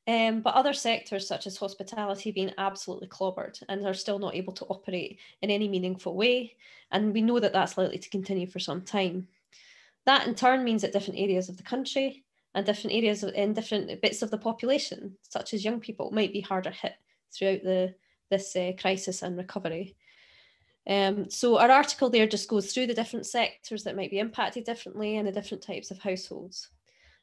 Um, 0.08 0.40
but 0.40 0.54
other 0.54 0.74
sectors, 0.74 1.28
such 1.28 1.48
as 1.48 1.58
hospitality, 1.58 2.32
being 2.32 2.54
absolutely 2.58 3.10
clobbered 3.10 3.62
and 3.68 3.86
are 3.86 3.94
still 3.94 4.20
not 4.20 4.36
able 4.36 4.54
to 4.54 4.66
operate 4.66 5.20
in 5.42 5.52
any 5.52 5.68
meaningful 5.68 6.16
way. 6.16 6.56
And 6.92 7.14
we 7.14 7.22
know 7.22 7.40
that 7.40 7.52
that's 7.52 7.78
likely 7.78 8.00
to 8.00 8.10
continue 8.10 8.48
for 8.48 8.60
some 8.60 8.82
time. 8.82 9.28
That 10.06 10.26
in 10.26 10.36
turn 10.36 10.64
means 10.64 10.84
that 10.84 10.94
different 10.94 11.20
areas 11.20 11.50
of 11.50 11.58
the 11.58 11.64
country 11.64 12.24
and 12.56 12.66
different 12.66 12.96
areas 12.96 13.24
in 13.24 13.54
different 13.54 14.02
bits 14.02 14.22
of 14.22 14.32
the 14.32 14.38
population, 14.38 15.18
such 15.24 15.54
as 15.54 15.66
young 15.66 15.82
people, 15.82 16.12
might 16.12 16.32
be 16.32 16.40
harder 16.40 16.72
hit 16.72 16.94
throughout 17.34 17.64
the 17.64 17.94
this 18.30 18.56
uh, 18.56 18.72
crisis 18.80 19.22
and 19.22 19.38
recovery. 19.38 19.96
Um, 20.88 21.30
so 21.30 21.58
our 21.58 21.70
article 21.70 22.10
there 22.10 22.28
just 22.28 22.48
goes 22.48 22.74
through 22.74 22.88
the 22.88 22.94
different 22.94 23.26
sectors 23.26 23.84
that 23.84 23.96
might 23.96 24.12
be 24.12 24.20
impacted 24.20 24.64
differently 24.64 25.18
and 25.18 25.28
the 25.28 25.32
different 25.34 25.64
types 25.64 25.92
of 25.92 26.00
households. 26.00 26.70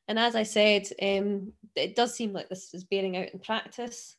And 0.09 0.19
as 0.19 0.35
I 0.35 0.43
said, 0.43 0.87
um, 1.01 1.53
it 1.75 1.97
does 1.97 2.15
seem 2.15 2.33
like 2.33 2.49
this 2.49 2.75
is 2.75 2.85
bearing 2.85 3.17
out 3.17 3.31
in 3.33 3.39
practice 3.39 4.17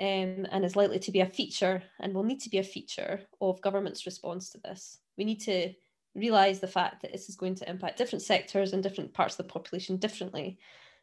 um, 0.00 0.46
and 0.50 0.64
is 0.64 0.76
likely 0.76 0.98
to 1.00 1.12
be 1.12 1.20
a 1.20 1.26
feature 1.26 1.82
and 2.00 2.14
will 2.14 2.22
need 2.22 2.40
to 2.40 2.50
be 2.50 2.58
a 2.58 2.64
feature 2.64 3.20
of 3.40 3.60
government's 3.60 4.06
response 4.06 4.50
to 4.50 4.58
this. 4.58 4.98
We 5.18 5.24
need 5.24 5.40
to 5.42 5.72
realise 6.14 6.58
the 6.58 6.66
fact 6.66 7.02
that 7.02 7.12
this 7.12 7.28
is 7.28 7.36
going 7.36 7.54
to 7.56 7.68
impact 7.68 7.98
different 7.98 8.22
sectors 8.22 8.72
and 8.72 8.82
different 8.82 9.12
parts 9.12 9.34
of 9.34 9.46
the 9.46 9.52
population 9.52 9.96
differently. 9.96 10.58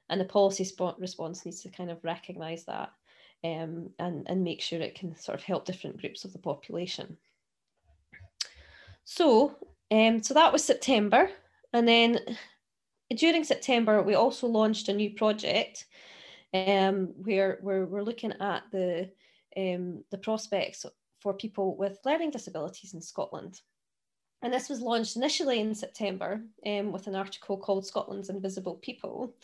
And 0.10 0.20
the 0.20 0.26
policy 0.26 0.70
response 0.98 1.46
needs 1.46 1.62
to 1.62 1.70
kind 1.70 1.92
of 1.92 2.04
recognise 2.04 2.66
that 2.66 2.92
um, 3.44 3.90
and, 4.00 4.26
and 4.28 4.44
make 4.44 4.62
sure 4.62 4.80
it 4.82 4.96
can 4.96 5.16
sort 5.16 5.38
of 5.38 5.44
help 5.44 5.66
different 5.66 6.00
groups 6.00 6.26
of 6.26 6.34
the 6.34 6.40
population. 6.40 7.18
So, 9.06 9.56
um, 9.90 10.22
so 10.22 10.34
that 10.34 10.52
was 10.52 10.64
September. 10.64 11.30
And 11.74 11.88
then 11.88 12.20
during 13.18 13.44
September, 13.44 14.02
we 14.02 14.16
also 14.16 14.48
launched 14.48 14.90
a 14.90 14.94
new 14.94 15.12
project 15.12 15.86
um, 16.54 17.14
where 17.16 17.60
we're, 17.62 17.86
we're 17.86 18.04
looking 18.04 18.34
at 18.40 18.64
the, 18.72 19.10
um, 19.58 20.04
the 20.12 20.18
prospects 20.18 20.86
for 21.22 21.34
people 21.34 21.78
with 21.78 22.00
learning 22.06 22.32
disabilities 22.32 22.94
in 22.94 23.02
Scotland. 23.02 23.62
And 24.42 24.52
this 24.52 24.70
was 24.70 24.82
launched 24.82 25.16
initially 25.16 25.60
in 25.60 25.76
September 25.76 26.42
um, 26.66 26.92
with 26.92 27.08
an 27.08 27.16
article 27.16 27.58
called 27.58 27.86
Scotland's 27.86 28.30
Invisible 28.30 28.76
People. 28.76 29.36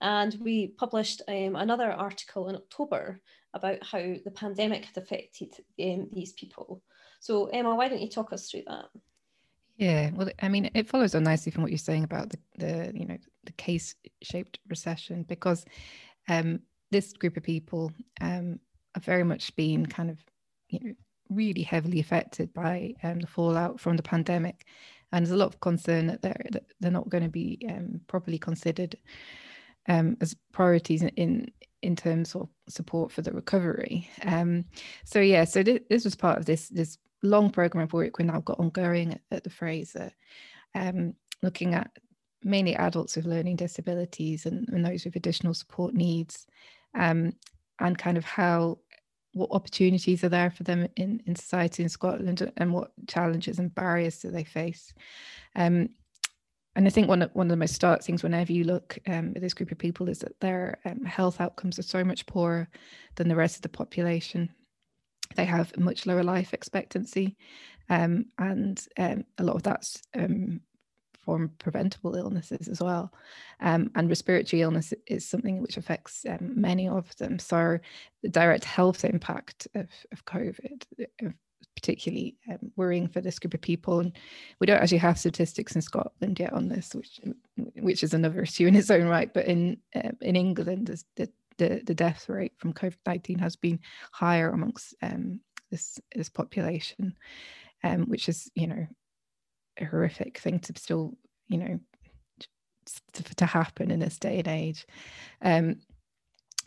And 0.00 0.36
we 0.40 0.68
published 0.68 1.22
um, 1.28 1.54
another 1.54 1.90
article 1.90 2.48
in 2.48 2.56
October 2.56 3.20
about 3.54 3.84
how 3.84 4.00
the 4.24 4.32
pandemic 4.34 4.86
had 4.86 4.96
affected 4.96 5.52
um, 5.80 6.08
these 6.12 6.32
people. 6.32 6.82
So, 7.20 7.46
Emma, 7.46 7.74
why 7.74 7.88
don't 7.88 8.02
you 8.02 8.10
talk 8.10 8.32
us 8.32 8.50
through 8.50 8.64
that? 8.66 8.86
Yeah, 9.76 10.10
well, 10.14 10.28
I 10.40 10.48
mean, 10.48 10.70
it 10.74 10.88
follows 10.88 11.14
on 11.14 11.24
nicely 11.24 11.50
from 11.50 11.62
what 11.62 11.72
you're 11.72 11.78
saying 11.78 12.04
about 12.04 12.30
the, 12.30 12.38
the 12.58 12.92
you 12.94 13.06
know, 13.06 13.18
the 13.44 13.52
K-shaped 13.52 14.58
recession, 14.68 15.24
because 15.24 15.64
um, 16.28 16.60
this 16.90 17.12
group 17.12 17.36
of 17.36 17.42
people 17.42 17.92
um, 18.20 18.60
have 18.94 19.04
very 19.04 19.24
much 19.24 19.54
been 19.56 19.84
kind 19.86 20.10
of, 20.10 20.18
you 20.68 20.78
know, 20.80 20.94
really 21.28 21.62
heavily 21.62 21.98
affected 21.98 22.52
by 22.54 22.94
um, 23.02 23.18
the 23.18 23.26
fallout 23.26 23.80
from 23.80 23.96
the 23.96 24.02
pandemic, 24.02 24.64
and 25.10 25.24
there's 25.24 25.32
a 25.34 25.36
lot 25.36 25.48
of 25.48 25.60
concern 25.60 26.06
that 26.06 26.22
they're 26.22 26.46
that 26.52 26.64
they're 26.80 26.90
not 26.90 27.08
going 27.08 27.24
to 27.24 27.30
be 27.30 27.58
um, 27.68 28.00
properly 28.06 28.38
considered 28.38 28.96
um, 29.88 30.16
as 30.20 30.36
priorities 30.52 31.02
in, 31.02 31.08
in 31.10 31.46
in 31.82 31.96
terms 31.96 32.34
of 32.34 32.48
support 32.68 33.10
for 33.10 33.22
the 33.22 33.32
recovery. 33.32 34.08
Um, 34.24 34.64
so 35.04 35.20
yeah, 35.20 35.44
so 35.44 35.62
th- 35.62 35.82
this 35.90 36.04
was 36.04 36.14
part 36.14 36.38
of 36.38 36.46
this 36.46 36.68
this 36.68 36.96
long 37.26 37.50
program 37.50 37.84
of 37.84 37.92
work 37.92 38.18
we've 38.18 38.26
now 38.26 38.40
got 38.40 38.60
ongoing 38.60 39.18
at, 39.30 39.44
the 39.44 39.50
Fraser, 39.50 40.12
um, 40.74 41.14
looking 41.42 41.74
at 41.74 41.90
mainly 42.42 42.76
adults 42.76 43.16
with 43.16 43.26
learning 43.26 43.56
disabilities 43.56 44.46
and, 44.46 44.68
and 44.68 44.84
those 44.84 45.04
with 45.04 45.16
additional 45.16 45.54
support 45.54 45.94
needs, 45.94 46.46
um, 46.94 47.32
and 47.80 47.98
kind 47.98 48.16
of 48.16 48.24
how 48.24 48.78
what 49.32 49.50
opportunities 49.50 50.22
are 50.22 50.28
there 50.28 50.50
for 50.50 50.62
them 50.62 50.86
in, 50.96 51.20
in 51.26 51.34
society 51.34 51.82
in 51.82 51.88
Scotland 51.88 52.52
and 52.56 52.72
what 52.72 52.92
challenges 53.08 53.58
and 53.58 53.74
barriers 53.74 54.18
do 54.18 54.30
they 54.30 54.44
face. 54.44 54.94
Um, 55.56 55.88
and 56.76 56.86
I 56.86 56.90
think 56.90 57.08
one 57.08 57.22
of, 57.22 57.30
one 57.34 57.46
of 57.46 57.50
the 57.50 57.56
most 57.56 57.74
stark 57.74 58.02
things 58.02 58.22
whenever 58.22 58.52
you 58.52 58.64
look 58.64 58.98
um, 59.06 59.32
at 59.36 59.42
this 59.42 59.54
group 59.54 59.70
of 59.70 59.78
people 59.78 60.08
is 60.08 60.20
that 60.20 60.38
their 60.40 60.78
um, 60.84 61.04
health 61.04 61.40
outcomes 61.40 61.78
are 61.78 61.82
so 61.82 62.02
much 62.02 62.26
poorer 62.26 62.68
than 63.16 63.28
the 63.28 63.36
rest 63.36 63.56
of 63.56 63.62
the 63.62 63.68
population. 63.68 64.50
They 65.34 65.44
have 65.44 65.76
much 65.78 66.06
lower 66.06 66.22
life 66.22 66.54
expectancy, 66.54 67.36
um, 67.88 68.26
and 68.38 68.80
um, 68.98 69.24
a 69.38 69.44
lot 69.44 69.56
of 69.56 69.62
that's 69.62 70.02
um, 70.14 70.60
from 71.24 71.50
preventable 71.58 72.14
illnesses 72.14 72.68
as 72.68 72.80
well. 72.80 73.12
Um, 73.60 73.90
and 73.94 74.08
respiratory 74.08 74.62
illness 74.62 74.92
is 75.06 75.28
something 75.28 75.60
which 75.60 75.76
affects 75.76 76.24
um, 76.28 76.60
many 76.60 76.88
of 76.88 77.14
them. 77.16 77.38
So 77.38 77.78
the 78.22 78.28
direct 78.28 78.64
health 78.64 79.04
impact 79.04 79.66
of, 79.74 79.88
of 80.12 80.24
COVID, 80.26 80.84
uh, 81.00 81.30
particularly 81.74 82.36
um, 82.50 82.58
worrying 82.76 83.08
for 83.08 83.20
this 83.20 83.38
group 83.38 83.54
of 83.54 83.60
people. 83.60 84.00
And 84.00 84.12
we 84.60 84.66
don't 84.66 84.80
actually 84.80 84.98
have 84.98 85.18
statistics 85.18 85.74
in 85.74 85.82
Scotland 85.82 86.38
yet 86.38 86.52
on 86.52 86.68
this, 86.68 86.94
which 86.94 87.20
which 87.76 88.02
is 88.02 88.14
another 88.14 88.42
issue 88.42 88.66
in 88.66 88.76
its 88.76 88.90
own 88.90 89.06
right. 89.06 89.32
But 89.32 89.46
in 89.46 89.78
in 90.20 90.36
England, 90.36 90.90
the, 91.16 91.28
the 91.58 91.82
the 91.84 91.94
death 91.94 92.28
rate 92.28 92.52
from 92.58 92.72
COVID 92.72 92.96
nineteen 93.06 93.38
has 93.38 93.56
been 93.56 93.80
higher 94.12 94.50
amongst 94.50 94.94
um, 95.02 95.40
this 95.70 96.00
this 96.14 96.28
population, 96.28 97.14
um, 97.82 98.04
which 98.04 98.28
is 98.28 98.50
you 98.54 98.66
know 98.66 98.86
a 99.78 99.84
horrific 99.84 100.38
thing 100.38 100.60
to 100.60 100.72
still 100.76 101.16
you 101.48 101.58
know 101.58 101.80
to, 103.12 103.22
to 103.36 103.46
happen 103.46 103.90
in 103.90 104.00
this 104.00 104.18
day 104.18 104.38
and 104.38 104.48
age. 104.48 104.86
Um, 105.42 105.76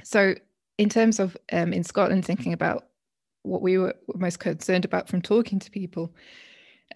so 0.03 0.35
in 0.77 0.89
terms 0.89 1.19
of 1.19 1.37
um, 1.51 1.73
in 1.73 1.83
Scotland, 1.83 2.25
thinking 2.25 2.53
about 2.53 2.87
what 3.43 3.61
we 3.61 3.77
were 3.77 3.95
most 4.15 4.39
concerned 4.39 4.85
about 4.85 5.07
from 5.07 5.21
talking 5.21 5.59
to 5.59 5.71
people 5.71 6.13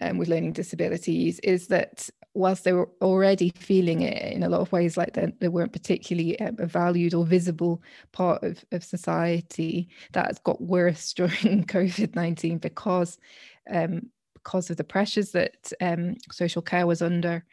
um, 0.00 0.18
with 0.18 0.28
learning 0.28 0.52
disabilities 0.52 1.38
is 1.40 1.68
that 1.68 2.08
whilst 2.34 2.64
they 2.64 2.72
were 2.72 2.88
already 3.00 3.50
feeling 3.56 4.02
it 4.02 4.32
in 4.32 4.42
a 4.42 4.48
lot 4.48 4.60
of 4.60 4.72
ways 4.72 4.96
like 4.96 5.12
they, 5.12 5.32
they 5.40 5.48
weren't 5.48 5.72
particularly 5.72 6.38
um, 6.40 6.56
a 6.58 6.66
valued 6.66 7.14
or 7.14 7.26
visible 7.26 7.82
part 8.12 8.42
of, 8.42 8.64
of 8.72 8.82
society 8.82 9.88
that 10.12 10.26
has 10.26 10.38
got 10.38 10.60
worse 10.60 11.12
during 11.14 11.64
covid-19 11.64 12.60
because 12.60 13.18
um, 13.70 14.10
because 14.34 14.70
of 14.70 14.76
the 14.76 14.84
pressures 14.84 15.30
that 15.32 15.72
um, 15.80 16.16
social 16.32 16.62
care 16.62 16.86
was 16.86 17.00
under 17.00 17.44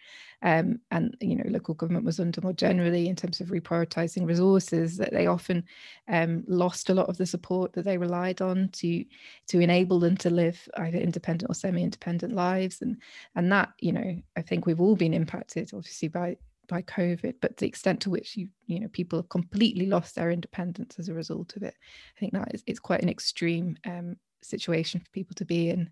um, 0.41 0.79
and 0.91 1.15
you 1.19 1.35
know 1.35 1.43
local 1.47 1.73
government 1.73 2.05
was 2.05 2.19
under 2.19 2.41
more 2.41 2.53
generally 2.53 3.07
in 3.07 3.15
terms 3.15 3.41
of 3.41 3.49
reprioritizing 3.49 4.25
resources 4.25 4.97
that 4.97 5.11
they 5.11 5.27
often 5.27 5.63
um, 6.07 6.43
lost 6.47 6.89
a 6.89 6.93
lot 6.93 7.09
of 7.09 7.17
the 7.17 7.25
support 7.25 7.73
that 7.73 7.85
they 7.85 7.97
relied 7.97 8.41
on 8.41 8.69
to 8.69 9.03
to 9.47 9.59
enable 9.59 9.99
them 9.99 10.15
to 10.17 10.29
live 10.29 10.67
either 10.77 10.97
independent 10.97 11.49
or 11.49 11.53
semi-independent 11.53 12.33
lives 12.33 12.81
and 12.81 12.97
and 13.35 13.51
that 13.51 13.69
you 13.81 13.91
know 13.91 14.15
I 14.37 14.41
think 14.41 14.65
we've 14.65 14.81
all 14.81 14.95
been 14.95 15.13
impacted 15.13 15.71
obviously 15.73 16.07
by 16.07 16.37
by 16.69 16.83
COVID, 16.83 17.33
but 17.41 17.57
the 17.57 17.65
extent 17.65 17.99
to 18.01 18.09
which 18.09 18.37
you 18.37 18.47
you 18.67 18.79
know 18.79 18.87
people 18.89 19.19
have 19.19 19.27
completely 19.27 19.87
lost 19.87 20.15
their 20.15 20.31
independence 20.31 20.97
as 20.99 21.09
a 21.09 21.13
result 21.13 21.57
of 21.57 21.63
it, 21.63 21.73
I 22.15 22.19
think 22.19 22.33
that 22.33 22.53
is 22.53 22.63
it's 22.65 22.79
quite 22.79 23.01
an 23.01 23.09
extreme 23.09 23.75
um, 23.85 24.15
situation 24.41 25.01
for 25.01 25.09
people 25.09 25.33
to 25.35 25.45
be 25.45 25.69
in. 25.69 25.89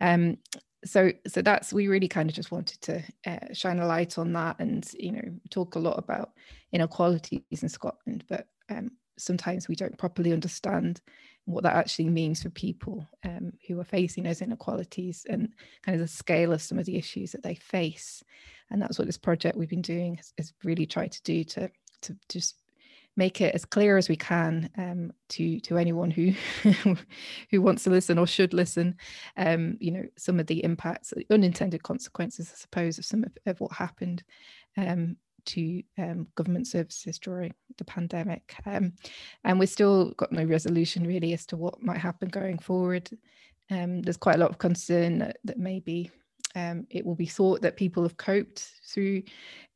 Um, 0.00 0.38
so 0.84 1.10
so 1.26 1.42
that's 1.42 1.72
we 1.72 1.88
really 1.88 2.08
kind 2.08 2.28
of 2.28 2.36
just 2.36 2.50
wanted 2.50 2.80
to 2.82 3.02
uh, 3.26 3.52
shine 3.52 3.78
a 3.78 3.86
light 3.86 4.18
on 4.18 4.32
that 4.32 4.56
and 4.58 4.88
you 4.98 5.12
know 5.12 5.22
talk 5.50 5.74
a 5.74 5.78
lot 5.78 5.98
about 5.98 6.32
inequalities 6.72 7.40
in 7.50 7.68
Scotland 7.68 8.24
but 8.28 8.46
um, 8.70 8.90
sometimes 9.18 9.68
we 9.68 9.74
don't 9.74 9.98
properly 9.98 10.32
understand 10.32 11.00
what 11.46 11.62
that 11.62 11.76
actually 11.76 12.08
means 12.08 12.42
for 12.42 12.50
people 12.50 13.06
um, 13.24 13.52
who 13.66 13.78
are 13.78 13.84
facing 13.84 14.24
those 14.24 14.40
inequalities 14.40 15.26
and 15.28 15.52
kind 15.82 15.94
of 15.94 16.00
the 16.00 16.08
scale 16.08 16.52
of 16.52 16.62
some 16.62 16.78
of 16.78 16.86
the 16.86 16.96
issues 16.96 17.32
that 17.32 17.42
they 17.42 17.54
face. 17.54 18.22
And 18.70 18.80
that's 18.80 18.98
what 18.98 19.06
this 19.06 19.18
project 19.18 19.56
we've 19.56 19.68
been 19.68 19.82
doing 19.82 20.16
has, 20.16 20.32
has 20.38 20.52
really 20.64 20.86
tried 20.86 21.12
to 21.12 21.22
do 21.22 21.44
to 21.44 21.70
to 22.02 22.16
just 22.28 22.56
make 23.16 23.40
it 23.40 23.54
as 23.54 23.64
clear 23.64 23.96
as 23.96 24.08
we 24.08 24.16
can 24.16 24.68
um, 24.76 25.12
to 25.30 25.60
to 25.60 25.78
anyone 25.78 26.10
who 26.10 26.32
who 27.50 27.62
wants 27.62 27.84
to 27.84 27.90
listen 27.90 28.18
or 28.18 28.26
should 28.26 28.52
listen. 28.52 28.96
Um, 29.36 29.76
you 29.80 29.90
know, 29.90 30.04
some 30.16 30.40
of 30.40 30.46
the 30.46 30.62
impacts, 30.64 31.10
the 31.10 31.26
unintended 31.30 31.82
consequences, 31.82 32.50
I 32.52 32.58
suppose, 32.58 32.98
of 32.98 33.04
some 33.04 33.24
of, 33.24 33.32
of 33.46 33.60
what 33.60 33.72
happened 33.72 34.24
um, 34.76 35.16
to 35.46 35.82
um, 35.98 36.26
government 36.34 36.66
services 36.66 37.18
during 37.18 37.54
the 37.78 37.84
pandemic. 37.84 38.54
Um, 38.66 38.94
and 39.44 39.58
we've 39.58 39.68
still 39.68 40.12
got 40.12 40.32
no 40.32 40.44
resolution 40.44 41.06
really 41.06 41.32
as 41.32 41.46
to 41.46 41.56
what 41.56 41.82
might 41.82 41.98
happen 41.98 42.28
going 42.28 42.58
forward. 42.58 43.10
Um, 43.70 44.02
there's 44.02 44.16
quite 44.16 44.36
a 44.36 44.40
lot 44.40 44.50
of 44.50 44.58
concern 44.58 45.18
that, 45.18 45.38
that 45.44 45.58
maybe 45.58 46.10
um, 46.54 46.86
it 46.90 47.04
will 47.04 47.14
be 47.14 47.26
thought 47.26 47.62
that 47.62 47.76
people 47.76 48.02
have 48.02 48.16
coped 48.16 48.70
through 48.86 49.22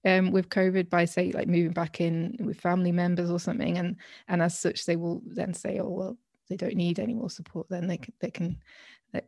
um, 0.04 0.30
with 0.30 0.48
COVID 0.48 0.88
by 0.88 1.04
say 1.04 1.32
like 1.32 1.48
moving 1.48 1.72
back 1.72 2.00
in 2.00 2.36
with 2.40 2.60
family 2.60 2.92
members 2.92 3.30
or 3.30 3.40
something, 3.40 3.78
and 3.78 3.96
and 4.28 4.42
as 4.42 4.58
such 4.58 4.86
they 4.86 4.96
will 4.96 5.22
then 5.26 5.54
say, 5.54 5.78
oh 5.80 5.88
well, 5.88 6.18
they 6.48 6.56
don't 6.56 6.76
need 6.76 6.98
any 6.98 7.14
more 7.14 7.30
support. 7.30 7.68
Then 7.68 7.86
they 7.86 7.96
can 7.96 8.14
they 8.20 8.30
can 8.30 8.58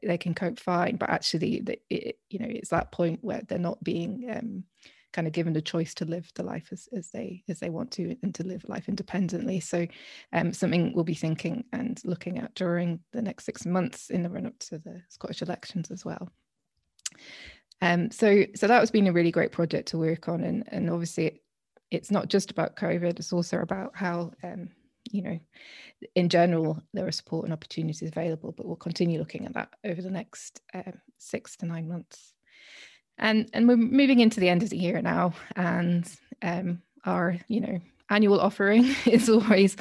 they 0.03 0.19
can 0.19 0.35
cope 0.35 0.61
fine. 0.61 0.97
But 0.97 1.11
actually, 1.11 1.63
it, 1.89 2.19
you 2.29 2.39
know, 2.39 2.49
it's 2.49 2.71
that 2.71 2.93
point 2.93 3.21
where 3.23 3.43
they're 3.49 3.59
not 3.59 3.83
being 3.83 4.31
um, 4.35 4.65
kind 5.13 5.27
of 5.27 5.33
given 5.33 5.53
the 5.53 5.63
choice 5.63 5.95
to 5.95 6.05
live 6.05 6.31
the 6.35 6.43
life 6.43 6.69
as, 6.71 6.89
as 6.93 7.11
they 7.11 7.43
as 7.49 7.59
they 7.59 7.71
want 7.71 7.91
to 7.93 8.17
and 8.23 8.35
to 8.35 8.45
live 8.45 8.69
life 8.69 8.89
independently. 8.89 9.61
So 9.61 9.87
um, 10.33 10.53
something 10.53 10.93
we'll 10.95 11.05
be 11.05 11.15
thinking 11.15 11.65
and 11.73 12.01
looking 12.05 12.39
at 12.39 12.55
during 12.55 13.01
the 13.13 13.23
next 13.23 13.45
six 13.45 13.67
months 13.67 14.11
in 14.11 14.23
the 14.23 14.31
run 14.31 14.47
up 14.47 14.59
to 14.61 14.79
the 14.79 15.03
Scottish 15.09 15.43
elections 15.43 15.91
as 15.91 16.05
well. 16.05 16.29
Um, 17.83 18.11
so 18.11 18.45
so 18.55 18.67
that 18.67 18.81
has 18.81 18.91
been 18.91 19.07
a 19.07 19.13
really 19.13 19.31
great 19.31 19.53
project 19.53 19.89
to 19.89 19.99
work 19.99 20.29
on, 20.29 20.43
and 20.45 20.65
and 20.69 20.91
obviously 20.91 21.27
it, 21.27 21.43
it's 21.91 22.11
not 22.11 22.29
just 22.29 22.51
about 22.51 22.77
COVID; 22.77 23.19
it's 23.19 23.33
also 23.33 23.61
about 23.61 23.93
how 23.95 24.33
um, 24.43 24.69
you 25.11 25.23
know, 25.23 25.41
in 26.15 26.29
general 26.29 26.83
there 26.93 27.07
are 27.07 27.13
support 27.13 27.45
and 27.45 27.53
opportunities 27.53 28.09
available. 28.09 28.53
But 28.53 28.67
we'll 28.67 28.77
continue 28.77 29.19
looking 29.19 29.47
at 29.47 29.55
that 29.55 29.71
over 29.85 30.03
the 30.03 30.11
next 30.11 30.61
um, 30.75 31.01
six 31.19 31.57
to 31.59 31.67
nine 31.67 31.89
months. 31.89 32.35
And 33.19 33.49
and 33.53 33.67
we're 33.67 33.77
moving 33.77 34.21
into 34.21 34.41
the 34.41 34.49
end 34.49 34.63
of 34.63 34.71
the 34.71 34.79
year 34.79 35.01
now, 35.01 35.35
and 35.57 36.11
um, 36.43 36.83
our 37.05 37.37
you 37.49 37.61
know 37.61 37.81
annual 38.11 38.41
offering 38.41 38.95
is 39.07 39.29
always, 39.29 39.77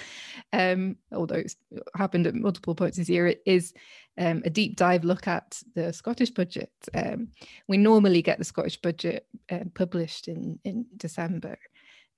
um, 0.54 0.96
although 1.12 1.36
it's 1.36 1.56
happened 1.96 2.28
at 2.28 2.36
multiple 2.36 2.76
points 2.76 2.98
this 2.98 3.10
year, 3.10 3.28
it 3.28 3.42
is 3.46 3.74
um, 4.18 4.42
a 4.46 4.50
deep 4.50 4.76
dive 4.76 5.04
look 5.04 5.28
at 5.28 5.62
the 5.76 5.92
Scottish 5.92 6.30
budget. 6.30 6.72
Um, 6.94 7.30
we 7.68 7.78
normally 7.78 8.22
get 8.22 8.38
the 8.38 8.46
Scottish 8.46 8.82
budget 8.82 9.26
uh, 9.50 9.66
published 9.74 10.28
in, 10.28 10.60
in 10.64 10.86
December, 10.98 11.58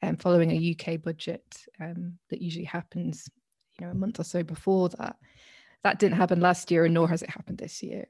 um, 0.03 0.17
following 0.17 0.51
a 0.51 0.75
UK 0.77 1.01
budget 1.01 1.43
um, 1.79 2.17
that 2.29 2.41
usually 2.41 2.65
happens, 2.65 3.29
you 3.79 3.85
know, 3.85 3.91
a 3.91 3.95
month 3.95 4.19
or 4.19 4.23
so 4.23 4.43
before 4.43 4.89
that. 4.89 5.17
That 5.83 5.97
didn't 5.97 6.17
happen 6.17 6.39
last 6.39 6.69
year, 6.69 6.85
and 6.85 6.93
nor 6.93 7.09
has 7.09 7.23
it 7.23 7.29
happened 7.29 7.57
this 7.57 7.81
year. 7.81 8.05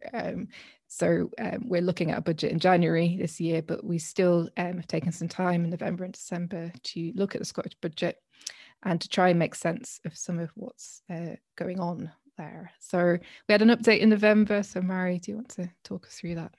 So 0.93 1.31
um, 1.39 1.69
we're 1.69 1.81
looking 1.81 2.11
at 2.11 2.17
a 2.17 2.21
budget 2.21 2.51
in 2.51 2.59
January 2.59 3.15
this 3.17 3.39
year, 3.39 3.61
but 3.61 3.81
we 3.81 3.97
still 3.97 4.49
um, 4.57 4.75
have 4.75 4.87
taken 4.87 5.13
some 5.13 5.29
time 5.29 5.63
in 5.63 5.69
November 5.69 6.03
and 6.03 6.11
December 6.11 6.73
to 6.83 7.13
look 7.15 7.33
at 7.33 7.39
the 7.39 7.45
Scottish 7.45 7.77
budget 7.81 8.17
and 8.83 8.99
to 8.99 9.07
try 9.07 9.29
and 9.29 9.39
make 9.39 9.55
sense 9.55 10.01
of 10.03 10.17
some 10.17 10.37
of 10.37 10.51
what's 10.55 11.01
uh, 11.09 11.35
going 11.55 11.79
on 11.79 12.11
there. 12.37 12.71
So 12.79 13.17
we 13.47 13.51
had 13.53 13.61
an 13.61 13.69
update 13.69 13.99
in 13.99 14.09
November. 14.09 14.63
So 14.63 14.81
Mairi, 14.81 15.19
do 15.19 15.31
you 15.31 15.37
want 15.37 15.49
to 15.51 15.69
talk 15.85 16.07
us 16.07 16.15
through 16.15 16.35
that? 16.35 16.53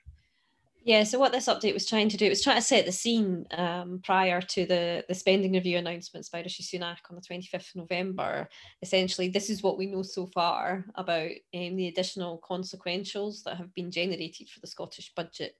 Yeah, 0.84 1.04
so 1.04 1.20
what 1.20 1.30
this 1.30 1.46
update 1.46 1.74
was 1.74 1.86
trying 1.86 2.08
to 2.08 2.16
do 2.16 2.28
was 2.28 2.42
trying 2.42 2.56
to 2.56 2.62
set 2.62 2.86
the 2.86 2.92
scene 2.92 3.46
um, 3.52 4.00
prior 4.02 4.40
to 4.40 4.66
the, 4.66 5.04
the 5.08 5.14
spending 5.14 5.52
review 5.52 5.78
announcements 5.78 6.28
by 6.28 6.40
Rishi 6.42 6.64
Sunak 6.64 6.96
on 7.08 7.14
the 7.14 7.20
25th 7.20 7.70
of 7.70 7.76
November. 7.76 8.48
Essentially, 8.82 9.28
this 9.28 9.48
is 9.48 9.62
what 9.62 9.78
we 9.78 9.86
know 9.86 10.02
so 10.02 10.26
far 10.26 10.84
about 10.96 11.30
um, 11.54 11.76
the 11.76 11.86
additional 11.86 12.42
consequentials 12.48 13.44
that 13.44 13.58
have 13.58 13.72
been 13.74 13.92
generated 13.92 14.48
for 14.48 14.58
the 14.58 14.66
Scottish 14.66 15.12
budget 15.14 15.54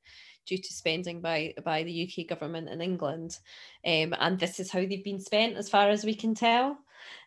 due 0.45 0.59
to 0.59 0.73
spending 0.73 1.21
by, 1.21 1.55
by 1.65 1.85
the 1.85 2.11
UK 2.11 2.27
government 2.27 2.69
in 2.69 2.81
England. 2.81 3.39
Um, 3.87 4.17
and 4.19 4.41
this 4.41 4.59
is 4.59 4.73
how 4.73 4.81
they've 4.81 5.05
been 5.05 5.21
spent 5.21 5.57
as 5.57 5.69
far 5.69 5.89
as 5.89 6.05
we 6.05 6.17
can 6.17 6.35
tell. 6.35 6.79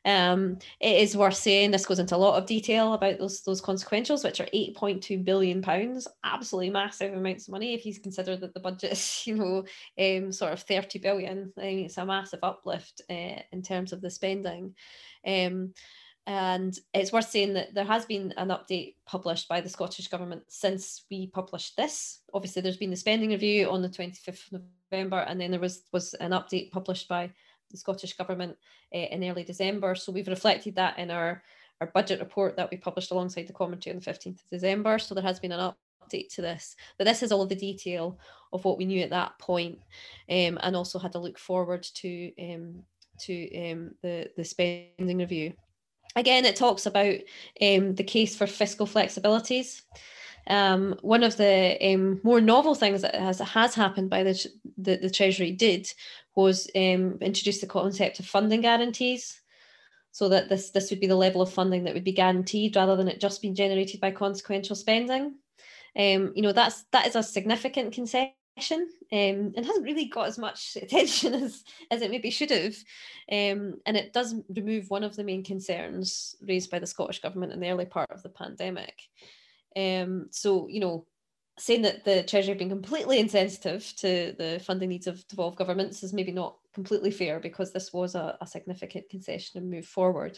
Um, 0.06 0.60
it 0.80 1.02
is 1.02 1.18
worth 1.18 1.36
saying 1.36 1.72
this 1.72 1.86
goes 1.86 2.00
into 2.00 2.16
a 2.16 2.18
lot 2.18 2.38
of 2.38 2.46
detail 2.46 2.94
about 2.94 3.18
those 3.18 3.42
those 3.42 3.62
consequentials, 3.62 4.24
which 4.24 4.40
are 4.40 4.48
8.2 4.54 5.26
billion 5.26 5.62
pounds, 5.62 6.08
absolutely 6.24 6.70
massive 6.70 7.14
amounts 7.14 7.48
of 7.48 7.54
money. 7.54 7.74
If 7.74 7.86
you 7.86 7.94
consider 8.00 8.36
that 8.38 8.54
the 8.54 8.60
budget 8.60 8.92
is, 8.92 9.24
you 9.26 9.36
know, 9.36 9.66
um, 10.00 10.32
sort 10.32 10.54
of 10.54 10.62
30 10.62 11.00
billion, 11.00 11.52
I 11.58 11.62
mean, 11.62 11.86
it's 11.86 11.98
a 11.98 12.06
massive 12.06 12.40
uplift 12.44 13.02
uh, 13.10 13.42
in 13.52 13.62
terms 13.64 13.94
of 13.94 14.02
the 14.02 14.12
spending. 14.12 14.76
Um, 15.26 15.74
and 16.28 16.78
it's 16.94 17.14
worth 17.14 17.30
saying 17.30 17.54
that 17.54 17.76
there 17.76 17.86
has 17.86 18.06
been 18.06 18.34
an 18.38 18.48
update 18.48 18.96
published 19.06 19.48
by 19.48 19.62
the 19.62 19.70
Scottish 19.70 20.08
Government 20.08 20.42
since 20.48 21.06
we 21.12 21.28
published 21.28 21.78
this. 21.78 22.22
Obviously, 22.34 22.64
there's 22.64 22.78
been 22.78 22.90
the 22.90 22.96
spending 22.96 23.30
review 23.30 23.70
on 23.70 23.84
the 23.84 23.90
25th 23.90 24.52
of 24.52 24.62
November, 24.92 25.20
and 25.20 25.40
then 25.40 25.52
there 25.52 25.60
was 25.60 25.84
was 25.92 26.16
an 26.16 26.32
update 26.32 26.72
published 26.72 27.08
by 27.08 27.32
the 27.72 27.78
Scottish 27.78 28.14
Government 28.14 28.58
uh, 28.94 28.98
in 28.98 29.24
early 29.24 29.44
December. 29.44 29.96
So 29.96 30.12
we've 30.12 30.28
reflected 30.28 30.76
that 30.76 30.98
in 30.98 31.12
our, 31.12 31.44
our 31.82 31.88
budget 31.88 32.20
report 32.20 32.56
that 32.58 32.72
we 32.72 32.78
published 32.78 33.12
alongside 33.12 33.48
the 33.48 33.54
commentary 33.54 33.96
on 33.96 34.02
the 34.02 34.12
15th 34.12 34.44
of 34.44 34.50
December. 34.52 35.00
So 35.00 35.16
there 35.16 35.24
has 35.24 35.40
been 35.40 35.52
an 35.52 35.74
update 36.06 36.34
to 36.36 36.42
this. 36.42 36.76
But 36.98 37.06
this 37.06 37.24
is 37.24 37.32
all 37.32 37.46
the 37.46 37.56
detail 37.56 38.20
of 38.54 38.64
what 38.66 38.78
we 38.78 38.86
knew 38.86 39.02
at 39.02 39.10
that 39.10 39.38
point, 39.40 39.80
um, 40.30 40.58
and 40.62 40.76
also 40.76 41.00
had 41.00 41.12
to 41.14 41.20
look 41.20 41.38
forward 41.38 41.84
to 41.96 42.32
um, 42.40 42.84
to 43.18 43.72
um, 43.72 43.92
the, 44.02 44.30
the 44.36 44.44
spending 44.44 45.18
review. 45.18 45.54
Again, 46.18 46.46
it 46.46 46.56
talks 46.56 46.86
about 46.86 47.16
um, 47.62 47.96
the 47.96 48.04
case 48.04 48.36
for 48.36 48.48
fiscal 48.48 48.88
flexibilities. 48.88 49.82
Um, 50.48 50.98
one 51.02 51.24
of 51.24 51.38
the 51.38 51.78
um, 51.82 52.20
more 52.24 52.40
novel 52.40 52.76
things 52.76 53.02
that 53.02 53.16
has 53.16 53.40
has 53.40 53.74
happened 53.74 54.10
by 54.10 54.24
the, 54.24 54.50
the, 54.78 54.98
the 54.98 55.10
Treasury 55.10 55.52
did 55.52 55.92
was 56.36 56.70
um, 56.76 57.18
introduce 57.22 57.62
the 57.62 57.68
concept 57.68 58.20
of 58.20 58.28
funding 58.28 58.62
guarantees 58.62 59.42
so 60.12 60.30
that 60.30 60.48
this 60.48 60.70
this 60.70 60.90
would 60.90 61.02
be 61.02 61.08
the 61.08 61.16
level 61.16 61.42
of 61.42 61.52
funding 61.52 61.84
that 61.84 61.94
would 61.94 62.04
be 62.04 62.14
guaranteed 62.14 62.76
rather 62.76 62.96
than 62.96 63.08
it 63.08 63.20
just 63.20 63.42
being 63.42 63.56
generated 63.56 64.00
by 64.00 64.12
consequential 64.12 64.76
spending. 64.76 65.36
Um, 65.98 66.32
you 66.36 66.42
know 66.42 66.54
that's 66.54 66.84
that 66.92 67.08
is 67.08 67.16
a 67.16 67.24
significant 67.24 67.94
concession 67.94 68.34
um, 69.12 69.54
and 69.58 69.66
hasn't 69.66 69.84
really 69.86 70.06
got 70.06 70.28
as 70.28 70.38
much 70.38 70.78
attention 70.82 71.34
as 71.34 71.64
as 71.92 72.02
it 72.02 72.12
maybe 72.12 72.30
should 72.30 72.52
have. 72.52 72.76
Um, 73.30 73.82
and 73.86 73.98
it 73.98 74.14
does 74.14 74.36
remove 74.56 74.90
one 74.90 75.04
of 75.04 75.16
the 75.16 75.24
main 75.24 75.44
concerns 75.44 76.36
raised 76.42 76.72
by 76.72 76.80
the 76.80 76.88
Scottish 76.88 77.20
government 77.20 77.52
in 77.52 77.60
the 77.60 77.70
early 77.70 77.86
part 77.86 78.12
of 78.12 78.24
the 78.24 78.30
pandemic. 78.30 78.94
Um, 79.76 80.28
so 80.32 80.68
you 80.68 80.80
know 80.80 81.06
saying 81.58 81.84
that 81.84 82.04
the 82.04 82.24
Treasury 82.24 82.52
have 82.52 82.60
been 82.60 82.70
completely 82.70 83.20
insensitive 83.20 83.94
to 83.98 84.36
the 84.38 84.62
funding 84.66 84.90
needs 84.90 85.08
of 85.08 85.26
devolved 85.28 85.58
governments 85.58 86.04
is 86.04 86.14
maybe 86.14 86.32
not 86.32 86.58
completely 86.74 87.12
fair 87.12 87.40
because 87.40 87.72
this 87.72 87.94
was 87.94 88.14
a, 88.16 88.38
a 88.42 88.48
significant 88.48 89.10
concession 89.10 89.62
and 89.62 89.70
move 89.70 89.86
forward. 89.86 90.38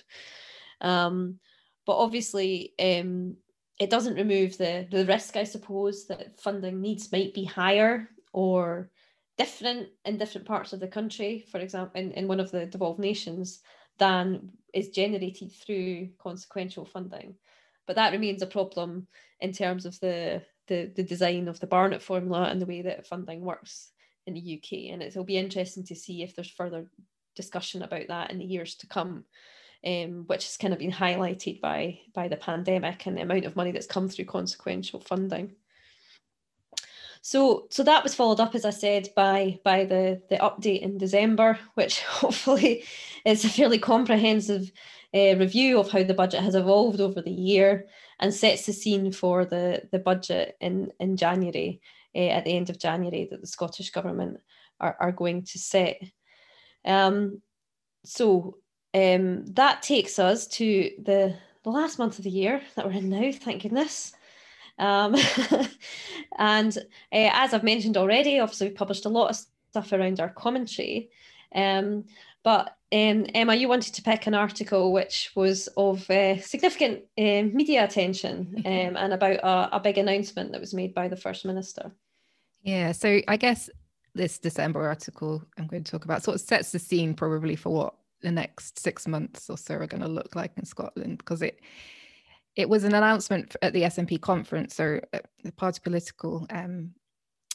Um, 0.81 1.39
but 1.87 1.97
obviously, 1.97 2.73
um, 2.79 3.37
it 3.79 3.89
doesn't 3.89 4.15
remove 4.15 4.57
the, 4.57 4.87
the 4.91 5.05
risk, 5.05 5.37
I 5.37 5.43
suppose, 5.43 6.05
that 6.07 6.39
funding 6.39 6.81
needs 6.81 7.11
might 7.11 7.33
be 7.33 7.45
higher 7.45 8.09
or 8.31 8.91
different 9.37 9.89
in 10.05 10.17
different 10.17 10.47
parts 10.47 10.73
of 10.73 10.79
the 10.79 10.87
country, 10.87 11.45
for 11.51 11.59
example, 11.59 11.99
in, 11.99 12.11
in 12.11 12.27
one 12.27 12.39
of 12.39 12.51
the 12.51 12.65
devolved 12.65 12.99
nations, 12.99 13.61
than 13.97 14.51
is 14.73 14.89
generated 14.89 15.51
through 15.51 16.09
consequential 16.19 16.85
funding. 16.85 17.35
But 17.87 17.95
that 17.95 18.11
remains 18.11 18.41
a 18.41 18.47
problem 18.47 19.07
in 19.39 19.53
terms 19.53 19.85
of 19.85 19.99
the 20.01 20.43
the, 20.67 20.91
the 20.95 21.03
design 21.03 21.47
of 21.47 21.59
the 21.59 21.67
Barnett 21.67 22.01
formula 22.01 22.43
and 22.43 22.61
the 22.61 22.65
way 22.65 22.81
that 22.81 23.07
funding 23.07 23.41
works 23.41 23.91
in 24.25 24.33
the 24.33 24.61
UK. 24.61 24.91
And 24.91 25.01
it'll 25.01 25.23
be 25.23 25.37
interesting 25.37 25.85
to 25.85 25.95
see 25.95 26.21
if 26.21 26.35
there's 26.35 26.51
further 26.51 26.91
discussion 27.35 27.81
about 27.81 28.09
that 28.09 28.31
in 28.31 28.39
the 28.39 28.45
years 28.45 28.75
to 28.75 28.87
come, 28.87 29.23
um, 29.85 30.25
which 30.27 30.43
has 30.45 30.57
kind 30.57 30.73
of 30.73 30.79
been 30.79 30.91
highlighted 30.91 31.61
by, 31.61 31.99
by 32.13 32.27
the 32.27 32.35
pandemic 32.35 33.05
and 33.05 33.17
the 33.17 33.21
amount 33.21 33.45
of 33.45 33.55
money 33.55 33.71
that's 33.71 33.87
come 33.87 34.09
through 34.09 34.25
consequential 34.25 34.99
funding. 34.99 35.55
So, 37.21 37.67
so 37.71 37.83
that 37.83 38.03
was 38.03 38.15
followed 38.15 38.39
up, 38.39 38.55
as 38.55 38.63
I 38.63 38.69
said, 38.69 39.09
by 39.15 39.59
by 39.63 39.83
the 39.83 40.21
the 40.29 40.37
update 40.37 40.81
in 40.81 40.97
December, 40.97 41.59
which 41.73 41.99
hopefully 42.03 42.85
is 43.25 43.43
a 43.43 43.49
fairly 43.49 43.79
comprehensive 43.79 44.71
uh, 45.13 45.35
review 45.37 45.79
of 45.79 45.91
how 45.91 46.03
the 46.03 46.13
budget 46.13 46.41
has 46.41 46.55
evolved 46.55 46.99
over 46.99 47.21
the 47.21 47.31
year 47.31 47.87
and 48.19 48.33
sets 48.33 48.65
the 48.65 48.73
scene 48.73 49.11
for 49.11 49.45
the, 49.45 49.83
the 49.91 49.99
budget 49.99 50.55
in, 50.59 50.91
in 50.99 51.17
January, 51.17 51.81
uh, 52.15 52.19
at 52.19 52.45
the 52.45 52.55
end 52.55 52.69
of 52.69 52.79
January, 52.79 53.27
that 53.29 53.41
the 53.41 53.47
Scottish 53.47 53.91
Government 53.91 54.39
are, 54.79 54.97
are 54.99 55.11
going 55.11 55.43
to 55.43 55.59
set. 55.59 56.01
Um, 56.85 57.41
so 58.05 58.57
um, 58.93 59.45
that 59.47 59.81
takes 59.81 60.19
us 60.19 60.47
to 60.47 60.91
the, 61.03 61.35
the 61.63 61.69
last 61.69 61.99
month 61.99 62.17
of 62.17 62.23
the 62.23 62.29
year 62.29 62.61
that 62.75 62.85
we're 62.85 62.93
in 62.93 63.09
now, 63.09 63.31
thank 63.31 63.61
goodness. 63.61 64.13
Um, 64.79 65.15
and 66.37 66.77
uh, 66.77 66.81
as 67.11 67.53
I've 67.53 67.63
mentioned 67.63 67.97
already, 67.97 68.39
obviously, 68.39 68.69
we 68.69 68.73
published 68.73 69.05
a 69.05 69.09
lot 69.09 69.29
of 69.29 69.39
stuff 69.69 69.91
around 69.91 70.19
our 70.19 70.29
commentary. 70.29 71.09
Um, 71.53 72.05
but 72.47 72.77
um, 72.93 73.25
Emma, 73.35 73.55
you 73.55 73.67
wanted 73.67 73.93
to 73.95 74.01
pick 74.01 74.25
an 74.25 74.33
article 74.33 74.93
which 74.93 75.31
was 75.35 75.67
of 75.75 76.09
uh, 76.09 76.39
significant 76.39 77.01
uh, 77.17 77.43
media 77.43 77.83
attention 77.83 78.53
um, 78.65 78.95
and 78.95 79.11
about 79.11 79.39
a, 79.43 79.75
a, 79.75 79.79
big 79.81 79.97
announcement 79.97 80.53
that 80.53 80.61
was 80.61 80.73
made 80.73 80.93
by 80.93 81.09
the 81.09 81.17
First 81.17 81.43
Minister. 81.43 81.91
Yeah, 82.61 82.93
so 82.93 83.19
I 83.27 83.35
guess 83.35 83.69
this 84.15 84.39
December 84.39 84.87
article 84.87 85.43
I'm 85.57 85.67
going 85.67 85.83
to 85.83 85.91
talk 85.91 86.05
about 86.05 86.23
sort 86.23 86.35
of 86.35 86.41
sets 86.41 86.71
the 86.71 86.79
scene 86.79 87.13
probably 87.15 87.57
for 87.57 87.73
what 87.73 87.95
the 88.21 88.31
next 88.31 88.79
six 88.79 89.09
months 89.09 89.49
or 89.49 89.57
so 89.57 89.75
are 89.75 89.85
going 89.85 90.03
to 90.03 90.07
look 90.07 90.33
like 90.33 90.53
in 90.55 90.63
Scotland 90.63 91.17
because 91.17 91.41
it 91.41 91.59
it 92.55 92.69
was 92.69 92.85
an 92.85 92.95
announcement 92.95 93.57
at 93.61 93.73
the 93.73 93.81
SNP 93.81 94.21
conference, 94.21 94.73
so 94.73 95.01
uh, 95.11 95.19
the 95.43 95.51
party 95.51 95.81
political 95.83 96.47
um, 96.49 96.91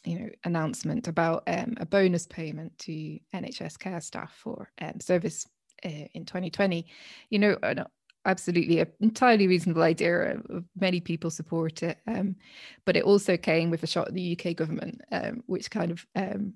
you 0.04 0.18
know 0.18 0.28
announcement 0.44 1.08
about 1.08 1.44
um, 1.46 1.74
a 1.78 1.86
bonus 1.86 2.26
payment 2.26 2.76
to 2.80 3.18
NHS 3.34 3.78
care 3.78 4.00
staff 4.00 4.34
for 4.36 4.70
um, 4.80 5.00
service 5.00 5.46
uh, 5.84 6.06
in 6.14 6.24
2020. 6.24 6.86
You 7.30 7.38
know, 7.38 7.56
an 7.62 7.84
absolutely 8.24 8.80
an 8.80 8.88
entirely 9.00 9.46
reasonable 9.46 9.82
idea. 9.82 10.40
Many 10.78 11.00
people 11.00 11.30
support 11.30 11.82
it, 11.82 11.98
um, 12.06 12.36
but 12.84 12.96
it 12.96 13.04
also 13.04 13.36
came 13.36 13.70
with 13.70 13.82
a 13.82 13.86
shot 13.86 14.08
at 14.08 14.14
the 14.14 14.38
UK 14.38 14.56
government, 14.56 15.00
um, 15.10 15.42
which 15.46 15.70
kind 15.70 15.90
of 15.90 16.06
um, 16.14 16.54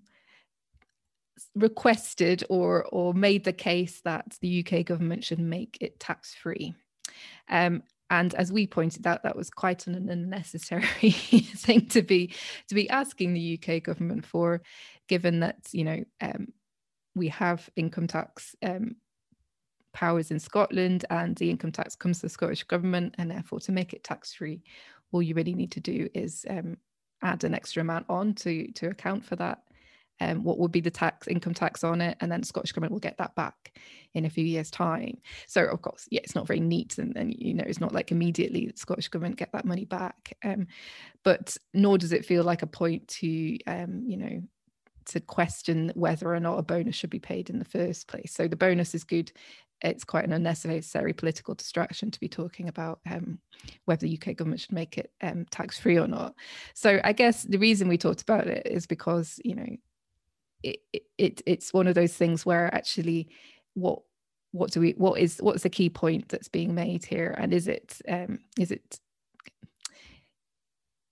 requested 1.54 2.44
or 2.48 2.84
or 2.86 3.14
made 3.14 3.44
the 3.44 3.52
case 3.52 4.00
that 4.04 4.36
the 4.40 4.64
UK 4.66 4.84
government 4.84 5.24
should 5.24 5.40
make 5.40 5.78
it 5.80 6.00
tax 6.00 6.34
free. 6.34 6.74
Um, 7.48 7.82
and 8.10 8.34
as 8.34 8.52
we 8.52 8.66
pointed 8.66 9.06
out, 9.06 9.22
that 9.22 9.36
was 9.36 9.50
quite 9.50 9.86
an 9.86 10.08
unnecessary 10.08 10.82
thing 11.10 11.86
to 11.88 12.02
be 12.02 12.34
to 12.68 12.74
be 12.74 12.88
asking 12.88 13.32
the 13.32 13.60
UK 13.60 13.82
government 13.82 14.24
for, 14.24 14.62
given 15.08 15.40
that 15.40 15.56
you 15.72 15.84
know 15.84 16.04
um, 16.20 16.48
we 17.14 17.28
have 17.28 17.68
income 17.76 18.06
tax 18.06 18.54
um, 18.62 18.96
powers 19.92 20.30
in 20.30 20.38
Scotland, 20.38 21.04
and 21.10 21.36
the 21.36 21.50
income 21.50 21.72
tax 21.72 21.96
comes 21.96 22.18
to 22.18 22.26
the 22.26 22.30
Scottish 22.30 22.62
government, 22.64 23.14
and 23.18 23.30
therefore 23.30 23.60
to 23.60 23.72
make 23.72 23.92
it 23.92 24.04
tax 24.04 24.32
free, 24.34 24.62
all 25.10 25.22
you 25.22 25.34
really 25.34 25.54
need 25.54 25.72
to 25.72 25.80
do 25.80 26.08
is 26.14 26.46
um, 26.48 26.76
add 27.22 27.42
an 27.44 27.54
extra 27.54 27.80
amount 27.80 28.06
on 28.08 28.34
to 28.34 28.70
to 28.72 28.88
account 28.88 29.24
for 29.24 29.36
that 29.36 29.62
um, 30.20 30.44
what 30.44 30.58
would 30.58 30.72
be 30.72 30.80
the 30.80 30.90
tax 30.90 31.28
income 31.28 31.54
tax 31.54 31.84
on 31.84 32.00
it 32.00 32.16
and 32.20 32.30
then 32.30 32.40
the 32.40 32.46
scottish 32.46 32.72
government 32.72 32.92
will 32.92 33.00
get 33.00 33.18
that 33.18 33.34
back 33.34 33.78
in 34.14 34.24
a 34.24 34.30
few 34.30 34.44
years 34.44 34.70
time. 34.70 35.18
So 35.46 35.64
of 35.64 35.82
course 35.82 36.06
yeah 36.10 36.20
it's 36.24 36.34
not 36.34 36.46
very 36.46 36.60
neat 36.60 36.98
and, 36.98 37.16
and 37.16 37.34
you 37.34 37.54
know 37.54 37.64
it's 37.66 37.80
not 37.80 37.92
like 37.92 38.10
immediately 38.10 38.66
the 38.66 38.76
scottish 38.76 39.08
government 39.08 39.36
get 39.36 39.52
that 39.52 39.64
money 39.64 39.84
back 39.84 40.36
um, 40.44 40.66
but 41.22 41.56
nor 41.74 41.98
does 41.98 42.12
it 42.12 42.24
feel 42.24 42.44
like 42.44 42.62
a 42.62 42.66
point 42.66 43.06
to 43.08 43.58
um, 43.66 44.04
you 44.06 44.16
know 44.16 44.42
to 45.06 45.20
question 45.20 45.92
whether 45.94 46.34
or 46.34 46.40
not 46.40 46.58
a 46.58 46.62
bonus 46.62 46.94
should 46.94 47.10
be 47.10 47.18
paid 47.18 47.48
in 47.48 47.58
the 47.58 47.64
first 47.64 48.08
place. 48.08 48.32
So 48.34 48.48
the 48.48 48.56
bonus 48.56 48.94
is 48.94 49.04
good. 49.04 49.32
It's 49.82 50.04
quite 50.04 50.24
an 50.24 50.32
unnecessary 50.32 51.12
political 51.12 51.54
distraction 51.54 52.10
to 52.10 52.20
be 52.20 52.28
talking 52.28 52.68
about 52.68 53.00
um, 53.10 53.38
whether 53.84 54.06
the 54.06 54.18
UK 54.20 54.36
government 54.36 54.60
should 54.60 54.72
make 54.72 54.98
it 54.98 55.12
um, 55.20 55.46
tax 55.50 55.78
free 55.78 55.98
or 55.98 56.08
not. 56.08 56.34
So 56.74 57.00
I 57.04 57.12
guess 57.12 57.42
the 57.42 57.58
reason 57.58 57.88
we 57.88 57.98
talked 57.98 58.22
about 58.22 58.46
it 58.46 58.66
is 58.66 58.86
because 58.86 59.38
you 59.44 59.54
know 59.54 59.76
it, 60.62 60.78
it 61.18 61.42
it's 61.46 61.72
one 61.72 61.86
of 61.86 61.94
those 61.94 62.14
things 62.14 62.44
where 62.44 62.74
actually 62.74 63.28
what 63.74 64.00
what 64.52 64.70
do 64.70 64.80
we 64.80 64.92
what 64.92 65.20
is 65.20 65.38
what's 65.38 65.62
the 65.62 65.70
key 65.70 65.90
point 65.90 66.28
that's 66.28 66.48
being 66.48 66.74
made 66.74 67.04
here? 67.04 67.34
And 67.38 67.52
is 67.52 67.68
it 67.68 68.00
um 68.08 68.38
is 68.58 68.70
it 68.70 69.00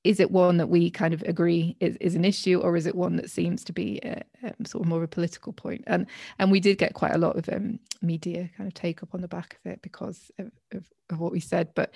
is 0.04 0.20
it 0.20 0.30
one 0.30 0.58
that 0.58 0.68
we 0.68 0.90
kind 0.90 1.14
of 1.14 1.22
agree 1.22 1.76
is, 1.80 1.96
is 1.96 2.14
an 2.14 2.26
issue 2.26 2.60
or 2.60 2.76
is 2.76 2.86
it 2.86 2.94
one 2.94 3.16
that 3.16 3.30
seems 3.30 3.64
to 3.64 3.72
be 3.72 3.98
a, 4.04 4.22
um, 4.42 4.66
sort 4.66 4.84
of 4.84 4.88
more 4.88 4.98
of 4.98 5.04
a 5.04 5.08
political 5.08 5.52
point? 5.52 5.82
And 5.86 6.06
and 6.38 6.50
we 6.50 6.60
did 6.60 6.78
get 6.78 6.94
quite 6.94 7.14
a 7.14 7.18
lot 7.18 7.36
of 7.36 7.48
um, 7.48 7.80
media 8.02 8.50
kind 8.56 8.66
of 8.66 8.74
take 8.74 9.02
up 9.02 9.14
on 9.14 9.22
the 9.22 9.28
back 9.28 9.58
of 9.64 9.72
it 9.72 9.82
because 9.82 10.30
of, 10.38 10.50
of, 10.72 10.84
of 11.10 11.20
what 11.20 11.32
we 11.32 11.40
said. 11.40 11.70
But 11.74 11.94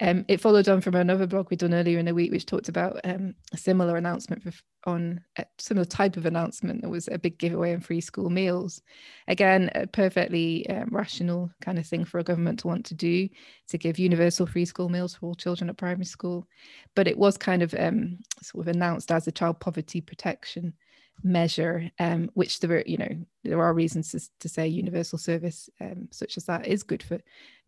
um, 0.00 0.24
it 0.26 0.40
followed 0.40 0.68
on 0.68 0.80
from 0.80 0.96
another 0.96 1.26
blog 1.26 1.50
we'd 1.50 1.60
done 1.60 1.74
earlier 1.74 1.98
in 1.98 2.06
the 2.06 2.14
week, 2.14 2.32
which 2.32 2.46
talked 2.46 2.68
about 2.68 3.00
um, 3.04 3.34
a 3.52 3.56
similar 3.56 3.96
announcement 3.96 4.42
on 4.86 5.20
a 5.38 5.44
similar 5.58 5.84
type 5.84 6.16
of 6.16 6.26
announcement. 6.26 6.80
There 6.80 6.90
was 6.90 7.08
a 7.08 7.18
big 7.18 7.38
giveaway 7.38 7.74
on 7.74 7.80
free 7.80 8.00
school 8.00 8.28
meals. 8.28 8.82
Again, 9.28 9.70
a 9.74 9.86
perfectly 9.86 10.68
um, 10.68 10.88
rational 10.90 11.50
kind 11.60 11.78
of 11.78 11.86
thing 11.86 12.04
for 12.04 12.18
a 12.18 12.24
government 12.24 12.58
to 12.60 12.66
want 12.66 12.84
to 12.86 12.94
do 12.94 13.28
to 13.68 13.78
give 13.78 13.98
universal 13.98 14.46
free 14.46 14.64
school 14.64 14.88
meals 14.88 15.14
for 15.14 15.26
all 15.26 15.34
children 15.36 15.70
at 15.70 15.76
primary 15.76 16.06
school. 16.06 16.48
But 16.96 17.06
it 17.06 17.16
was 17.16 17.38
kind 17.38 17.62
of 17.62 17.72
um, 17.78 18.18
sort 18.42 18.66
of 18.66 18.74
announced 18.74 19.12
as 19.12 19.28
a 19.28 19.32
child 19.32 19.60
poverty 19.60 20.00
protection 20.00 20.74
measure, 21.22 21.90
um, 21.98 22.30
which 22.34 22.60
there 22.60 22.78
are, 22.78 22.82
you 22.86 22.98
know, 22.98 23.16
there 23.42 23.62
are 23.62 23.72
reasons 23.72 24.10
to, 24.10 24.20
to 24.40 24.48
say 24.48 24.66
universal 24.66 25.18
service 25.18 25.70
um, 25.80 26.08
such 26.10 26.36
as 26.36 26.44
that 26.44 26.66
is 26.66 26.82
good 26.82 27.02
for 27.02 27.18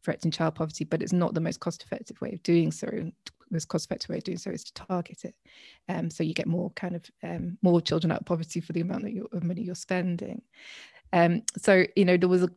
threatening 0.03 0.31
child 0.31 0.55
poverty, 0.55 0.85
but 0.85 1.03
it's 1.03 1.13
not 1.13 1.35
the 1.35 1.41
most 1.41 1.61
cost 1.61 1.83
effective 1.83 2.21
way 2.21 2.33
of 2.33 2.43
doing 2.43 2.71
so. 2.71 3.11
Most 3.51 3.69
cost 3.69 3.87
effective 3.87 4.11
way 4.11 4.19
of 4.19 4.25
doing 4.25 4.39
so 4.39 4.51
is 4.51 4.65
to 4.65 4.75
target 4.75 5.25
it. 5.25 5.35
Um, 5.89 6.11
so 6.11 6.25
you 6.25 6.35
get 6.35 6.49
more 6.49 6.71
kind 6.71 6.97
of 6.97 7.05
um, 7.23 7.59
more 7.63 7.81
children 7.81 8.11
out 8.11 8.21
of 8.21 8.27
poverty 8.27 8.61
for 8.61 8.73
the 8.73 8.81
amount 8.81 9.05
that 9.05 9.13
you 9.13 9.29
of 9.33 9.45
money 9.45 9.63
you're 9.63 9.77
spending. 9.77 10.43
Um, 11.13 11.43
so, 11.57 11.85
you 11.95 12.05
know, 12.05 12.17
there 12.17 12.29
was 12.29 12.43
a 12.43 12.51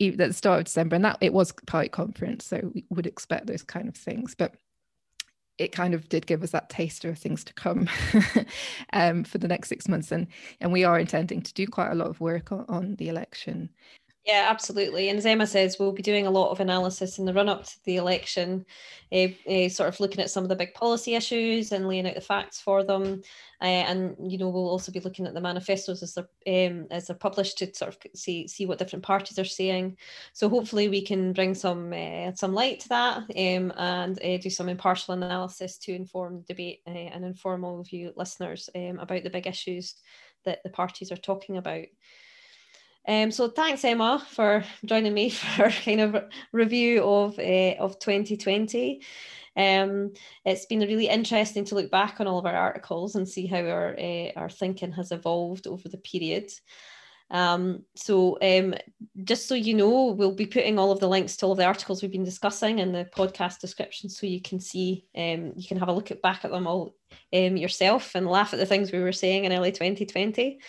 at 0.00 0.18
the 0.18 0.32
start 0.32 0.58
of 0.58 0.64
December, 0.64 0.96
and 0.96 1.04
that 1.04 1.18
it 1.20 1.32
was 1.32 1.52
Party 1.66 1.88
Conference, 1.88 2.44
so 2.46 2.72
we 2.74 2.84
would 2.90 3.06
expect 3.06 3.46
those 3.46 3.62
kind 3.62 3.88
of 3.88 3.94
things. 3.94 4.34
But 4.34 4.54
it 5.62 5.72
kind 5.72 5.94
of 5.94 6.08
did 6.08 6.26
give 6.26 6.42
us 6.42 6.50
that 6.50 6.68
taster 6.68 7.08
of 7.10 7.18
things 7.18 7.44
to 7.44 7.54
come 7.54 7.88
um, 8.92 9.22
for 9.24 9.38
the 9.38 9.48
next 9.48 9.68
six 9.68 9.88
months, 9.88 10.10
and 10.10 10.26
and 10.60 10.72
we 10.72 10.84
are 10.84 10.98
intending 10.98 11.40
to 11.42 11.54
do 11.54 11.66
quite 11.66 11.92
a 11.92 11.94
lot 11.94 12.08
of 12.08 12.20
work 12.20 12.50
on, 12.50 12.64
on 12.68 12.96
the 12.96 13.08
election 13.08 13.70
yeah, 14.24 14.46
absolutely. 14.48 15.08
And 15.08 15.18
as 15.18 15.26
Emma 15.26 15.48
says, 15.48 15.78
we'll 15.80 15.90
be 15.90 16.02
doing 16.02 16.28
a 16.28 16.30
lot 16.30 16.50
of 16.50 16.60
analysis 16.60 17.18
in 17.18 17.24
the 17.24 17.34
run 17.34 17.48
up 17.48 17.64
to 17.64 17.84
the 17.84 17.96
election, 17.96 18.64
uh, 19.10 19.26
uh, 19.50 19.68
sort 19.68 19.88
of 19.88 19.98
looking 19.98 20.20
at 20.20 20.30
some 20.30 20.44
of 20.44 20.48
the 20.48 20.54
big 20.54 20.74
policy 20.74 21.16
issues 21.16 21.72
and 21.72 21.88
laying 21.88 22.06
out 22.06 22.14
the 22.14 22.20
facts 22.20 22.60
for 22.60 22.84
them. 22.84 23.20
Uh, 23.60 23.64
and 23.64 24.14
you 24.20 24.38
know, 24.38 24.48
we'll 24.48 24.68
also 24.68 24.92
be 24.92 25.00
looking 25.00 25.26
at 25.26 25.34
the 25.34 25.40
manifestos 25.40 26.04
as 26.04 26.14
they're 26.14 26.68
um, 26.68 26.86
as 26.92 27.08
they're 27.08 27.16
published 27.16 27.58
to 27.58 27.74
sort 27.74 27.96
of 27.96 27.98
see 28.14 28.46
see 28.46 28.64
what 28.64 28.78
different 28.78 29.04
parties 29.04 29.40
are 29.40 29.44
saying. 29.44 29.96
So 30.34 30.48
hopefully, 30.48 30.88
we 30.88 31.02
can 31.04 31.32
bring 31.32 31.56
some 31.56 31.92
some 32.36 32.54
light 32.54 32.78
to 32.80 32.88
that 32.90 33.16
um, 33.16 33.72
and 33.76 34.20
do 34.40 34.50
some 34.50 34.68
impartial 34.68 35.14
analysis 35.14 35.78
to 35.78 35.92
inform 35.92 36.42
debate 36.42 36.80
and 36.86 37.24
inform 37.24 37.64
all 37.64 37.80
of 37.80 37.90
you 37.90 38.12
listeners 38.14 38.70
um, 38.76 39.00
about 39.00 39.24
the 39.24 39.30
big 39.30 39.48
issues 39.48 39.96
that 40.44 40.62
the 40.62 40.70
parties 40.70 41.10
are 41.10 41.16
talking 41.16 41.56
about. 41.56 41.86
Um, 43.06 43.32
so 43.32 43.48
thanks 43.48 43.84
Emma 43.84 44.24
for 44.30 44.64
joining 44.84 45.14
me 45.14 45.30
for 45.30 45.70
kind 45.70 46.00
of 46.00 46.24
review 46.52 47.02
of 47.02 47.38
uh, 47.38 47.74
of 47.78 47.98
2020. 47.98 49.02
Um, 49.54 50.12
it's 50.44 50.66
been 50.66 50.80
really 50.80 51.08
interesting 51.08 51.64
to 51.66 51.74
look 51.74 51.90
back 51.90 52.20
on 52.20 52.26
all 52.26 52.38
of 52.38 52.46
our 52.46 52.54
articles 52.54 53.16
and 53.16 53.28
see 53.28 53.46
how 53.46 53.64
our 53.66 53.98
uh, 53.98 54.30
our 54.36 54.48
thinking 54.48 54.92
has 54.92 55.12
evolved 55.12 55.66
over 55.66 55.88
the 55.88 55.98
period. 55.98 56.50
Um, 57.30 57.84
so 57.96 58.38
um, 58.42 58.74
just 59.24 59.48
so 59.48 59.54
you 59.54 59.74
know, 59.74 60.12
we'll 60.12 60.34
be 60.34 60.46
putting 60.46 60.78
all 60.78 60.92
of 60.92 61.00
the 61.00 61.08
links 61.08 61.36
to 61.38 61.46
all 61.46 61.52
of 61.52 61.58
the 61.58 61.64
articles 61.64 62.02
we've 62.02 62.12
been 62.12 62.24
discussing 62.24 62.78
in 62.78 62.92
the 62.92 63.06
podcast 63.16 63.58
description, 63.58 64.10
so 64.10 64.26
you 64.26 64.40
can 64.40 64.60
see, 64.60 65.06
um, 65.16 65.54
you 65.56 65.66
can 65.66 65.78
have 65.78 65.88
a 65.88 65.92
look 65.92 66.10
at 66.10 66.20
back 66.20 66.44
at 66.44 66.50
them 66.50 66.66
all 66.66 66.94
um, 67.32 67.56
yourself 67.56 68.14
and 68.14 68.26
laugh 68.26 68.52
at 68.52 68.58
the 68.58 68.66
things 68.66 68.92
we 68.92 69.00
were 69.00 69.12
saying 69.12 69.46
in 69.46 69.52
early 69.52 69.72
2020. 69.72 70.60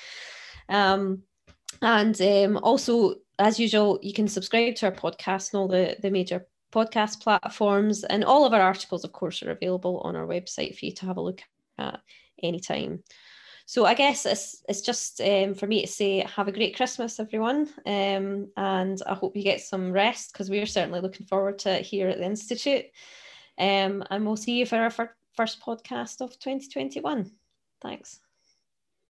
And 1.83 2.19
um, 2.21 2.57
also, 2.63 3.15
as 3.37 3.59
usual, 3.59 3.99
you 4.01 4.13
can 4.13 4.27
subscribe 4.27 4.75
to 4.75 4.85
our 4.87 4.91
podcast 4.91 5.53
and 5.53 5.59
all 5.59 5.67
the, 5.67 5.97
the 6.01 6.09
major 6.09 6.47
podcast 6.71 7.21
platforms. 7.21 8.03
And 8.05 8.23
all 8.23 8.45
of 8.45 8.53
our 8.53 8.61
articles, 8.61 9.03
of 9.03 9.11
course, 9.11 9.43
are 9.43 9.51
available 9.51 9.99
on 10.05 10.15
our 10.15 10.25
website 10.25 10.77
for 10.77 10.85
you 10.85 10.93
to 10.93 11.05
have 11.05 11.17
a 11.17 11.21
look 11.21 11.41
at 11.77 11.99
anytime. 12.41 13.03
So 13.65 13.85
I 13.85 13.93
guess 13.93 14.25
it's 14.25 14.61
it's 14.67 14.81
just 14.81 15.21
um, 15.21 15.53
for 15.53 15.67
me 15.67 15.81
to 15.81 15.87
say 15.87 16.19
have 16.19 16.47
a 16.47 16.51
great 16.51 16.75
Christmas, 16.75 17.19
everyone, 17.19 17.69
um, 17.85 18.49
and 18.57 19.01
I 19.07 19.13
hope 19.13 19.37
you 19.37 19.43
get 19.43 19.61
some 19.61 19.93
rest 19.93 20.33
because 20.33 20.49
we 20.49 20.59
are 20.59 20.65
certainly 20.65 20.99
looking 20.99 21.25
forward 21.27 21.59
to 21.59 21.79
it 21.79 21.85
here 21.85 22.09
at 22.09 22.17
the 22.17 22.25
institute. 22.25 22.85
Um, 23.57 24.03
and 24.09 24.25
we'll 24.25 24.35
see 24.35 24.59
you 24.59 24.65
for 24.65 24.77
our 24.77 24.89
fir- 24.89 25.15
first 25.35 25.61
podcast 25.61 26.21
of 26.21 26.31
2021. 26.39 27.31
Thanks. 27.81 28.19